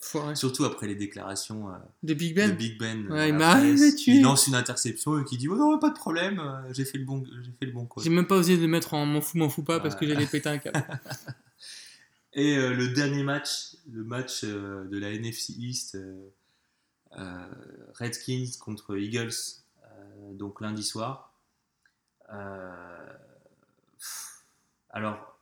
Foiré. 0.00 0.36
Surtout 0.36 0.64
après 0.64 0.86
les 0.86 0.94
déclarations 0.94 1.68
euh, 1.68 1.72
De 2.04 2.14
Big 2.14 2.30
de 2.36 2.40
Ben. 2.42 2.50
Big 2.56 2.78
Ben. 2.78 3.10
Ouais, 3.10 3.20
à 3.22 3.28
il 3.28 3.36
presse. 3.36 4.06
lance 4.22 4.46
une 4.46 4.54
interception 4.54 5.18
et 5.20 5.24
qui 5.24 5.36
dit 5.36 5.48
oh 5.48 5.56
non 5.56 5.78
pas 5.80 5.88
de 5.90 5.94
problème, 5.96 6.38
euh, 6.38 6.72
j'ai 6.72 6.84
fait 6.84 6.98
le 6.98 7.04
bon, 7.04 7.24
j'ai 7.42 7.50
fait 7.58 7.66
le 7.66 7.72
bon. 7.72 7.88
J'ai 7.98 8.10
même 8.10 8.26
pas 8.26 8.36
osé 8.36 8.56
le 8.56 8.68
mettre 8.68 8.94
en 8.94 9.04
m'en 9.04 9.20
fous, 9.20 9.36
m'en 9.38 9.48
fous 9.48 9.64
pas 9.64 9.80
parce 9.80 9.96
que 9.96 10.04
Ouais. 10.04 10.12
j'allais 10.12 10.26
péter 10.26 10.48
un 10.48 10.58
câble. 10.58 10.78
Et 12.34 12.56
euh, 12.58 12.74
le 12.74 12.88
dernier 12.90 13.22
match, 13.22 13.76
le 13.90 14.04
match 14.04 14.42
euh, 14.44 14.84
de 14.88 14.98
la 14.98 15.10
NFC 15.10 15.54
East, 15.58 15.94
euh, 15.94 15.98
euh, 15.98 16.28
Redskins 17.94 18.50
contre 18.60 18.96
Eagles, 18.96 19.32
euh, 19.84 20.32
donc 20.34 20.60
lundi 20.60 20.82
soir. 20.82 21.32
Euh, 22.32 23.12
alors, 24.90 25.38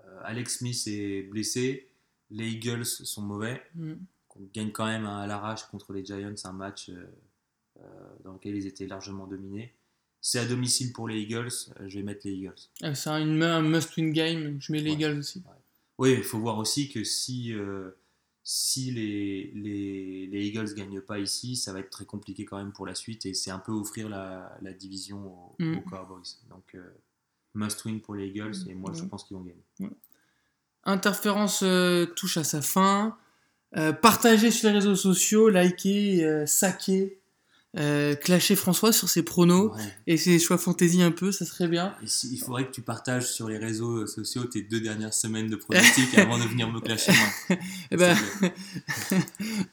euh, 0.00 0.20
Alex 0.24 0.58
Smith 0.58 0.82
est 0.86 1.22
blessé, 1.22 1.88
les 2.30 2.48
Eagles 2.48 2.84
sont 2.84 3.22
mauvais. 3.22 3.62
Mm. 3.74 3.94
On 4.36 4.48
gagne 4.52 4.72
quand 4.72 4.86
même 4.86 5.06
à 5.06 5.26
l'arrache 5.26 5.64
contre 5.66 5.92
les 5.92 6.04
Giants 6.04 6.34
un 6.44 6.52
match 6.52 6.88
euh, 6.90 7.06
euh, 7.80 7.82
dans 8.24 8.32
lequel 8.32 8.56
ils 8.56 8.66
étaient 8.66 8.86
largement 8.86 9.26
dominés. 9.26 9.72
C'est 10.20 10.38
à 10.38 10.46
domicile 10.46 10.92
pour 10.92 11.06
les 11.06 11.20
Eagles, 11.20 11.48
euh, 11.80 11.88
je 11.88 11.98
vais 11.98 12.02
mettre 12.02 12.22
les 12.24 12.32
Eagles. 12.32 12.54
Ah, 12.82 12.94
c'est 12.94 13.10
un, 13.10 13.24
must-win 13.62 14.10
game. 14.12 14.56
Je 14.60 14.72
mets 14.72 14.80
les 14.80 14.90
Ouais. 14.90 14.96
Eagles 14.96 15.18
aussi. 15.18 15.42
Oui, 15.98 16.14
il 16.18 16.24
faut 16.24 16.38
voir 16.38 16.58
aussi 16.58 16.88
que 16.88 17.04
si, 17.04 17.52
euh, 17.52 17.90
si 18.46 18.90
les, 18.90 19.50
les, 19.54 20.26
les 20.26 20.46
Eagles 20.46 20.74
gagnent 20.74 21.00
pas 21.00 21.18
ici, 21.18 21.56
ça 21.56 21.72
va 21.72 21.80
être 21.80 21.88
très 21.90 22.04
compliqué 22.04 22.44
quand 22.44 22.58
même 22.58 22.72
pour 22.72 22.86
la 22.86 22.94
suite 22.94 23.24
et 23.24 23.32
c'est 23.32 23.50
un 23.50 23.58
peu 23.58 23.72
offrir 23.72 24.08
la, 24.10 24.56
la 24.60 24.72
division 24.74 25.26
aux, 25.26 25.56
Mm. 25.58 25.78
aux 25.78 25.80
Cowboys. 25.82 26.22
Donc, 26.50 26.74
euh, 26.74 26.82
must 27.54 27.82
win 27.86 28.00
pour 28.00 28.14
les 28.14 28.26
Eagles 28.28 28.52
et 28.68 28.74
moi 28.74 28.92
je 28.94 29.04
pense 29.04 29.24
qu'ils 29.24 29.36
vont 29.36 29.44
gagner. 29.44 29.64
Interférence 30.84 31.60
euh, 31.62 32.04
touche 32.04 32.36
à 32.36 32.44
sa 32.44 32.60
fin. 32.60 33.16
Euh, 33.76 33.92
partagez 33.92 34.50
sur 34.50 34.68
les 34.68 34.74
réseaux 34.74 34.94
sociaux, 34.96 35.48
likez, 35.48 36.44
saquez, 36.46 37.18
euh, 37.76 38.14
clashez 38.14 38.54
François 38.56 38.92
sur 38.92 39.08
ses 39.08 39.22
pronos 39.22 39.72
Ouais. 39.74 39.82
et 40.06 40.16
ses 40.16 40.38
choix 40.38 40.58
fantasy 40.58 41.02
un 41.02 41.10
peu, 41.10 41.32
ça 41.32 41.44
serait 41.44 41.66
bien. 41.68 41.94
Et 42.02 42.06
si- 42.06 42.28
il 42.32 42.38
faudrait 42.38 42.66
que 42.66 42.72
tu 42.72 42.82
partages 42.82 43.26
sur 43.32 43.48
les 43.48 43.58
réseaux 43.58 44.06
sociaux 44.06 44.44
tes 44.44 44.62
deux 44.62 44.80
dernières 44.80 45.12
semaines 45.14 45.48
de 45.48 45.56
pronostics 45.56 46.16
avant 46.16 46.38
de 46.38 46.44
venir 46.44 46.70
me 46.70 46.80
clasher 46.80 47.12
moi. 47.12 47.58
Ben, 47.90 48.16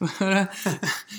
voilà. 0.18 0.50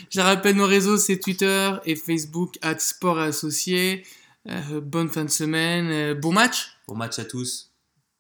Je 0.10 0.20
rappelle 0.20 0.56
nos 0.56 0.68
réseaux, 0.68 0.98
c'est 0.98 1.20
Twitter 1.20 1.72
et 1.86 1.96
Facebook, 1.96 2.56
at 2.62 2.80
Sport 2.80 3.20
et 3.22 3.28
Associés. 3.28 4.06
Euh, 4.50 4.82
bonne 4.82 5.08
fin 5.10 5.24
de 5.24 5.30
semaine, 5.30 5.88
euh, 5.90 6.16
bon 6.16 6.34
match. 6.34 6.78
Bon 6.88 6.96
match 6.96 7.18
à 7.20 7.24
tous. 7.26 7.72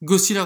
Go 0.01 0.18
Steelers. 0.18 0.45